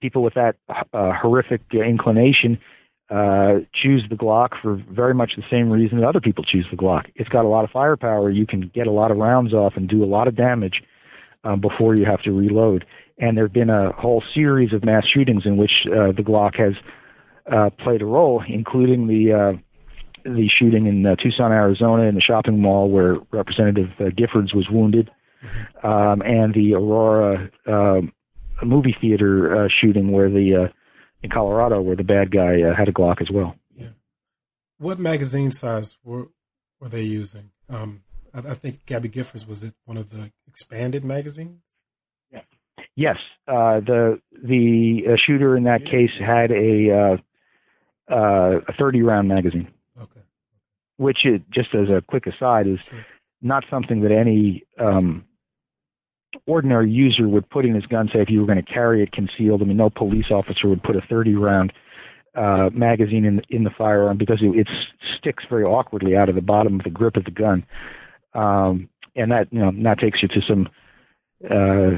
people 0.00 0.22
with 0.22 0.34
that 0.34 0.56
uh, 0.68 1.12
horrific 1.12 1.62
inclination 1.72 2.58
uh, 3.10 3.60
choose 3.74 4.04
the 4.08 4.16
Glock 4.16 4.50
for 4.62 4.82
very 4.90 5.14
much 5.14 5.32
the 5.36 5.44
same 5.50 5.70
reason 5.70 6.00
that 6.00 6.06
other 6.08 6.20
people 6.20 6.44
choose 6.44 6.66
the 6.70 6.76
Glock. 6.76 7.10
It's 7.16 7.28
got 7.28 7.44
a 7.44 7.48
lot 7.48 7.64
of 7.64 7.70
firepower. 7.70 8.30
You 8.30 8.46
can 8.46 8.70
get 8.74 8.86
a 8.86 8.90
lot 8.90 9.10
of 9.10 9.18
rounds 9.18 9.52
off 9.52 9.74
and 9.76 9.88
do 9.88 10.02
a 10.02 10.06
lot 10.06 10.26
of 10.26 10.36
damage 10.36 10.82
um, 11.44 11.60
before 11.60 11.94
you 11.94 12.04
have 12.06 12.22
to 12.22 12.32
reload. 12.32 12.84
And 13.18 13.36
there 13.36 13.44
have 13.44 13.52
been 13.52 13.70
a 13.70 13.92
whole 13.92 14.22
series 14.34 14.72
of 14.72 14.84
mass 14.84 15.06
shootings 15.06 15.42
in 15.44 15.56
which 15.56 15.86
uh, 15.86 16.12
the 16.12 16.24
Glock 16.24 16.56
has 16.58 16.74
uh, 17.50 17.70
played 17.78 18.02
a 18.02 18.06
role, 18.06 18.42
including 18.48 19.06
the 19.06 19.32
uh, 19.32 19.52
the 20.24 20.48
shooting 20.48 20.86
in 20.86 21.04
uh, 21.04 21.14
Tucson, 21.16 21.52
Arizona, 21.52 22.04
in 22.04 22.14
the 22.14 22.20
shopping 22.20 22.58
mall 22.58 22.90
where 22.90 23.18
Representative 23.30 23.90
uh, 24.00 24.04
Giffords 24.04 24.54
was 24.54 24.68
wounded, 24.70 25.10
mm-hmm. 25.44 25.86
um, 25.86 26.22
and 26.22 26.54
the 26.54 26.74
Aurora 26.74 27.50
uh, 27.66 28.00
movie 28.64 28.96
theater 28.98 29.64
uh, 29.64 29.68
shooting 29.68 30.10
where 30.10 30.30
the 30.30 30.64
uh, 30.64 30.68
in 31.24 31.30
Colorado 31.30 31.80
where 31.80 31.96
the 31.96 32.04
bad 32.04 32.30
guy 32.30 32.62
uh, 32.62 32.74
had 32.76 32.88
a 32.88 32.92
Glock 32.92 33.20
as 33.20 33.30
well. 33.30 33.56
Yeah. 33.74 33.88
What 34.78 35.00
magazine 35.00 35.50
size 35.50 35.96
were 36.04 36.28
were 36.78 36.88
they 36.90 37.02
using? 37.02 37.50
Um, 37.68 38.02
I, 38.32 38.40
I, 38.50 38.54
think 38.54 38.84
Gabby 38.84 39.08
Giffords 39.08 39.48
was 39.48 39.64
it 39.64 39.74
one 39.86 39.96
of 39.96 40.10
the 40.10 40.30
expanded 40.46 41.02
magazines. 41.02 41.62
Yeah. 42.30 42.42
Yes, 42.94 43.16
uh, 43.48 43.80
the 43.80 44.20
the 44.30 45.04
uh, 45.08 45.16
shooter 45.16 45.56
in 45.56 45.64
that 45.64 45.86
case 45.86 46.10
had 46.20 46.50
a 46.52 47.18
uh, 48.10 48.14
uh, 48.14 48.60
a 48.68 48.72
30 48.78 49.00
round 49.00 49.26
magazine 49.28 49.68
Okay. 49.98 50.20
which 50.98 51.24
it, 51.24 51.42
just 51.50 51.74
as 51.74 51.88
a 51.88 52.02
quick 52.06 52.26
aside 52.26 52.66
is 52.66 52.80
sure. 52.80 53.06
not 53.40 53.64
something 53.70 54.02
that 54.02 54.12
any 54.12 54.62
um, 54.78 55.24
ordinary 56.46 56.90
user 56.90 57.28
would 57.28 57.48
put 57.48 57.64
in 57.64 57.74
his 57.74 57.86
gun. 57.86 58.08
Say 58.12 58.20
if 58.20 58.30
you 58.30 58.40
were 58.40 58.46
going 58.46 58.62
to 58.62 58.72
carry 58.72 59.02
it 59.02 59.12
concealed, 59.12 59.62
I 59.62 59.64
mean, 59.64 59.76
no 59.76 59.90
police 59.90 60.30
officer 60.30 60.68
would 60.68 60.82
put 60.82 60.96
a 60.96 61.00
30 61.00 61.34
round 61.34 61.72
uh, 62.34 62.70
magazine 62.72 63.24
in 63.24 63.40
in 63.48 63.64
the 63.64 63.70
firearm 63.70 64.16
because 64.16 64.42
it, 64.42 64.58
it 64.58 64.68
sticks 65.18 65.44
very 65.48 65.64
awkwardly 65.64 66.16
out 66.16 66.28
of 66.28 66.34
the 66.34 66.42
bottom 66.42 66.78
of 66.78 66.84
the 66.84 66.90
grip 66.90 67.16
of 67.16 67.24
the 67.24 67.30
gun, 67.30 67.64
um, 68.34 68.88
and 69.14 69.30
that 69.30 69.52
you 69.52 69.60
know 69.60 69.72
that 69.84 69.98
takes 69.98 70.22
you 70.22 70.28
to 70.28 70.40
some 70.42 70.68
uh, 71.48 71.90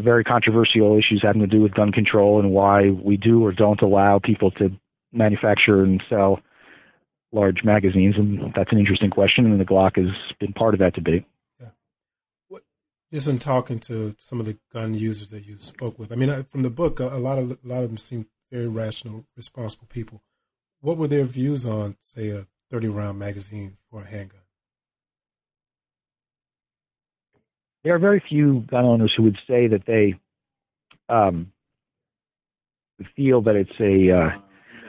very 0.00 0.24
controversial 0.24 0.98
issues 0.98 1.20
having 1.22 1.40
to 1.40 1.46
do 1.46 1.60
with 1.60 1.74
gun 1.74 1.92
control 1.92 2.40
and 2.40 2.50
why 2.50 2.90
we 2.90 3.16
do 3.16 3.44
or 3.44 3.52
don't 3.52 3.82
allow 3.82 4.18
people 4.18 4.50
to 4.50 4.70
manufacture 5.12 5.82
and 5.82 6.02
sell 6.08 6.40
large 7.32 7.62
magazines, 7.64 8.16
and 8.16 8.52
that's 8.54 8.72
an 8.72 8.78
interesting 8.78 9.10
question, 9.10 9.46
and 9.46 9.60
the 9.60 9.64
Glock 9.64 9.96
has 9.96 10.14
been 10.40 10.52
part 10.52 10.74
of 10.74 10.80
that 10.80 10.94
debate. 10.94 11.24
Just 13.12 13.28
in 13.28 13.38
talking 13.38 13.78
to 13.80 14.16
some 14.18 14.40
of 14.40 14.46
the 14.46 14.58
gun 14.72 14.94
users 14.94 15.28
that 15.30 15.46
you 15.46 15.56
spoke 15.60 15.96
with, 15.98 16.10
I 16.10 16.16
mean, 16.16 16.42
from 16.44 16.62
the 16.62 16.70
book, 16.70 16.98
a 16.98 17.04
lot 17.04 17.38
of 17.38 17.50
a 17.52 17.58
lot 17.62 17.82
of 17.84 17.88
them 17.88 17.98
seem 17.98 18.26
very 18.50 18.66
rational, 18.68 19.26
responsible 19.36 19.86
people. 19.88 20.22
What 20.80 20.96
were 20.96 21.06
their 21.08 21.24
views 21.24 21.64
on, 21.64 21.96
say, 22.02 22.30
a 22.30 22.46
thirty 22.68 22.88
round 22.88 23.18
magazine 23.18 23.76
for 23.90 24.02
a 24.02 24.06
handgun? 24.06 24.40
There 27.84 27.94
are 27.94 28.00
very 28.00 28.20
few 28.28 28.64
gun 28.68 28.84
owners 28.84 29.14
who 29.16 29.22
would 29.22 29.38
say 29.46 29.68
that 29.68 29.86
they 29.86 30.16
um, 31.08 31.52
feel 33.14 33.40
that 33.42 33.54
it's 33.54 33.78
a 33.80 34.10
uh, 34.10 34.30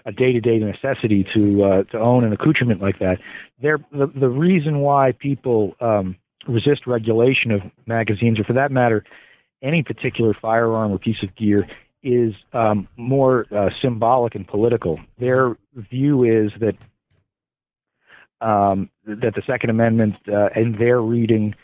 a 0.08 0.12
day-to-day 0.12 0.58
necessity 0.58 1.24
to 1.36 1.64
uh, 1.64 1.84
to 1.92 2.00
own 2.00 2.24
an 2.24 2.34
accoutrement 2.34 2.82
like 2.82 2.98
that. 2.98 3.20
There, 3.62 3.78
the, 3.92 4.08
the 4.08 4.30
reason 4.30 4.80
why 4.80 5.12
people 5.12 5.76
um, 5.80 6.16
resist 6.48 6.88
regulation 6.88 7.52
of 7.52 7.62
magazines, 7.86 8.40
or 8.40 8.44
for 8.44 8.54
that 8.54 8.72
matter, 8.72 9.04
any 9.62 9.84
particular 9.84 10.34
firearm 10.40 10.92
or 10.92 11.00
piece 11.00 11.22
of 11.24 11.36
gear, 11.36 11.68
is 12.04 12.34
um, 12.54 12.88
more 12.96 13.46
uh, 13.56 13.70
symbolic 13.82 14.36
and 14.36 14.48
political. 14.48 15.00
Their 15.20 15.58
view 15.76 16.24
is 16.24 16.52
that 16.60 16.76
um, 18.40 18.90
that 19.06 19.34
the 19.36 19.42
Second 19.48 19.72
Amendment, 19.72 20.16
uh, 20.32 20.50
in 20.56 20.76
their 20.78 21.02
reading, 21.02 21.56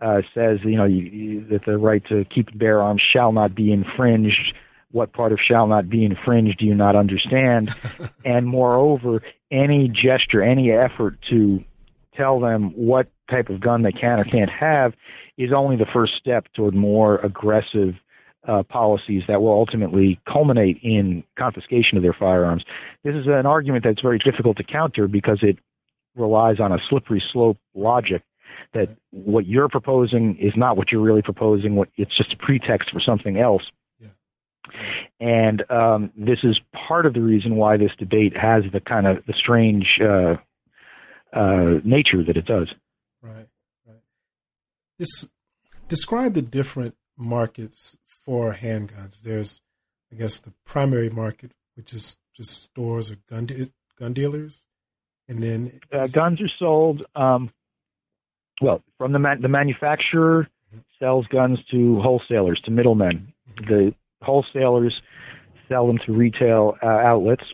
uh, 0.00 0.22
says 0.32 0.58
you 0.64 0.76
know 0.76 0.84
you, 0.84 1.02
you, 1.02 1.44
that 1.48 1.64
the 1.66 1.76
right 1.76 2.02
to 2.08 2.24
keep 2.24 2.48
and 2.50 2.58
bear 2.58 2.80
arms 2.80 3.02
shall 3.12 3.32
not 3.32 3.54
be 3.54 3.72
infringed 3.72 4.54
what 4.92 5.12
part 5.12 5.32
of 5.32 5.38
shall 5.40 5.66
not 5.66 5.88
be 5.88 6.04
infringed 6.04 6.58
do 6.58 6.66
you 6.66 6.74
not 6.74 6.96
understand? 6.96 7.74
and 8.24 8.46
moreover, 8.46 9.22
any 9.50 9.88
gesture, 9.88 10.42
any 10.42 10.70
effort 10.72 11.18
to 11.30 11.64
tell 12.14 12.40
them 12.40 12.72
what 12.76 13.08
type 13.30 13.48
of 13.48 13.60
gun 13.60 13.82
they 13.82 13.92
can 13.92 14.20
or 14.20 14.24
can't 14.24 14.50
have 14.50 14.94
is 15.38 15.52
only 15.52 15.76
the 15.76 15.86
first 15.92 16.14
step 16.16 16.46
toward 16.54 16.74
more 16.74 17.18
aggressive 17.18 17.94
uh, 18.48 18.62
policies 18.62 19.22
that 19.28 19.40
will 19.42 19.52
ultimately 19.52 20.20
culminate 20.26 20.78
in 20.82 21.22
confiscation 21.38 21.96
of 21.96 22.02
their 22.02 22.14
firearms. 22.18 22.64
This 23.04 23.14
is 23.14 23.26
an 23.26 23.46
argument 23.46 23.84
that's 23.84 24.00
very 24.00 24.18
difficult 24.18 24.56
to 24.56 24.64
counter 24.64 25.06
because 25.06 25.38
it 25.42 25.58
relies 26.16 26.58
on 26.58 26.72
a 26.72 26.78
slippery 26.88 27.22
slope 27.32 27.58
logic 27.74 28.22
that 28.72 28.88
what 29.10 29.46
you're 29.46 29.68
proposing 29.68 30.36
is 30.38 30.52
not 30.56 30.76
what 30.76 30.92
you're 30.92 31.00
really 31.00 31.22
proposing. 31.22 31.76
What 31.76 31.88
it's 31.96 32.16
just 32.16 32.32
a 32.32 32.36
pretext 32.36 32.90
for 32.90 33.00
something 33.00 33.38
else. 33.38 33.62
Yeah. 34.00 34.08
And 35.20 35.70
um, 35.70 36.12
this 36.16 36.40
is 36.42 36.60
part 36.88 37.06
of 37.06 37.14
the 37.14 37.20
reason 37.20 37.56
why 37.56 37.76
this 37.76 37.92
debate 37.98 38.36
has 38.36 38.64
the 38.72 38.80
kind 38.80 39.06
of 39.06 39.24
the 39.26 39.32
strange 39.32 39.98
uh, 40.00 40.36
uh, 41.32 41.80
nature 41.84 42.22
that 42.24 42.36
it 42.36 42.46
does. 42.46 42.68
Right. 43.22 43.48
Right. 43.86 44.02
This 44.98 45.28
describe 45.88 46.34
the 46.34 46.42
different 46.42 46.96
markets 47.16 47.96
for 48.06 48.54
handguns. 48.54 49.22
There's, 49.22 49.60
I 50.12 50.16
guess, 50.16 50.40
the 50.40 50.52
primary 50.64 51.10
market, 51.10 51.52
which 51.74 51.92
is 51.92 52.18
just 52.34 52.62
stores 52.62 53.10
or 53.10 53.16
gun 53.28 53.46
de- 53.46 53.72
gun 53.98 54.12
dealers, 54.12 54.66
and 55.28 55.42
then 55.42 55.80
uh, 55.92 56.06
guns 56.06 56.40
are 56.40 56.50
sold. 56.58 57.04
Um, 57.14 57.50
well, 58.62 58.82
from 58.98 59.12
the 59.12 59.18
man- 59.18 59.42
the 59.42 59.48
manufacturer 59.48 60.48
mm-hmm. 60.68 60.80
sells 60.98 61.26
guns 61.26 61.58
to 61.70 62.00
wholesalers, 62.00 62.60
to 62.64 62.70
middlemen. 62.70 63.32
Mm-hmm. 63.50 63.74
The 63.74 63.94
wholesalers 64.22 65.00
sell 65.68 65.86
them 65.86 65.98
to 66.06 66.12
retail 66.12 66.76
uh, 66.82 66.86
outlets. 66.86 67.44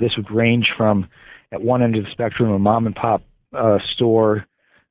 This 0.00 0.16
would 0.16 0.30
range 0.30 0.66
from, 0.76 1.08
at 1.52 1.62
one 1.62 1.82
end 1.82 1.96
of 1.96 2.04
the 2.04 2.10
spectrum, 2.10 2.50
a 2.50 2.58
mom 2.58 2.86
and 2.86 2.94
pop 2.94 3.22
uh, 3.56 3.78
store, 3.92 4.46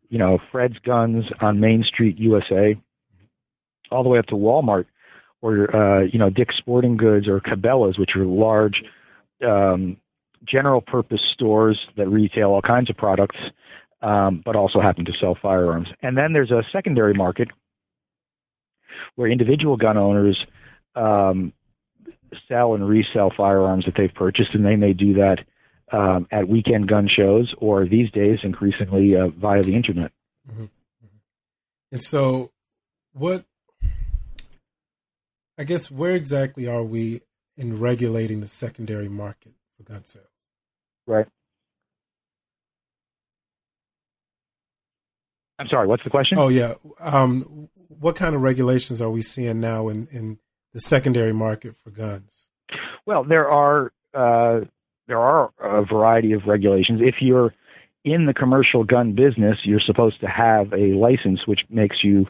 you 0.10 0.18
know, 0.18 0.39
Fred's 0.51 0.80
Guns 0.80 1.26
on 1.41 1.60
Main 1.60 1.84
Street, 1.84 2.18
USA, 2.18 2.76
all 3.91 4.03
the 4.03 4.10
way 4.10 4.20
up 4.20 4.26
to 4.28 4.36
Walmart, 4.36 4.86
or 5.41 5.76
uh, 5.76 6.03
you 6.03 6.20
know, 6.20 6.30
Dick's 6.30 6.58
Sporting 6.58 6.97
Goods 6.97 7.28
or 7.28 7.39
Cabela's, 7.39 7.99
which 7.99 8.16
are 8.16 8.26
large 8.26 8.84
um, 9.45 9.97
general 10.45 10.82
purpose 10.82 11.22
stores 11.34 11.80
that 11.97 12.08
retail 12.08 12.49
all 12.49 12.62
kinds 12.62 12.89
of 12.89 12.97
products 12.97 13.38
um, 14.01 14.41
but 14.45 14.55
also 14.55 14.80
happen 14.80 15.05
to 15.05 15.14
sell 15.20 15.38
firearms. 15.41 15.88
And 16.01 16.18
then 16.18 16.34
there's 16.34 16.51
a 16.51 16.64
secondary 16.72 17.14
market 17.14 17.49
where 19.16 19.30
individual 19.30 19.78
gun 19.78 19.97
owners 19.97 20.38
um, 20.95 21.53
sell 22.47 22.74
and 22.74 22.88
resell 22.88 23.32
firearms 23.36 23.86
that 23.86 23.95
they've 23.97 24.14
purchased, 24.14 24.53
and 24.53 24.66
they 24.66 24.76
may 24.76 24.93
do 24.93 25.14
that 25.16 25.39
um, 25.91 26.27
at 26.31 26.47
weekend 26.47 26.88
gun 26.88 27.07
shows 27.07 27.53
or 27.57 27.85
these 27.85 28.11
days 28.11 28.39
increasingly 28.43 29.15
uh, 29.15 29.27
via 29.27 29.63
the 29.63 29.75
internet. 29.75 30.11
Mm-hmm. 30.49 30.63
mm-hmm. 30.63 31.17
And 31.91 32.03
so, 32.03 32.51
what, 33.13 33.45
I 35.57 35.63
guess, 35.63 35.89
where 35.89 36.15
exactly 36.15 36.67
are 36.67 36.83
we 36.83 37.21
in 37.55 37.79
regulating 37.79 38.41
the 38.41 38.47
secondary 38.47 39.09
market 39.09 39.53
for 39.75 39.83
gun 39.83 40.05
sales? 40.05 40.25
Right. 41.05 41.27
I'm 45.59 45.67
sorry, 45.69 45.88
what's 45.88 46.03
the 46.03 46.09
question? 46.09 46.38
Oh 46.38 46.49
yeah, 46.49 46.75
um, 46.99 47.69
what 47.88 48.15
kind 48.15 48.35
of 48.35 48.41
regulations 48.41 49.01
are 49.01 49.09
we 49.09 49.21
seeing 49.21 49.59
now 49.59 49.88
in, 49.88 50.07
in 50.11 50.39
the 50.73 50.79
secondary 50.79 51.33
market 51.33 51.75
for 51.75 51.89
guns? 51.89 52.47
Well, 53.05 53.23
there 53.23 53.49
are 53.49 53.91
uh, 54.13 54.61
there 55.08 55.20
are 55.20 55.51
a 55.62 55.84
variety 55.84 56.34
of 56.34 56.45
regulations. 56.45 57.01
If 57.01 57.16
you're 57.22 57.53
in 58.03 58.26
the 58.26 58.34
commercial 58.34 58.84
gun 58.84 59.14
business, 59.14 59.60
you're 59.64 59.80
supposed 59.80 60.20
to 60.22 60.28
have 60.28 60.74
a 60.74 60.93
license, 60.93 61.45
which 61.45 61.62
makes 61.70 62.03
you 62.03 62.28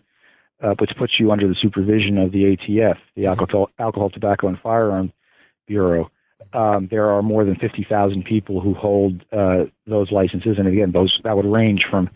uh, 0.62 0.74
which 0.80 0.92
puts 0.98 1.20
you 1.20 1.32
under 1.32 1.48
the 1.48 1.56
supervision 1.62 2.18
of 2.18 2.32
the 2.32 2.44
ATF, 2.56 2.98
the 3.16 3.24
mm-hmm. 3.24 3.26
Alcohol, 3.26 3.70
Alcohol 3.78 4.10
Tobacco, 4.10 4.48
and 4.48 4.60
Firearm 4.60 5.14
Bureau. 5.68 6.10
Um, 6.54 6.88
there 6.90 7.12
are 7.12 7.22
more 7.22 7.46
than 7.46 7.56
50,000 7.56 8.26
people 8.26 8.60
who 8.60 8.74
hold 8.74 9.24
uh, 9.32 9.66
those 9.86 10.12
licenses, 10.12 10.58
and 10.58 10.68
again, 10.68 10.92
those 10.92 11.20
that 11.24 11.36
would 11.36 11.46
range 11.46 11.86
from 11.90 12.10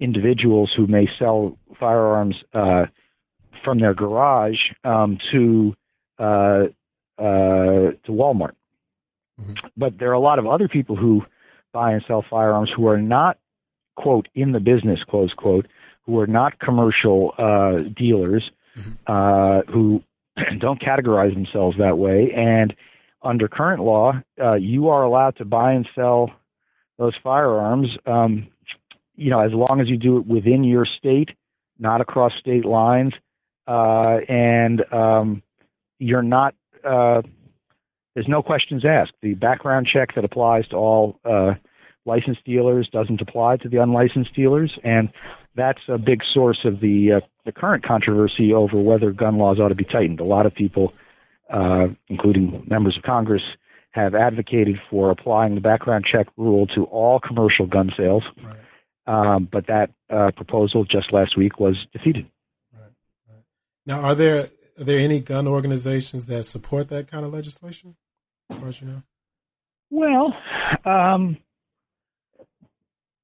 individuals 0.00 0.72
who 0.76 0.88
may 0.88 1.08
sell 1.18 1.56
firearms 1.78 2.36
uh, 2.54 2.86
from 3.64 3.78
their 3.78 3.94
garage 3.94 4.58
um, 4.82 5.18
to 5.30 5.74
uh, 6.18 6.64
uh, 7.18 7.92
to 8.04 8.10
Walmart. 8.10 8.52
Mm-hmm. 9.40 9.52
But 9.76 9.98
there 9.98 10.10
are 10.10 10.14
a 10.14 10.20
lot 10.20 10.38
of 10.38 10.46
other 10.46 10.68
people 10.68 10.96
who 10.96 11.24
buy 11.72 11.92
and 11.92 12.04
sell 12.06 12.24
firearms 12.28 12.70
who 12.74 12.86
are 12.88 13.00
not 13.00 13.38
quote 13.96 14.28
in 14.34 14.52
the 14.52 14.60
business 14.60 15.00
close 15.08 15.32
quote 15.32 15.66
who 16.04 16.18
are 16.20 16.26
not 16.26 16.58
commercial 16.58 17.34
uh, 17.38 17.78
dealers 17.96 18.50
mm-hmm. 18.78 18.92
Uh, 19.06 19.62
who 19.72 20.02
don't 20.58 20.80
categorize 20.80 21.34
themselves 21.34 21.78
that 21.78 21.98
way 21.98 22.32
and 22.34 22.74
under 23.22 23.48
current 23.48 23.82
law, 23.82 24.12
uh, 24.40 24.54
you 24.54 24.88
are 24.88 25.02
allowed 25.02 25.36
to 25.36 25.44
buy 25.44 25.72
and 25.72 25.88
sell 25.94 26.30
those 26.98 27.14
firearms 27.24 27.88
um, 28.06 28.46
you 29.16 29.30
know, 29.30 29.40
as 29.40 29.52
long 29.52 29.80
as 29.80 29.88
you 29.88 29.96
do 29.96 30.18
it 30.18 30.26
within 30.26 30.62
your 30.62 30.84
state, 30.84 31.30
not 31.78 32.00
across 32.00 32.32
state 32.38 32.64
lines, 32.64 33.12
uh, 33.66 34.18
and 34.28 34.84
um, 34.92 35.42
you're 35.98 36.22
not. 36.22 36.54
There's 38.16 38.28
no 38.28 38.42
questions 38.42 38.82
asked. 38.82 39.12
The 39.20 39.34
background 39.34 39.86
check 39.92 40.14
that 40.14 40.24
applies 40.24 40.66
to 40.68 40.76
all 40.76 41.20
uh, 41.26 41.52
licensed 42.06 42.42
dealers 42.46 42.88
doesn't 42.90 43.20
apply 43.20 43.58
to 43.58 43.68
the 43.68 43.76
unlicensed 43.76 44.34
dealers, 44.34 44.72
and 44.82 45.10
that's 45.54 45.82
a 45.86 45.98
big 45.98 46.22
source 46.32 46.60
of 46.64 46.80
the 46.80 47.12
uh, 47.16 47.26
the 47.44 47.52
current 47.52 47.84
controversy 47.84 48.54
over 48.54 48.80
whether 48.80 49.12
gun 49.12 49.36
laws 49.36 49.60
ought 49.60 49.68
to 49.68 49.74
be 49.74 49.84
tightened. 49.84 50.20
A 50.20 50.24
lot 50.24 50.46
of 50.46 50.54
people, 50.54 50.94
uh, 51.52 51.88
including 52.08 52.64
members 52.66 52.96
of 52.96 53.02
Congress, 53.02 53.42
have 53.90 54.14
advocated 54.14 54.76
for 54.88 55.10
applying 55.10 55.54
the 55.54 55.60
background 55.60 56.06
check 56.10 56.26
rule 56.38 56.66
to 56.68 56.84
all 56.84 57.20
commercial 57.20 57.66
gun 57.66 57.90
sales. 57.98 58.22
Right. 58.42 58.56
Um, 59.06 59.46
but 59.52 59.66
that 59.66 59.90
uh, 60.08 60.30
proposal 60.34 60.86
just 60.86 61.12
last 61.12 61.36
week 61.36 61.60
was 61.60 61.76
defeated. 61.92 62.26
Right, 62.72 62.92
right. 63.28 63.42
Now, 63.84 64.00
are 64.00 64.14
there 64.14 64.48
are 64.78 64.84
there 64.84 64.98
any 65.00 65.20
gun 65.20 65.46
organizations 65.46 66.24
that 66.28 66.44
support 66.44 66.88
that 66.88 67.10
kind 67.10 67.26
of 67.26 67.32
legislation, 67.34 67.94
as 68.50 68.56
far 68.58 68.68
as 68.68 68.80
you 68.80 68.88
know? 68.88 69.02
Well, 69.90 70.34
um, 70.84 71.36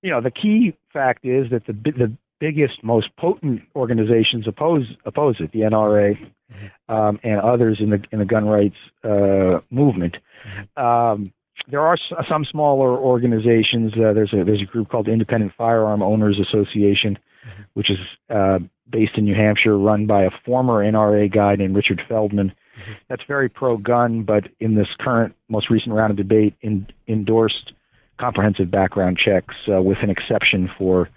you 0.03 0.11
know, 0.11 0.21
the 0.21 0.31
key 0.31 0.77
fact 0.93 1.25
is 1.25 1.51
that 1.51 1.67
the 1.67 1.73
the 1.73 2.17
biggest, 2.43 2.83
most 2.83 3.15
potent 3.17 3.63
organizations 3.77 4.47
oppose 4.49 4.87
oppose 5.05 5.37
it. 5.39 5.53
The 5.53 5.61
NRA 5.61 6.19
mm-hmm. 6.19 6.95
um, 6.95 7.21
and 7.23 7.41
others 7.41 7.79
in 7.81 7.91
the 7.91 8.03
in 8.11 8.19
the 8.19 8.25
gun 8.25 8.47
rights 8.47 8.77
uh, 9.05 9.61
movement. 9.71 10.17
Mm-hmm. 10.47 10.85
Um, 10.85 11.33
there 11.71 11.81
are 11.81 11.97
some 12.29 12.45
smaller 12.45 12.99
organizations. 12.99 13.93
Uh, 13.95 14.13
there's 14.13 14.33
a 14.33 14.45
there's 14.45 14.63
a 14.63 14.67
group 14.67 14.89
called 14.89 15.09
Independent 15.09 15.53
Firearm 15.57 16.03
Owners 16.03 16.41
Association, 16.41 17.17
mm-hmm. 17.47 17.63
which 17.75 17.91
is 17.91 17.99
uh, 18.29 18.59
based 18.91 19.17
in 19.17 19.25
New 19.25 19.37
Hampshire, 19.37 19.79
run 19.79 20.07
by 20.07 20.25
a 20.25 20.31
former 20.45 20.85
NRA 20.85 21.33
guy 21.33 21.55
named 21.55 21.77
Richard 21.77 22.03
Feldman. 22.09 22.53
Mm-hmm. 22.81 22.93
That's 23.09 23.23
very 23.29 23.49
pro-gun, 23.49 24.23
but 24.23 24.45
in 24.61 24.75
this 24.75 24.89
current, 24.99 25.35
most 25.49 25.71
recent 25.71 25.95
round 25.95 26.11
of 26.11 26.17
debate, 26.17 26.55
in, 26.63 26.87
endorsed 27.09 27.73
comprehensive 28.19 28.71
background 28.71 29.19
checks 29.19 29.55
uh, 29.69 29.83
with 29.83 29.99
an 30.03 30.11
exception 30.11 30.71
for 30.79 31.09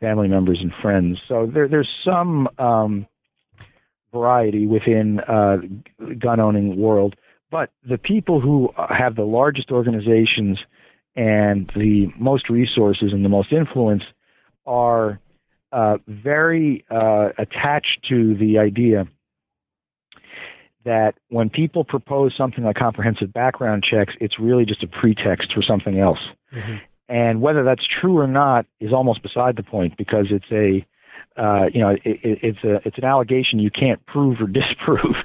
family 0.00 0.28
members 0.28 0.58
and 0.60 0.72
friends. 0.80 1.18
So 1.28 1.50
there, 1.52 1.68
there's 1.68 1.88
some 2.04 2.48
um, 2.58 3.06
variety 4.12 4.66
within 4.66 5.20
uh, 5.20 5.58
gun 6.18 6.40
owning 6.40 6.76
world. 6.76 7.16
But 7.50 7.70
the 7.88 7.98
people 7.98 8.40
who 8.40 8.70
have 8.88 9.16
the 9.16 9.24
largest 9.24 9.70
organizations 9.70 10.58
and 11.16 11.70
the 11.74 12.06
most 12.18 12.48
resources 12.48 13.12
and 13.12 13.24
the 13.24 13.28
most 13.28 13.52
influence 13.52 14.04
are 14.66 15.18
uh, 15.72 15.98
very 16.06 16.84
uh, 16.90 17.30
attached 17.38 18.06
to 18.08 18.36
the 18.36 18.58
idea 18.58 19.06
that 20.84 21.14
when 21.28 21.50
people 21.50 21.84
propose 21.84 22.34
something 22.36 22.64
like 22.64 22.76
comprehensive 22.76 23.32
background 23.32 23.84
checks, 23.88 24.14
it's 24.20 24.38
really 24.38 24.64
just 24.64 24.82
a 24.82 24.86
pretext 24.86 25.52
for 25.52 25.62
something 25.62 25.98
else. 25.98 26.20
Mm-hmm. 26.54 26.76
And 27.08 27.40
whether 27.40 27.64
that's 27.64 27.86
true 27.86 28.18
or 28.18 28.26
not 28.26 28.66
is 28.78 28.92
almost 28.92 29.22
beside 29.22 29.56
the 29.56 29.62
point 29.62 29.96
because 29.96 30.26
it's 30.30 30.50
a 30.52 30.86
uh, 31.36 31.66
you 31.72 31.80
know, 31.80 31.90
it, 31.90 32.00
it, 32.04 32.38
it's 32.42 32.64
a 32.64 32.86
it's 32.86 32.98
an 32.98 33.04
allegation 33.04 33.58
you 33.58 33.70
can't 33.70 34.04
prove 34.06 34.40
or 34.40 34.46
disprove, 34.46 35.16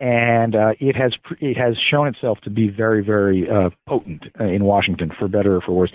and 0.00 0.56
uh, 0.56 0.72
it 0.80 0.96
has 0.96 1.14
it 1.40 1.56
has 1.56 1.76
shown 1.78 2.08
itself 2.08 2.40
to 2.40 2.50
be 2.50 2.68
very 2.68 3.04
very 3.04 3.48
uh, 3.48 3.70
potent 3.86 4.24
in 4.40 4.64
Washington, 4.64 5.12
for 5.16 5.28
better 5.28 5.56
or 5.56 5.60
for 5.60 5.72
worse. 5.72 5.92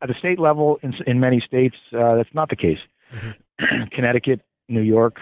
At 0.00 0.08
the 0.08 0.14
state 0.14 0.38
level, 0.38 0.78
in, 0.82 0.94
in 1.06 1.18
many 1.18 1.40
states, 1.40 1.76
uh, 1.92 2.16
that's 2.16 2.32
not 2.32 2.50
the 2.50 2.56
case. 2.56 2.78
Mm-hmm. 3.14 3.84
Connecticut, 3.92 4.40
New 4.68 4.82
York, 4.82 5.16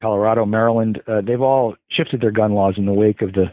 Colorado, 0.00 0.46
Maryland, 0.46 1.00
uh, 1.06 1.20
they've 1.20 1.40
all 1.40 1.76
shifted 1.90 2.20
their 2.20 2.30
gun 2.30 2.52
laws 2.54 2.74
in 2.76 2.86
the 2.86 2.92
wake 2.92 3.22
of 3.22 3.32
the 3.32 3.46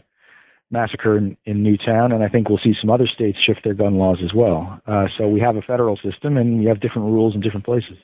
massacre 0.70 1.16
in, 1.16 1.36
in 1.44 1.62
Newtown, 1.62 2.12
and 2.12 2.22
I 2.22 2.28
think 2.28 2.48
we'll 2.48 2.60
see 2.62 2.74
some 2.80 2.90
other 2.90 3.06
states 3.06 3.38
shift 3.44 3.64
their 3.64 3.74
gun 3.74 3.96
laws 3.96 4.18
as 4.22 4.32
well. 4.34 4.80
Uh, 4.86 5.06
so 5.16 5.28
we 5.28 5.40
have 5.40 5.56
a 5.56 5.62
federal 5.62 5.96
system, 5.96 6.36
and 6.36 6.62
you 6.62 6.68
have 6.68 6.80
different 6.80 7.08
rules 7.08 7.34
in 7.34 7.40
different 7.40 7.64
places. 7.64 7.96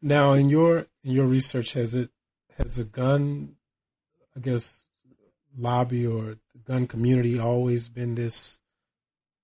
Now, 0.00 0.32
in 0.32 0.48
your 0.48 0.86
in 1.02 1.12
your 1.12 1.26
research, 1.26 1.72
has 1.72 1.94
it 1.94 2.10
has 2.56 2.76
the 2.76 2.84
gun, 2.84 3.56
I 4.36 4.40
guess, 4.40 4.86
lobby 5.56 6.06
or 6.06 6.36
the 6.54 6.58
gun 6.64 6.86
community 6.86 7.38
always 7.38 7.88
been 7.88 8.14
this 8.14 8.60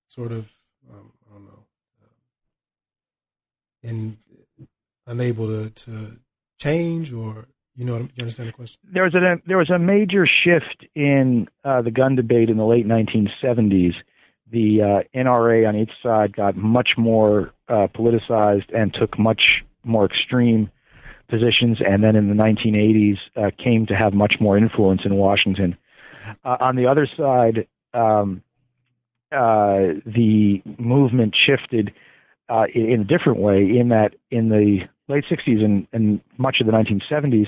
sort 0.07 0.31
of, 0.31 0.53
um, 0.89 1.11
I 1.29 1.33
don't 1.33 1.45
know, 1.45 1.65
uh, 2.03 2.07
in 3.83 4.17
unable 5.07 5.47
to, 5.47 5.69
to 5.69 6.19
change 6.57 7.11
or 7.11 7.47
you 7.75 7.85
know 7.85 7.97
you 7.97 8.09
understand 8.19 8.49
the 8.49 8.53
question 8.53 8.79
there 8.91 9.03
was 9.03 9.15
a 9.15 9.35
there 9.45 9.57
was 9.57 9.69
a 9.69 9.79
major 9.79 10.25
shift 10.25 10.85
in 10.95 11.47
uh, 11.63 11.81
the 11.81 11.91
gun 11.91 12.15
debate 12.15 12.49
in 12.49 12.57
the 12.57 12.65
late 12.65 12.87
1970s 12.87 13.93
the 14.51 14.81
uh, 14.81 15.17
NRA 15.17 15.67
on 15.67 15.75
each 15.75 15.91
side 16.01 16.35
got 16.35 16.55
much 16.55 16.91
more 16.97 17.51
uh, 17.67 17.87
politicized 17.93 18.73
and 18.75 18.93
took 18.93 19.17
much 19.17 19.63
more 19.83 20.05
extreme 20.05 20.69
positions, 21.27 21.79
and 21.85 22.03
then 22.03 22.15
in 22.15 22.29
the 22.29 22.35
1980s 22.35 23.17
uh, 23.35 23.51
came 23.61 23.85
to 23.87 23.95
have 23.95 24.13
much 24.13 24.35
more 24.39 24.57
influence 24.57 25.01
in 25.05 25.15
Washington. 25.15 25.75
Uh, 26.43 26.57
on 26.59 26.75
the 26.75 26.85
other 26.85 27.07
side, 27.17 27.67
um, 27.93 28.41
uh, 29.31 29.97
the 30.05 30.61
movement 30.77 31.35
shifted 31.35 31.91
uh, 32.49 32.65
in 32.73 33.01
a 33.01 33.03
different 33.03 33.39
way. 33.39 33.77
In 33.77 33.89
that, 33.89 34.15
in 34.29 34.49
the 34.49 34.81
late 35.07 35.25
60s 35.29 35.63
and, 35.63 35.87
and 35.91 36.21
much 36.37 36.57
of 36.61 36.67
the 36.67 36.73
1970s, 36.73 37.47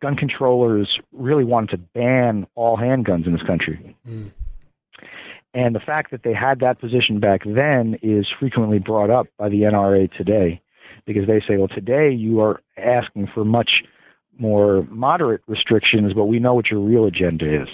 gun 0.00 0.16
controllers 0.16 0.98
really 1.12 1.44
wanted 1.44 1.70
to 1.70 1.78
ban 1.78 2.46
all 2.54 2.76
handguns 2.76 3.26
in 3.26 3.32
this 3.32 3.42
country. 3.42 3.96
Mm. 4.06 4.30
And 5.54 5.74
the 5.74 5.80
fact 5.80 6.10
that 6.10 6.22
they 6.22 6.34
had 6.34 6.60
that 6.60 6.80
position 6.80 7.20
back 7.20 7.42
then 7.44 7.98
is 8.02 8.26
frequently 8.38 8.78
brought 8.78 9.10
up 9.10 9.26
by 9.38 9.48
the 9.48 9.62
NRA 9.62 10.12
today 10.12 10.60
because 11.06 11.26
they 11.26 11.40
say, 11.40 11.56
well, 11.56 11.68
today 11.68 12.10
you 12.10 12.40
are 12.40 12.60
asking 12.76 13.28
for 13.32 13.44
much 13.44 13.82
more 14.38 14.86
moderate 14.90 15.42
restrictions, 15.46 16.12
but 16.12 16.26
we 16.26 16.38
know 16.38 16.54
what 16.54 16.70
your 16.70 16.80
real 16.80 17.06
agenda 17.06 17.62
is. 17.62 17.68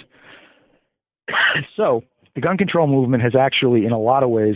so 1.75 2.03
the 2.33 2.41
gun 2.41 2.57
control 2.57 2.87
movement 2.87 3.23
has 3.23 3.35
actually, 3.35 3.85
in 3.85 3.91
a 3.91 3.99
lot 3.99 4.23
of 4.23 4.29
ways, 4.29 4.55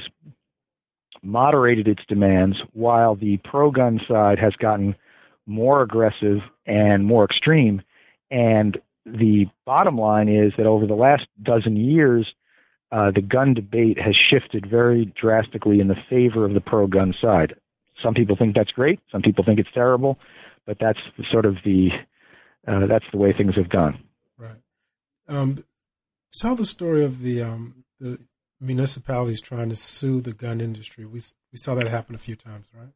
moderated 1.22 1.88
its 1.88 2.02
demands 2.08 2.58
while 2.74 3.16
the 3.16 3.38
pro 3.44 3.70
gun 3.70 4.00
side 4.08 4.40
has 4.40 4.54
gotten 4.54 4.96
more 5.50 5.82
aggressive 5.82 6.40
and 6.66 7.06
more 7.06 7.26
extreme. 7.26 7.82
And 8.32 8.78
the 9.06 9.48
bottom 9.66 9.98
line 9.98 10.30
is 10.30 10.54
that 10.58 10.66
over 10.66 10.86
the 10.86 10.96
last 10.96 11.26
dozen 11.42 11.76
years, 11.76 12.34
uh, 12.92 13.12
the 13.12 13.22
gun 13.22 13.54
debate 13.54 14.00
has 14.00 14.16
shifted 14.16 14.70
very 14.70 15.06
drastically 15.20 15.80
in 15.80 15.88
the 15.88 15.98
favor 16.10 16.46
of 16.46 16.54
the 16.54 16.62
pro 16.62 16.88
gun 16.88 17.14
side. 17.20 17.56
Some 18.02 18.14
people 18.14 18.36
think 18.36 18.56
that's 18.56 18.72
great. 18.72 19.00
Some 19.12 19.22
people 19.22 19.44
think 19.44 19.60
it's 19.60 19.72
terrible, 19.74 20.18
but 20.66 20.78
that's 20.80 21.00
sort 21.32 21.46
of 21.46 21.58
the 21.66 21.90
uh, 22.68 22.88
that's 22.88 23.06
the 23.12 23.18
way 23.18 23.34
things 23.34 23.56
have 23.56 23.70
gone. 23.70 24.02
Right. 24.38 24.58
Um, 25.28 25.64
tell 26.40 26.56
the 26.56 26.66
story 26.66 27.04
of 27.04 27.22
the 27.22 27.42
um, 27.42 27.84
the 28.00 28.20
municipalities 28.60 29.42
trying 29.42 29.70
to 29.70 29.76
sue 29.76 30.22
the 30.22 30.34
gun 30.34 30.62
industry. 30.62 31.06
We 31.06 31.22
we 31.52 31.58
saw 31.58 31.76
that 31.76 31.88
happen 31.88 32.16
a 32.16 32.20
few 32.20 32.36
times, 32.36 32.68
right? 32.74 32.90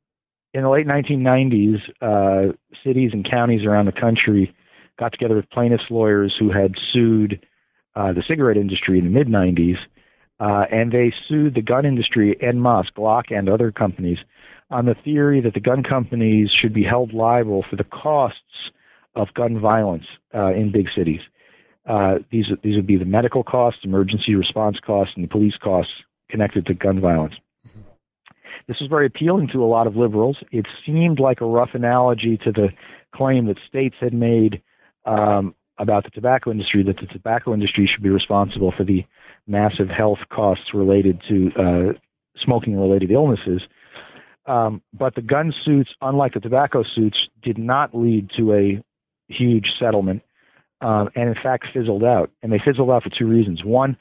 In 0.53 0.61
the 0.61 0.69
late 0.69 0.85
1990s, 0.85 1.81
uh, 2.01 2.53
cities 2.83 3.09
and 3.11 3.27
counties 3.27 3.65
around 3.65 3.85
the 3.85 3.91
country 3.91 4.53
got 4.99 5.11
together 5.11 5.35
with 5.35 5.49
plaintiffs' 5.49 5.89
lawyers 5.89 6.35
who 6.37 6.51
had 6.51 6.75
sued 6.91 7.43
uh, 7.95 8.13
the 8.13 8.23
cigarette 8.27 8.57
industry 8.57 8.99
in 8.99 9.05
the 9.05 9.09
mid 9.11 9.27
90s, 9.27 9.77
uh, 10.39 10.65
and 10.71 10.91
they 10.91 11.11
sued 11.27 11.55
the 11.55 11.61
gun 11.61 11.85
industry 11.85 12.37
en 12.41 12.61
masse, 12.61 12.87
Glock 12.95 13.35
and 13.35 13.49
other 13.49 13.71
companies, 13.71 14.19
on 14.69 14.85
the 14.85 14.95
theory 15.03 15.41
that 15.41 15.55
the 15.55 15.59
gun 15.59 15.81
companies 15.81 16.51
should 16.51 16.73
be 16.73 16.83
held 16.83 17.13
liable 17.13 17.65
for 17.67 17.75
the 17.75 17.83
costs 17.85 18.71
of 19.15 19.33
gun 19.33 19.59
violence 19.59 20.05
uh, 20.35 20.53
in 20.53 20.71
big 20.71 20.87
cities. 20.95 21.21
Uh, 21.87 22.15
these 22.31 22.45
these 22.63 22.75
would 22.75 22.87
be 22.87 22.95
the 22.95 23.05
medical 23.05 23.43
costs, 23.43 23.81
emergency 23.83 24.35
response 24.35 24.77
costs, 24.79 25.13
and 25.15 25.23
the 25.23 25.29
police 25.29 25.57
costs 25.61 25.91
connected 26.29 26.65
to 26.65 26.73
gun 26.73 26.99
violence. 27.01 27.33
This 28.67 28.79
was 28.79 28.89
very 28.89 29.05
appealing 29.05 29.49
to 29.53 29.63
a 29.63 29.67
lot 29.67 29.87
of 29.87 29.95
liberals. 29.95 30.37
It 30.51 30.65
seemed 30.85 31.19
like 31.19 31.41
a 31.41 31.45
rough 31.45 31.71
analogy 31.73 32.37
to 32.43 32.51
the 32.51 32.69
claim 33.13 33.45
that 33.47 33.57
states 33.67 33.95
had 33.99 34.13
made 34.13 34.61
um, 35.05 35.53
about 35.77 36.03
the 36.03 36.09
tobacco 36.11 36.51
industry 36.51 36.83
that 36.83 36.97
the 36.97 37.07
tobacco 37.07 37.53
industry 37.53 37.89
should 37.91 38.03
be 38.03 38.09
responsible 38.09 38.73
for 38.75 38.83
the 38.83 39.05
massive 39.47 39.89
health 39.89 40.19
costs 40.29 40.73
related 40.73 41.21
to 41.27 41.51
uh, 41.59 41.93
smoking 42.37 42.79
related 42.79 43.11
illnesses. 43.11 43.61
Um, 44.45 44.81
but 44.93 45.15
the 45.15 45.21
gun 45.21 45.53
suits, 45.63 45.91
unlike 46.01 46.33
the 46.33 46.39
tobacco 46.39 46.83
suits, 46.83 47.17
did 47.41 47.57
not 47.57 47.95
lead 47.95 48.29
to 48.37 48.53
a 48.53 48.83
huge 49.27 49.67
settlement, 49.79 50.21
um, 50.81 51.09
and 51.15 51.29
in 51.29 51.35
fact 51.41 51.67
fizzled 51.73 52.03
out. 52.03 52.29
And 52.41 52.51
they 52.51 52.59
fizzled 52.63 52.89
out 52.89 53.03
for 53.03 53.09
two 53.09 53.27
reasons. 53.27 53.63
One, 53.63 53.97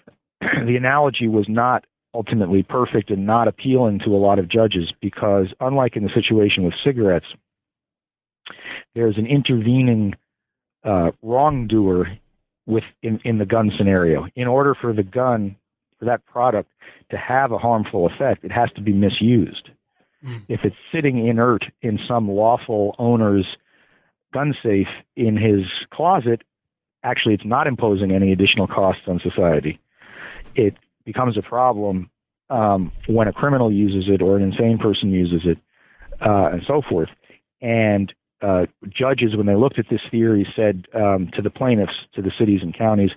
the 0.40 0.76
analogy 0.76 1.28
was 1.28 1.46
not 1.48 1.84
ultimately 2.16 2.62
perfect 2.62 3.10
and 3.10 3.26
not 3.26 3.46
appealing 3.46 3.98
to 4.00 4.16
a 4.16 4.16
lot 4.16 4.38
of 4.38 4.48
judges 4.48 4.92
because, 5.00 5.48
unlike 5.60 5.96
in 5.96 6.02
the 6.02 6.10
situation 6.14 6.64
with 6.64 6.74
cigarettes, 6.82 7.26
there's 8.94 9.18
an 9.18 9.26
intervening 9.26 10.14
uh, 10.82 11.10
wrongdoer 11.22 12.08
with 12.64 12.84
in, 13.02 13.20
in 13.24 13.38
the 13.38 13.44
gun 13.44 13.70
scenario. 13.76 14.26
In 14.34 14.48
order 14.48 14.74
for 14.74 14.92
the 14.94 15.02
gun, 15.02 15.56
for 15.98 16.06
that 16.06 16.24
product 16.24 16.70
to 17.10 17.18
have 17.18 17.52
a 17.52 17.58
harmful 17.58 18.06
effect, 18.06 18.44
it 18.44 18.52
has 18.52 18.70
to 18.76 18.80
be 18.80 18.92
misused. 18.92 19.68
Mm. 20.24 20.42
If 20.48 20.60
it's 20.64 20.76
sitting 20.90 21.26
inert 21.26 21.64
in 21.82 21.98
some 22.08 22.30
lawful 22.30 22.96
owner's 22.98 23.46
gun 24.32 24.54
safe 24.62 24.88
in 25.16 25.36
his 25.36 25.66
closet, 25.90 26.42
actually 27.02 27.34
it's 27.34 27.44
not 27.44 27.66
imposing 27.66 28.10
any 28.10 28.32
additional 28.32 28.66
costs 28.66 29.02
on 29.06 29.20
society. 29.20 29.78
It 30.54 30.76
becomes 31.06 31.38
a 31.38 31.42
problem 31.42 32.10
um, 32.50 32.92
when 33.08 33.28
a 33.28 33.32
criminal 33.32 33.72
uses 33.72 34.10
it 34.12 34.20
or 34.20 34.36
an 34.36 34.42
insane 34.42 34.76
person 34.78 35.10
uses 35.10 35.42
it, 35.44 35.58
uh, 36.20 36.50
and 36.52 36.62
so 36.66 36.82
forth. 36.86 37.08
And 37.62 38.12
uh, 38.42 38.66
judges, 38.88 39.34
when 39.36 39.46
they 39.46 39.54
looked 39.54 39.78
at 39.78 39.86
this 39.90 40.02
theory, 40.10 40.46
said 40.54 40.86
um, 40.94 41.30
to 41.34 41.40
the 41.40 41.50
plaintiffs, 41.50 41.94
to 42.14 42.22
the 42.22 42.32
cities 42.38 42.60
and 42.62 42.76
counties, 42.76 43.10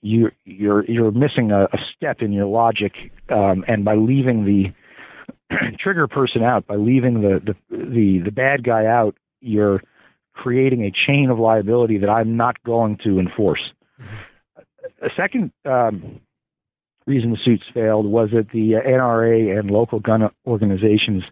you, 0.00 0.30
you're 0.44 0.84
you're 0.84 1.10
missing 1.10 1.50
a, 1.50 1.64
a 1.64 1.78
step 1.96 2.20
in 2.20 2.32
your 2.32 2.46
logic, 2.46 2.92
um, 3.30 3.64
and 3.66 3.84
by 3.84 3.94
leaving 3.94 4.44
the 4.44 5.56
trigger 5.78 6.06
person 6.06 6.42
out, 6.42 6.66
by 6.66 6.76
leaving 6.76 7.22
the, 7.22 7.40
the 7.44 7.76
the 7.76 8.20
the 8.24 8.30
bad 8.30 8.64
guy 8.64 8.86
out, 8.86 9.16
you're 9.40 9.82
creating 10.34 10.84
a 10.84 10.90
chain 10.90 11.30
of 11.30 11.38
liability 11.38 11.96
that 11.98 12.10
I'm 12.10 12.36
not 12.36 12.62
going 12.64 12.98
to 13.04 13.18
enforce. 13.18 13.72
Mm-hmm. 14.00 15.06
A 15.06 15.10
second 15.16 15.52
um, 15.64 16.20
reason 17.06 17.30
the 17.30 17.38
suits 17.44 17.64
failed 17.72 18.06
was 18.06 18.30
that 18.32 18.50
the 18.50 18.72
NRA 18.72 19.58
and 19.58 19.70
local 19.70 20.00
gun 20.00 20.30
organizations 20.46 21.24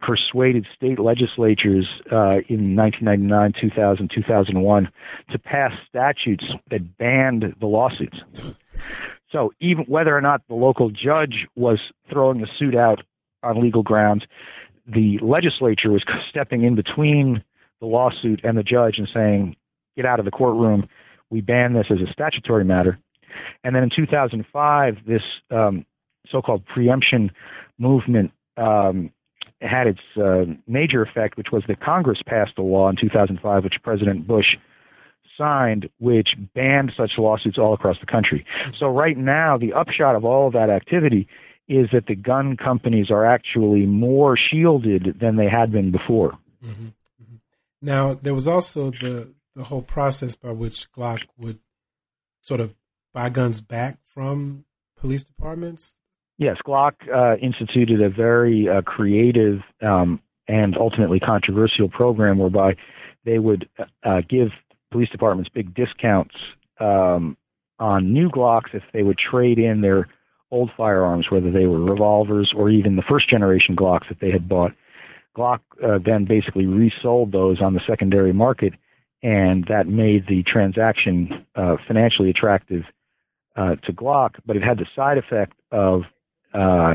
persuaded 0.00 0.66
state 0.76 0.98
legislatures 0.98 1.86
uh, 2.12 2.38
in 2.48 2.76
1999, 2.76 3.54
2000, 3.60 4.10
2001 4.14 4.88
to 5.30 5.38
pass 5.38 5.72
statutes 5.88 6.44
that 6.70 6.98
banned 6.98 7.54
the 7.60 7.66
lawsuits. 7.66 8.18
So 9.30 9.52
even 9.60 9.84
whether 9.84 10.16
or 10.16 10.20
not 10.20 10.42
the 10.48 10.54
local 10.54 10.90
judge 10.90 11.46
was 11.56 11.78
throwing 12.10 12.40
the 12.40 12.48
suit 12.58 12.74
out 12.74 13.02
on 13.42 13.60
legal 13.60 13.82
grounds, 13.82 14.24
the 14.86 15.18
legislature 15.20 15.90
was 15.90 16.04
stepping 16.30 16.64
in 16.64 16.74
between 16.74 17.42
the 17.80 17.86
lawsuit 17.86 18.40
and 18.44 18.56
the 18.56 18.62
judge 18.62 18.98
and 18.98 19.08
saying, 19.12 19.56
"Get 19.96 20.06
out 20.06 20.18
of 20.18 20.24
the 20.24 20.30
courtroom. 20.30 20.88
We 21.30 21.40
ban 21.40 21.74
this 21.74 21.86
as 21.90 21.98
a 22.00 22.10
statutory 22.12 22.64
matter." 22.64 22.98
And 23.64 23.74
then 23.74 23.82
in 23.82 23.90
2005, 23.94 24.96
this 25.06 25.22
um, 25.50 25.84
so-called 26.30 26.64
preemption 26.66 27.30
movement 27.78 28.32
um, 28.56 29.10
had 29.60 29.86
its 29.86 30.00
uh, 30.16 30.44
major 30.66 31.02
effect, 31.02 31.36
which 31.36 31.48
was 31.52 31.62
that 31.68 31.80
Congress 31.80 32.20
passed 32.26 32.52
a 32.58 32.62
law 32.62 32.88
in 32.88 32.96
2005, 32.96 33.64
which 33.64 33.74
President 33.82 34.26
Bush 34.26 34.56
signed, 35.36 35.88
which 35.98 36.30
banned 36.54 36.92
such 36.96 37.12
lawsuits 37.18 37.58
all 37.58 37.74
across 37.74 37.98
the 38.00 38.06
country. 38.06 38.44
So 38.78 38.88
right 38.88 39.16
now, 39.16 39.58
the 39.58 39.72
upshot 39.72 40.16
of 40.16 40.24
all 40.24 40.46
of 40.46 40.52
that 40.54 40.70
activity 40.70 41.28
is 41.68 41.88
that 41.92 42.06
the 42.06 42.14
gun 42.14 42.56
companies 42.56 43.10
are 43.10 43.24
actually 43.24 43.86
more 43.86 44.36
shielded 44.36 45.18
than 45.20 45.36
they 45.36 45.48
had 45.48 45.72
been 45.72 45.90
before. 45.90 46.32
Mm-hmm. 46.64 46.86
Mm-hmm. 46.86 47.36
Now, 47.82 48.14
there 48.14 48.34
was 48.34 48.48
also 48.48 48.90
the 48.90 49.34
the 49.54 49.64
whole 49.64 49.82
process 49.82 50.36
by 50.36 50.52
which 50.52 50.92
Glock 50.92 51.20
would 51.38 51.58
sort 52.42 52.60
of 52.60 52.74
buy 53.16 53.30
guns 53.30 53.62
back 53.62 53.98
from 54.04 54.66
police 55.00 55.24
departments 55.24 55.96
Yes, 56.38 56.58
Glock 56.66 56.92
uh, 57.12 57.36
instituted 57.38 58.02
a 58.02 58.10
very 58.10 58.68
uh, 58.68 58.82
creative 58.82 59.60
um, 59.82 60.20
and 60.46 60.76
ultimately 60.76 61.18
controversial 61.18 61.88
program 61.88 62.38
whereby 62.38 62.76
they 63.24 63.38
would 63.38 63.68
uh, 64.04 64.20
give 64.28 64.48
police 64.90 65.08
departments 65.08 65.50
big 65.52 65.74
discounts 65.74 66.34
um, 66.78 67.36
on 67.78 68.12
new 68.12 68.28
Glocks 68.28 68.74
if 68.74 68.82
they 68.92 69.02
would 69.02 69.18
trade 69.18 69.58
in 69.58 69.80
their 69.80 70.08
old 70.50 70.70
firearms, 70.76 71.26
whether 71.30 71.50
they 71.50 71.66
were 71.66 71.80
revolvers 71.82 72.52
or 72.54 72.68
even 72.68 72.96
the 72.96 73.02
first 73.08 73.30
generation 73.30 73.74
Glocks 73.74 74.08
that 74.08 74.20
they 74.20 74.30
had 74.30 74.48
bought. 74.48 74.72
Glock 75.36 75.60
uh, 75.82 75.98
then 76.04 76.26
basically 76.26 76.66
resold 76.66 77.32
those 77.32 77.62
on 77.62 77.72
the 77.72 77.80
secondary 77.86 78.32
market 78.32 78.74
and 79.22 79.64
that 79.68 79.88
made 79.88 80.26
the 80.28 80.42
transaction 80.42 81.46
uh, 81.56 81.76
financially 81.88 82.28
attractive 82.28 82.82
uh, 83.56 83.76
to 83.76 83.92
Glock, 83.92 84.36
but 84.44 84.56
it 84.56 84.62
had 84.62 84.78
the 84.78 84.86
side 84.94 85.18
effect 85.18 85.54
of 85.72 86.02
uh, 86.54 86.94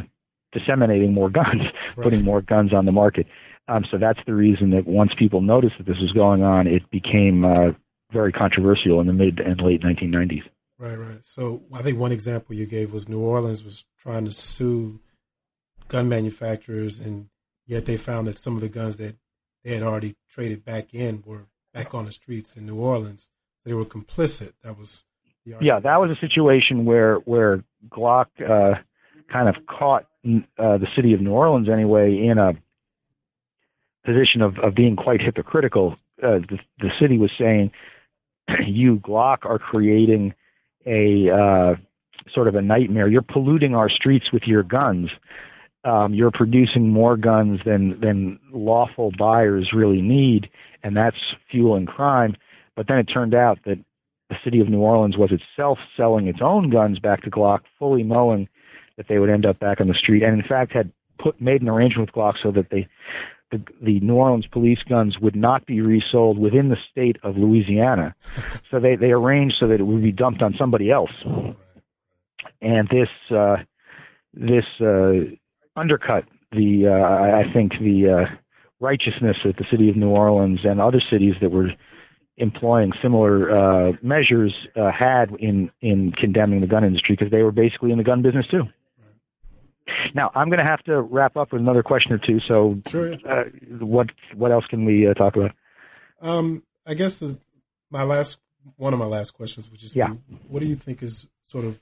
disseminating 0.51 1.14
more 1.14 1.30
guns, 1.30 1.62
right. 1.95 2.03
putting 2.03 2.24
more 2.24 2.41
guns 2.41 2.74
on 2.74 2.86
the 2.86 2.91
market. 2.91 3.28
Um, 3.68 3.86
so 3.89 3.97
that's 3.97 4.20
the 4.26 4.34
reason 4.34 4.72
that 4.72 4.86
once 4.86 5.12
people 5.18 5.41
noticed 5.41 5.76
that 5.78 5.88
this 5.88 5.99
was 5.99 6.12
going 6.12 6.43
on, 6.43 6.68
it 6.68 6.89
became 6.91 7.45
uh, 7.45 7.72
very 8.12 8.32
controversial 8.32 8.99
in 8.99 9.07
the 9.07 9.14
mid 9.14 9.39
and 9.39 9.62
late 9.62 9.82
1990s. 9.82 10.43
Right, 10.78 10.95
right. 10.95 11.24
So 11.24 11.62
I 11.72 11.82
think 11.82 11.99
one 11.99 12.12
example 12.12 12.55
you 12.55 12.66
gave 12.66 12.91
was 12.91 13.07
New 13.07 13.22
Orleans 13.22 13.64
was 13.64 13.86
trying 13.99 14.26
to 14.26 14.32
sue 14.32 14.99
gun 15.88 16.09
manufacturers, 16.09 16.99
and 16.99 17.30
yet 17.68 17.86
they 17.86 17.97
found 17.97 18.28
that 18.28 18.39
some 18.39 18.55
of 18.55 18.62
the 18.62 18.70
guns 18.70 18.97
that 18.97 19.16
they 19.64 19.76
had 19.76 19.84
already 19.84 20.16
traded 20.30 20.66
back 20.66 20.93
in 20.93 21.24
were 21.26 21.45
back 21.74 21.93
on 21.93 22.05
the 22.05 22.12
streets 22.12 22.57
in 22.57 22.66
New 22.66 22.78
Orleans. 22.78 23.30
They 23.64 23.74
were 23.74 23.86
complicit. 23.86 24.53
That 24.64 24.78
was 24.78 25.03
yeah, 25.61 25.79
that 25.79 25.99
was 25.99 26.11
a 26.11 26.19
situation 26.19 26.85
where 26.85 27.15
where 27.15 27.63
Glock 27.89 28.27
uh, 28.41 28.79
kind 29.31 29.49
of 29.49 29.55
caught 29.65 30.05
uh, 30.25 30.77
the 30.77 30.87
city 30.95 31.13
of 31.13 31.21
New 31.21 31.31
Orleans 31.31 31.69
anyway 31.69 32.15
in 32.15 32.37
a 32.37 32.53
position 34.05 34.41
of, 34.41 34.57
of 34.59 34.75
being 34.75 34.95
quite 34.95 35.21
hypocritical. 35.21 35.95
Uh, 36.21 36.39
the, 36.39 36.59
the 36.79 36.91
city 36.99 37.17
was 37.17 37.31
saying, 37.37 37.71
"You 38.65 38.97
Glock 38.97 39.39
are 39.43 39.59
creating 39.59 40.33
a 40.85 41.29
uh, 41.29 41.75
sort 42.33 42.47
of 42.47 42.55
a 42.55 42.61
nightmare. 42.61 43.07
You're 43.07 43.21
polluting 43.21 43.75
our 43.75 43.89
streets 43.89 44.31
with 44.31 44.43
your 44.43 44.63
guns. 44.63 45.09
Um, 45.83 46.13
you're 46.13 46.31
producing 46.31 46.89
more 46.89 47.17
guns 47.17 47.61
than 47.65 47.99
than 47.99 48.39
lawful 48.51 49.11
buyers 49.17 49.71
really 49.73 50.01
need, 50.01 50.49
and 50.83 50.95
that's 50.95 51.17
fueling 51.49 51.87
crime." 51.87 52.35
But 52.75 52.87
then 52.87 52.99
it 52.99 53.05
turned 53.05 53.33
out 53.33 53.59
that 53.65 53.79
the 54.32 54.38
city 54.45 54.61
of 54.61 54.69
New 54.69 54.79
Orleans 54.79 55.17
was 55.17 55.32
itself 55.32 55.77
selling 55.95 56.27
its 56.27 56.39
own 56.41 56.69
guns 56.69 56.99
back 56.99 57.21
to 57.23 57.29
Glock, 57.29 57.59
fully 57.77 58.01
knowing 58.01 58.47
that 58.95 59.07
they 59.09 59.19
would 59.19 59.29
end 59.29 59.45
up 59.45 59.59
back 59.59 59.82
on 59.82 59.89
the 59.89 59.93
street, 59.93 60.23
and 60.23 60.41
in 60.41 60.47
fact 60.47 60.71
had 60.71 60.91
put 61.19 61.39
made 61.39 61.61
an 61.61 61.67
arrangement 61.69 62.09
with 62.09 62.15
Glock 62.15 62.36
so 62.41 62.49
that 62.51 62.69
they 62.69 62.88
the, 63.51 63.61
the 63.82 63.99
New 63.99 64.15
Orleans 64.15 64.47
police 64.47 64.82
guns 64.88 65.19
would 65.19 65.36
not 65.36 65.65
be 65.65 65.82
resold 65.82 66.39
within 66.39 66.69
the 66.69 66.77
state 66.89 67.17
of 67.23 67.38
Louisiana. 67.38 68.15
So 68.71 68.79
they, 68.79 68.95
they 68.95 69.11
arranged 69.11 69.55
so 69.59 69.67
that 69.67 69.82
it 69.82 69.84
would 69.84 70.01
be 70.01 70.13
dumped 70.13 70.41
on 70.41 70.55
somebody 70.57 70.89
else. 70.89 71.11
And 72.61 72.88
this 72.88 73.09
uh, 73.29 73.57
this 74.34 74.63
uh, 74.79 75.36
undercut 75.75 76.23
the 76.53 76.88
uh, 76.88 77.41
I 77.41 77.51
think 77.51 77.73
the 77.82 78.07
uh, 78.07 78.36
righteousness 78.79 79.36
that 79.43 79.57
the 79.57 79.65
city 79.69 79.89
of 79.89 79.97
New 79.97 80.07
Orleans 80.07 80.61
and 80.63 80.79
other 80.79 81.01
cities 81.11 81.36
that 81.41 81.51
were 81.51 81.71
employing 82.41 82.91
similar 83.01 83.51
uh, 83.51 83.91
measures 84.01 84.53
uh, 84.75 84.91
had 84.91 85.31
in 85.39 85.71
in 85.81 86.11
condemning 86.11 86.59
the 86.61 86.67
gun 86.67 86.83
industry 86.83 87.15
because 87.17 87.31
they 87.31 87.43
were 87.43 87.51
basically 87.51 87.91
in 87.91 87.97
the 87.97 88.03
gun 88.03 88.21
business 88.21 88.45
too. 88.49 88.63
Now 90.15 90.31
I'm 90.35 90.49
going 90.49 90.59
to 90.59 90.69
have 90.69 90.83
to 90.83 91.01
wrap 91.01 91.37
up 91.37 91.53
with 91.53 91.61
another 91.61 91.83
question 91.83 92.13
or 92.13 92.17
two. 92.17 92.39
So, 92.47 92.81
sure. 92.87 93.13
uh, 93.13 93.43
what 93.79 94.07
what 94.35 94.51
else 94.51 94.65
can 94.69 94.85
we 94.85 95.07
uh, 95.07 95.13
talk 95.13 95.35
about? 95.35 95.51
Um, 96.21 96.63
I 96.85 96.95
guess 96.95 97.17
the 97.17 97.37
my 97.89 98.03
last 98.03 98.39
one 98.77 98.93
of 98.93 98.99
my 98.99 99.05
last 99.05 99.31
questions 99.31 99.69
would 99.69 99.79
just 99.79 99.95
yeah. 99.95 100.13
be, 100.13 100.37
what 100.47 100.59
do 100.59 100.65
you 100.65 100.75
think 100.75 101.01
is 101.01 101.27
sort 101.43 101.65
of 101.65 101.81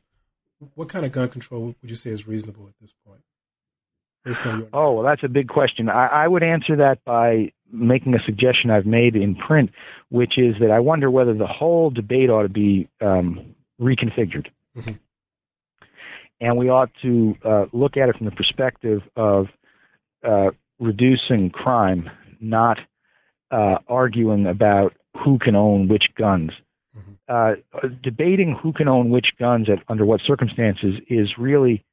what 0.76 0.90
kind 0.90 1.06
of 1.06 1.12
gun 1.12 1.30
control 1.30 1.76
would 1.82 1.90
you 1.90 1.96
say 1.96 2.10
is 2.10 2.28
reasonable 2.28 2.68
at 2.68 2.74
this 2.82 2.94
point? 3.06 3.22
Based 4.26 4.46
on 4.46 4.60
your 4.60 4.70
oh, 4.74 4.94
well, 4.94 5.04
that's 5.04 5.24
a 5.24 5.30
big 5.30 5.48
question. 5.48 5.90
I, 5.90 6.08
I 6.08 6.28
would 6.28 6.44
answer 6.44 6.76
that 6.78 7.04
by 7.06 7.54
making 7.72 8.16
a 8.16 8.24
suggestion 8.26 8.72
I've 8.72 8.86
made 8.86 9.16
in 9.16 9.36
print, 9.36 9.72
which 10.10 10.38
is 10.38 10.56
that 10.60 10.72
I 10.72 10.80
wonder 10.80 11.12
whether 11.12 11.34
the 11.34 11.48
whole 11.48 11.90
debate 11.90 12.30
ought 12.30 12.44
to 12.44 12.50
be 12.50 12.90
um, 13.02 13.56
reconfigured. 13.80 14.48
Mm-hmm 14.78 14.92
and 16.42 16.58
we 16.58 16.70
ought 16.70 16.92
to 17.02 17.36
uh, 17.44 17.66
look 17.74 17.98
at 17.98 18.10
it 18.10 18.16
from 18.16 18.26
the 18.26 18.32
perspective 18.32 19.02
of 19.16 19.48
uh, 20.28 20.50
reducing 20.80 21.50
crime, 21.50 22.10
not 22.40 22.80
uh, 23.52 23.78
arguing 23.88 24.46
about 24.46 24.94
who 25.24 25.38
can 25.40 25.56
own 25.56 25.88
which 25.88 26.06
guns. 26.18 26.52
Mm-hmm. 26.98 27.12
Uh, 27.28 27.88
debating 28.02 28.58
who 28.62 28.74
can 28.74 28.88
own 28.88 29.10
which 29.10 29.34
guns 29.38 29.70
at 29.70 29.84
under 29.90 30.06
what 30.06 30.22
circumstances 30.26 30.96
is 31.10 31.30
really 31.38 31.84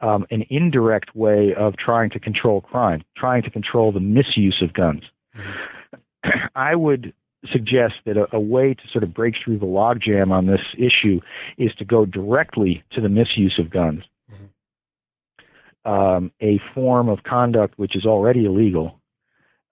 um, 0.00 0.26
an 0.30 0.44
indirect 0.50 1.14
way 1.16 1.54
of 1.56 1.76
trying 1.76 2.10
to 2.10 2.20
control 2.20 2.60
crime, 2.60 3.02
trying 3.16 3.42
to 3.42 3.50
control 3.50 3.90
the 3.90 4.00
misuse 4.00 4.60
of 4.62 4.72
guns. 4.74 5.02
Mm-hmm. 5.36 6.30
I 6.54 6.74
would 6.74 7.12
suggest 7.52 7.94
that 8.06 8.16
a, 8.16 8.26
a, 8.34 8.40
way 8.40 8.74
to 8.74 8.82
sort 8.90 9.04
of 9.04 9.12
break 9.12 9.34
through 9.42 9.58
the 9.58 9.66
logjam 9.66 10.30
on 10.30 10.46
this 10.46 10.60
issue 10.78 11.20
is 11.58 11.74
to 11.74 11.84
go 11.84 12.06
directly 12.06 12.82
to 12.92 13.00
the 13.00 13.08
misuse 13.08 13.58
of 13.58 13.70
guns. 13.70 14.02
Mm-hmm. 14.32 15.90
Um, 15.92 16.32
a 16.40 16.60
form 16.74 17.08
of 17.08 17.22
conduct 17.22 17.78
which 17.78 17.94
is 17.96 18.06
already 18.06 18.46
illegal. 18.46 18.98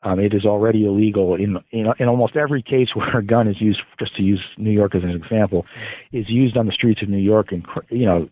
Um, 0.04 0.18
it 0.18 0.34
is 0.34 0.44
already 0.44 0.84
illegal 0.84 1.36
in, 1.36 1.58
in, 1.70 1.86
in 1.98 2.08
almost 2.08 2.36
every 2.36 2.62
case 2.62 2.88
where 2.94 3.18
a 3.18 3.24
gun 3.24 3.48
is 3.48 3.60
used. 3.60 3.80
Just 3.98 4.16
to 4.16 4.22
use 4.22 4.40
New 4.58 4.70
York 4.70 4.94
as 4.94 5.04
an 5.04 5.10
example, 5.10 5.66
is 6.12 6.28
used 6.28 6.56
on 6.56 6.66
the 6.66 6.72
streets 6.72 7.02
of 7.02 7.08
New 7.08 7.18
York, 7.18 7.52
and 7.52 7.64
you 7.88 8.06
know 8.06 8.28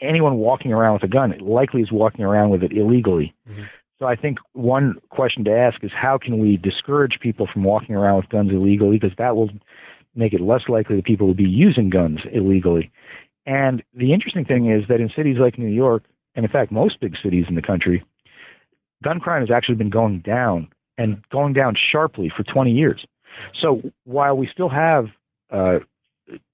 anyone 0.00 0.36
walking 0.36 0.72
around 0.72 0.94
with 0.94 1.02
a 1.02 1.08
gun 1.08 1.36
likely 1.40 1.82
is 1.82 1.92
walking 1.92 2.24
around 2.24 2.50
with 2.50 2.62
it 2.62 2.72
illegally. 2.72 3.34
Mm-hmm. 3.48 3.62
So 3.98 4.06
I 4.06 4.14
think 4.14 4.38
one 4.52 4.96
question 5.10 5.44
to 5.44 5.50
ask 5.50 5.82
is 5.82 5.90
how 5.92 6.18
can 6.18 6.38
we 6.38 6.56
discourage 6.56 7.18
people 7.20 7.48
from 7.52 7.64
walking 7.64 7.96
around 7.96 8.16
with 8.16 8.28
guns 8.28 8.50
illegally 8.52 8.98
because 8.98 9.16
that 9.18 9.34
will 9.34 9.50
make 10.14 10.32
it 10.32 10.40
less 10.40 10.62
likely 10.68 10.96
that 10.96 11.04
people 11.04 11.26
will 11.26 11.34
be 11.34 11.48
using 11.48 11.90
guns 11.90 12.20
illegally. 12.32 12.90
And 13.46 13.82
the 13.94 14.12
interesting 14.12 14.44
thing 14.44 14.70
is 14.70 14.86
that 14.88 15.00
in 15.00 15.10
cities 15.16 15.38
like 15.40 15.58
New 15.58 15.68
York, 15.68 16.04
and 16.34 16.44
in 16.44 16.50
fact 16.50 16.70
most 16.70 17.00
big 17.00 17.16
cities 17.22 17.46
in 17.48 17.56
the 17.56 17.62
country, 17.62 18.04
gun 19.02 19.18
crime 19.18 19.42
has 19.42 19.50
actually 19.50 19.76
been 19.76 19.90
going 19.90 20.20
down 20.20 20.68
and 20.96 21.22
going 21.30 21.52
down 21.52 21.74
sharply 21.74 22.30
for 22.34 22.42
20 22.44 22.70
years. 22.70 23.04
So 23.60 23.82
while 24.04 24.36
we 24.36 24.48
still 24.52 24.68
have 24.68 25.06
uh, 25.50 25.78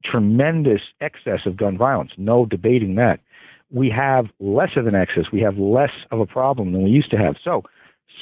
tremendous 0.05 0.82
excess 1.01 1.40
of 1.47 1.57
gun 1.57 1.76
violence, 1.76 2.12
no 2.16 2.47
debating 2.47 2.95
that, 2.97 3.20
we 3.75 3.91
have 3.91 4.27
less 4.39 4.70
of 4.77 4.87
an 4.87 4.95
excess. 4.95 5.25
We 5.33 5.41
have 5.41 5.59
less 5.59 5.91
of 6.12 6.20
a 6.20 6.27
problem 6.27 6.72
than 6.72 6.85
we 6.85 6.91
used 6.91 7.11
to 7.11 7.18
have. 7.18 7.35
So 7.43 7.64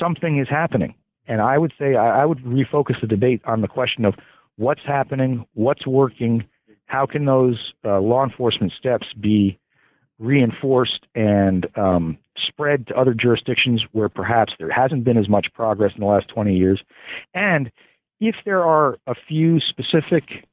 something 0.00 0.38
is 0.40 0.48
happening. 0.48 0.94
And 1.26 1.40
I 1.42 1.58
would 1.58 1.72
say 1.78 1.94
I, 1.94 2.22
I 2.22 2.24
would 2.24 2.38
refocus 2.38 3.00
the 3.00 3.06
debate 3.06 3.42
on 3.44 3.60
the 3.60 3.68
question 3.68 4.06
of 4.06 4.14
what's 4.56 4.80
happening, 4.84 5.44
what's 5.52 5.86
working, 5.86 6.44
how 6.86 7.06
can 7.06 7.26
those 7.26 7.74
uh, 7.84 8.00
law 8.00 8.24
enforcement 8.24 8.72
steps 8.78 9.08
be 9.20 9.58
reinforced 10.18 11.06
and 11.14 11.66
um, 11.76 12.16
spread 12.36 12.86
to 12.86 12.94
other 12.94 13.12
jurisdictions 13.12 13.82
where 13.92 14.08
perhaps 14.08 14.54
there 14.58 14.70
hasn't 14.70 15.04
been 15.04 15.18
as 15.18 15.28
much 15.28 15.48
progress 15.52 15.92
in 15.94 16.00
the 16.00 16.06
last 16.06 16.28
20 16.28 16.56
years. 16.56 16.82
And 17.34 17.70
if 18.20 18.36
there 18.44 18.64
are 18.64 18.96
a 19.06 19.14
few 19.28 19.60
specific 19.60 20.46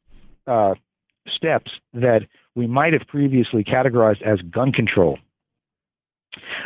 uh, 0.45 0.73
steps 1.35 1.71
that 1.93 2.21
we 2.55 2.67
might 2.67 2.93
have 2.93 3.03
previously 3.07 3.63
categorized 3.63 4.21
as 4.21 4.39
gun 4.41 4.71
control, 4.71 5.17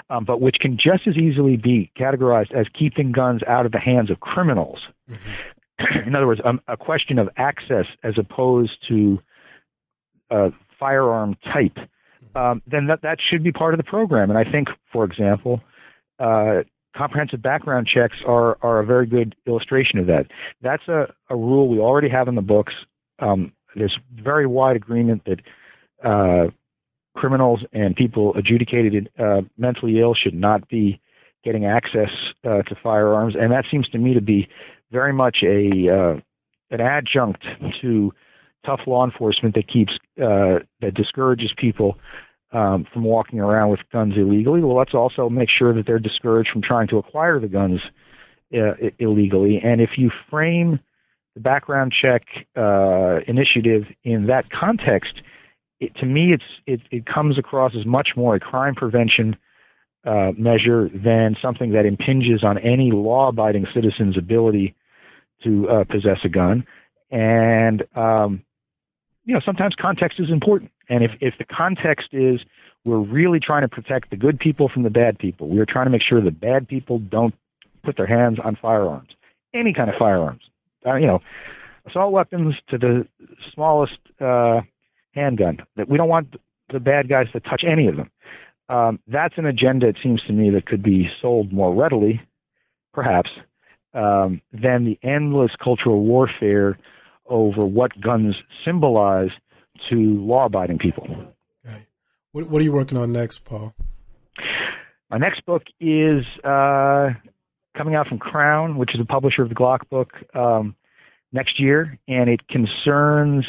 um, 0.09 0.25
but 0.25 0.41
which 0.41 0.57
can 0.59 0.77
just 0.77 1.07
as 1.07 1.15
easily 1.17 1.57
be 1.57 1.91
categorized 1.97 2.53
as 2.53 2.65
keeping 2.77 3.11
guns 3.11 3.41
out 3.47 3.65
of 3.65 3.71
the 3.71 3.79
hands 3.79 4.09
of 4.09 4.19
criminals. 4.19 4.79
Mm-hmm. 5.09 6.07
In 6.07 6.15
other 6.15 6.27
words, 6.27 6.41
um, 6.45 6.61
a 6.67 6.77
question 6.77 7.19
of 7.19 7.29
access 7.37 7.85
as 8.03 8.13
opposed 8.17 8.77
to 8.87 9.19
uh, 10.31 10.49
firearm 10.79 11.35
type, 11.51 11.77
um, 12.35 12.61
then 12.65 12.87
that, 12.87 13.01
that 13.03 13.17
should 13.21 13.43
be 13.43 13.51
part 13.51 13.73
of 13.73 13.77
the 13.77 13.83
program. 13.83 14.29
And 14.29 14.37
I 14.37 14.49
think, 14.49 14.69
for 14.91 15.03
example, 15.03 15.61
uh, 16.19 16.61
comprehensive 16.95 17.41
background 17.41 17.87
checks 17.87 18.17
are, 18.27 18.57
are 18.61 18.79
a 18.79 18.85
very 18.85 19.05
good 19.05 19.35
illustration 19.47 19.99
of 19.99 20.07
that. 20.07 20.27
That's 20.61 20.87
a, 20.87 21.07
a 21.29 21.35
rule 21.35 21.67
we 21.67 21.79
already 21.79 22.09
have 22.09 22.27
in 22.27 22.35
the 22.35 22.41
books. 22.41 22.73
Um, 23.19 23.53
there's 23.75 23.97
very 24.15 24.45
wide 24.45 24.75
agreement 24.75 25.23
that 25.25 25.41
uh, 26.03 26.49
criminals 27.15 27.61
and 27.73 27.95
people 27.95 28.33
adjudicated 28.35 29.09
uh, 29.19 29.41
mentally 29.57 29.99
ill 29.99 30.13
should 30.13 30.33
not 30.33 30.67
be 30.67 30.99
getting 31.43 31.65
access 31.65 32.09
uh, 32.45 32.61
to 32.63 32.75
firearms, 32.81 33.35
and 33.39 33.51
that 33.51 33.65
seems 33.69 33.87
to 33.89 33.97
me 33.97 34.13
to 34.13 34.21
be 34.21 34.47
very 34.91 35.13
much 35.13 35.37
a 35.43 35.89
uh, 35.89 36.19
an 36.71 36.81
adjunct 36.81 37.43
to 37.81 38.13
tough 38.65 38.81
law 38.87 39.03
enforcement 39.05 39.55
that 39.55 39.67
keeps 39.67 39.93
uh, 40.21 40.59
that 40.81 40.93
discourages 40.95 41.51
people 41.57 41.97
um, 42.53 42.85
from 42.93 43.03
walking 43.03 43.39
around 43.39 43.69
with 43.69 43.81
guns 43.91 44.13
illegally. 44.15 44.61
Well, 44.61 44.77
let's 44.77 44.93
also 44.93 45.29
make 45.29 45.49
sure 45.49 45.73
that 45.73 45.85
they're 45.85 45.99
discouraged 45.99 46.49
from 46.51 46.61
trying 46.61 46.87
to 46.89 46.97
acquire 46.97 47.39
the 47.39 47.47
guns 47.47 47.81
uh, 48.53 48.75
illegally. 48.99 49.59
And 49.63 49.81
if 49.81 49.91
you 49.97 50.11
frame 50.29 50.79
the 51.35 51.41
background 51.41 51.93
check 51.99 52.23
uh, 52.55 53.19
initiative 53.27 53.85
in 54.03 54.27
that 54.27 54.49
context, 54.51 55.21
it, 55.79 55.95
to 55.95 56.05
me, 56.05 56.33
it's 56.33 56.43
it, 56.65 56.81
it 56.91 57.05
comes 57.05 57.37
across 57.37 57.73
as 57.77 57.85
much 57.85 58.09
more 58.15 58.35
a 58.35 58.39
crime 58.39 58.75
prevention 58.75 59.35
uh, 60.05 60.31
measure 60.37 60.89
than 60.93 61.35
something 61.41 61.71
that 61.71 61.85
impinges 61.85 62.43
on 62.43 62.57
any 62.59 62.91
law-abiding 62.91 63.65
citizen's 63.73 64.17
ability 64.17 64.75
to 65.43 65.67
uh, 65.69 65.83
possess 65.85 66.19
a 66.23 66.29
gun. 66.29 66.65
And 67.09 67.83
um, 67.95 68.43
you 69.25 69.33
know, 69.33 69.41
sometimes 69.45 69.75
context 69.79 70.19
is 70.19 70.29
important. 70.29 70.71
And 70.89 71.03
if 71.03 71.11
if 71.21 71.35
the 71.37 71.45
context 71.45 72.09
is 72.11 72.41
we're 72.85 72.99
really 72.99 73.39
trying 73.39 73.61
to 73.61 73.69
protect 73.69 74.09
the 74.09 74.17
good 74.17 74.39
people 74.39 74.67
from 74.67 74.83
the 74.83 74.89
bad 74.89 75.17
people, 75.17 75.47
we're 75.47 75.65
trying 75.65 75.85
to 75.85 75.91
make 75.91 76.01
sure 76.01 76.21
the 76.21 76.31
bad 76.31 76.67
people 76.67 76.99
don't 76.99 77.33
put 77.83 77.97
their 77.97 78.07
hands 78.07 78.39
on 78.43 78.57
firearms, 78.61 79.09
any 79.53 79.73
kind 79.73 79.89
of 79.89 79.95
firearms. 79.97 80.41
Uh, 80.85 80.95
you 80.95 81.07
know, 81.07 81.19
assault 81.87 82.11
weapons 82.11 82.55
to 82.69 82.77
the 82.77 83.07
smallest 83.53 83.97
uh, 84.19 84.61
handgun. 85.13 85.59
That 85.75 85.89
we 85.89 85.97
don't 85.97 86.09
want 86.09 86.35
the 86.71 86.79
bad 86.79 87.09
guys 87.09 87.27
to 87.33 87.39
touch 87.39 87.63
any 87.65 87.87
of 87.87 87.97
them. 87.97 88.09
Um, 88.69 88.99
that's 89.07 89.37
an 89.37 89.45
agenda, 89.45 89.87
it 89.87 89.97
seems 90.01 90.21
to 90.23 90.33
me, 90.33 90.49
that 90.51 90.65
could 90.65 90.81
be 90.81 91.09
sold 91.21 91.51
more 91.51 91.73
readily, 91.73 92.21
perhaps, 92.93 93.29
um, 93.93 94.41
than 94.51 94.85
the 94.85 94.97
endless 95.03 95.51
cultural 95.61 96.01
warfare 96.03 96.77
over 97.27 97.65
what 97.65 97.99
guns 97.99 98.35
symbolize 98.65 99.29
to 99.89 99.95
law-abiding 99.95 100.79
people. 100.79 101.07
Okay. 101.65 101.85
What, 102.31 102.49
what, 102.49 102.61
are 102.61 102.63
you 102.63 102.71
working 102.71 102.97
on 102.97 103.11
next, 103.11 103.43
Paul? 103.43 103.73
My 105.09 105.17
next 105.17 105.45
book 105.45 105.63
is 105.79 106.23
uh, 106.43 107.11
coming 107.75 107.95
out 107.95 108.07
from 108.07 108.19
Crown, 108.19 108.77
which 108.77 108.93
is 108.93 109.01
a 109.01 109.05
publisher 109.05 109.43
of 109.43 109.49
the 109.49 109.55
Glock 109.55 109.89
book, 109.89 110.13
um, 110.35 110.75
next 111.31 111.59
year, 111.59 111.97
and 112.07 112.29
it 112.29 112.47
concerns 112.47 113.45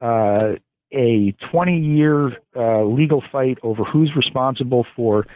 uh, 0.00 0.54
a 0.92 1.34
20 1.50 1.78
year 1.78 2.36
uh, 2.56 2.82
legal 2.84 3.22
fight 3.32 3.58
over 3.62 3.84
who's 3.84 4.14
responsible 4.16 4.86
for 4.96 5.26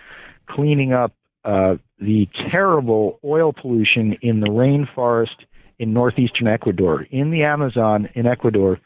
cleaning 0.49 0.93
up 0.93 1.13
uh, 1.45 1.77
the 2.01 2.29
terrible 2.51 3.19
oil 3.25 3.53
pollution 3.53 4.17
in 4.23 4.41
the 4.41 4.49
rainforest 4.49 5.45
in 5.79 5.93
northeastern 5.93 6.47
Ecuador. 6.47 7.07
In 7.11 7.31
the 7.31 7.43
Amazon 7.43 8.09
in 8.15 8.27
Ecuador, 8.27 8.81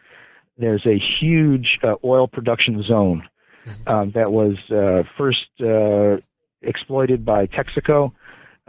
there's 0.58 0.84
a 0.86 0.98
huge 0.98 1.78
uh, 1.82 1.94
oil 2.04 2.28
production 2.28 2.82
zone 2.82 3.26
mm-hmm. 3.66 3.88
um, 3.88 4.12
that 4.14 4.30
was 4.30 4.56
uh, 4.70 5.08
first 5.16 5.46
uh, 5.60 6.20
exploited 6.62 7.24
by 7.24 7.46
Texaco. 7.46 8.12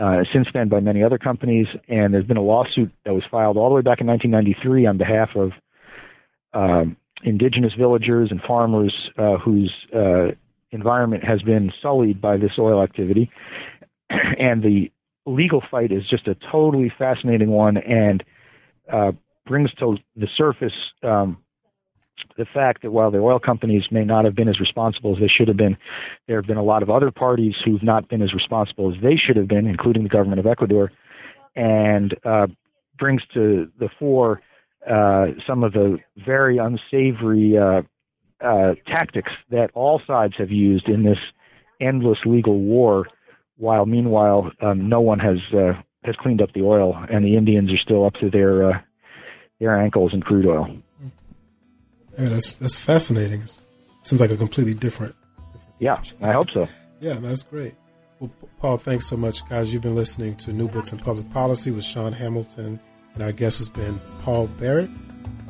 Uh, 0.01 0.23
since 0.33 0.47
then, 0.53 0.67
by 0.67 0.79
many 0.79 1.03
other 1.03 1.19
companies, 1.19 1.67
and 1.87 2.13
there's 2.13 2.25
been 2.25 2.37
a 2.37 2.41
lawsuit 2.41 2.91
that 3.05 3.13
was 3.13 3.23
filed 3.29 3.55
all 3.55 3.69
the 3.69 3.75
way 3.75 3.81
back 3.81 4.01
in 4.01 4.07
1993 4.07 4.87
on 4.87 4.97
behalf 4.97 5.29
of 5.35 5.51
um, 6.53 6.97
indigenous 7.23 7.73
villagers 7.77 8.29
and 8.31 8.41
farmers 8.41 8.93
uh, 9.19 9.37
whose 9.37 9.71
uh, 9.95 10.29
environment 10.71 11.23
has 11.23 11.43
been 11.43 11.71
sullied 11.81 12.19
by 12.19 12.35
this 12.35 12.53
oil 12.57 12.81
activity. 12.81 13.29
and 14.09 14.63
the 14.63 14.91
legal 15.27 15.61
fight 15.69 15.91
is 15.91 16.03
just 16.09 16.27
a 16.27 16.35
totally 16.51 16.91
fascinating 16.97 17.49
one 17.49 17.77
and 17.77 18.23
uh, 18.91 19.11
brings 19.45 19.71
to 19.75 19.97
the 20.15 20.27
surface 20.35 20.73
um, 21.03 21.37
the 22.37 22.45
fact 22.45 22.81
that 22.81 22.91
while 22.91 23.11
the 23.11 23.19
oil 23.19 23.39
companies 23.39 23.83
may 23.91 24.03
not 24.03 24.25
have 24.25 24.35
been 24.35 24.47
as 24.47 24.59
responsible 24.59 25.13
as 25.13 25.19
they 25.19 25.27
should 25.27 25.47
have 25.47 25.57
been, 25.57 25.77
there 26.27 26.37
have 26.37 26.47
been 26.47 26.57
a 26.57 26.63
lot 26.63 26.83
of 26.83 26.89
other 26.89 27.11
parties 27.11 27.55
who've 27.63 27.83
not 27.83 28.09
been 28.09 28.21
as 28.21 28.33
responsible 28.33 28.93
as 28.93 29.01
they 29.01 29.15
should 29.15 29.37
have 29.37 29.47
been, 29.47 29.67
including 29.67 30.03
the 30.03 30.09
government 30.09 30.39
of 30.39 30.47
Ecuador, 30.47 30.91
and 31.55 32.15
uh, 32.23 32.47
brings 32.97 33.21
to 33.33 33.71
the 33.79 33.89
fore 33.99 34.41
uh, 34.89 35.27
some 35.45 35.63
of 35.63 35.73
the 35.73 35.99
very 36.25 36.57
unsavory 36.57 37.57
uh, 37.57 37.81
uh, 38.41 38.73
tactics 38.87 39.31
that 39.49 39.69
all 39.73 40.01
sides 40.07 40.33
have 40.37 40.51
used 40.51 40.87
in 40.87 41.03
this 41.03 41.19
endless 41.79 42.19
legal 42.25 42.59
war, 42.59 43.07
while 43.57 43.85
meanwhile 43.85 44.51
um, 44.61 44.89
no 44.89 45.01
one 45.01 45.19
has 45.19 45.37
uh, 45.53 45.73
has 46.03 46.15
cleaned 46.15 46.41
up 46.41 46.51
the 46.53 46.63
oil, 46.63 46.97
and 47.11 47.23
the 47.23 47.37
Indians 47.37 47.71
are 47.71 47.77
still 47.77 48.05
up 48.05 48.13
to 48.15 48.29
their 48.29 48.71
uh, 48.71 48.79
their 49.59 49.79
ankles 49.79 50.13
in 50.13 50.21
crude 50.21 50.47
oil. 50.47 50.67
Yeah, 52.17 52.29
that's 52.29 52.55
that's 52.55 52.79
fascinating. 52.79 53.41
It 53.41 53.63
seems 54.03 54.21
like 54.21 54.31
a 54.31 54.37
completely 54.37 54.73
different. 54.73 55.15
different 55.53 55.75
yeah, 55.79 56.01
I 56.21 56.31
hope 56.33 56.49
so. 56.51 56.67
Yeah, 56.99 57.15
that's 57.15 57.43
great. 57.43 57.73
Well, 58.19 58.31
Paul, 58.59 58.77
thanks 58.77 59.07
so 59.07 59.17
much, 59.17 59.47
guys. 59.49 59.73
You've 59.73 59.81
been 59.81 59.95
listening 59.95 60.35
to 60.37 60.53
New 60.53 60.67
Books 60.67 60.91
in 60.91 60.99
Public 60.99 61.29
Policy 61.31 61.71
with 61.71 61.83
Sean 61.83 62.13
Hamilton 62.13 62.79
and 63.13 63.23
our 63.23 63.31
guest 63.31 63.59
has 63.59 63.69
been 63.69 63.99
Paul 64.21 64.47
Barrett. 64.47 64.89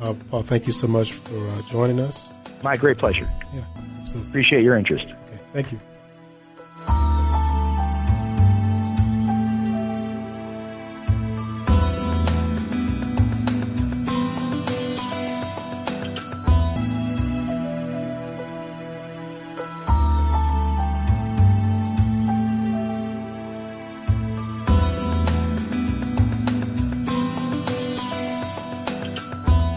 Uh, 0.00 0.14
Paul, 0.30 0.42
thank 0.42 0.66
you 0.66 0.72
so 0.72 0.86
much 0.86 1.12
for 1.12 1.48
uh, 1.50 1.62
joining 1.62 2.00
us. 2.00 2.32
My 2.62 2.76
great 2.76 2.98
pleasure. 2.98 3.28
Yeah, 3.54 3.64
absolutely. 4.00 4.30
Appreciate 4.30 4.64
your 4.64 4.76
interest. 4.76 5.06
Okay, 5.06 5.40
thank 5.52 5.72
you. 5.72 5.80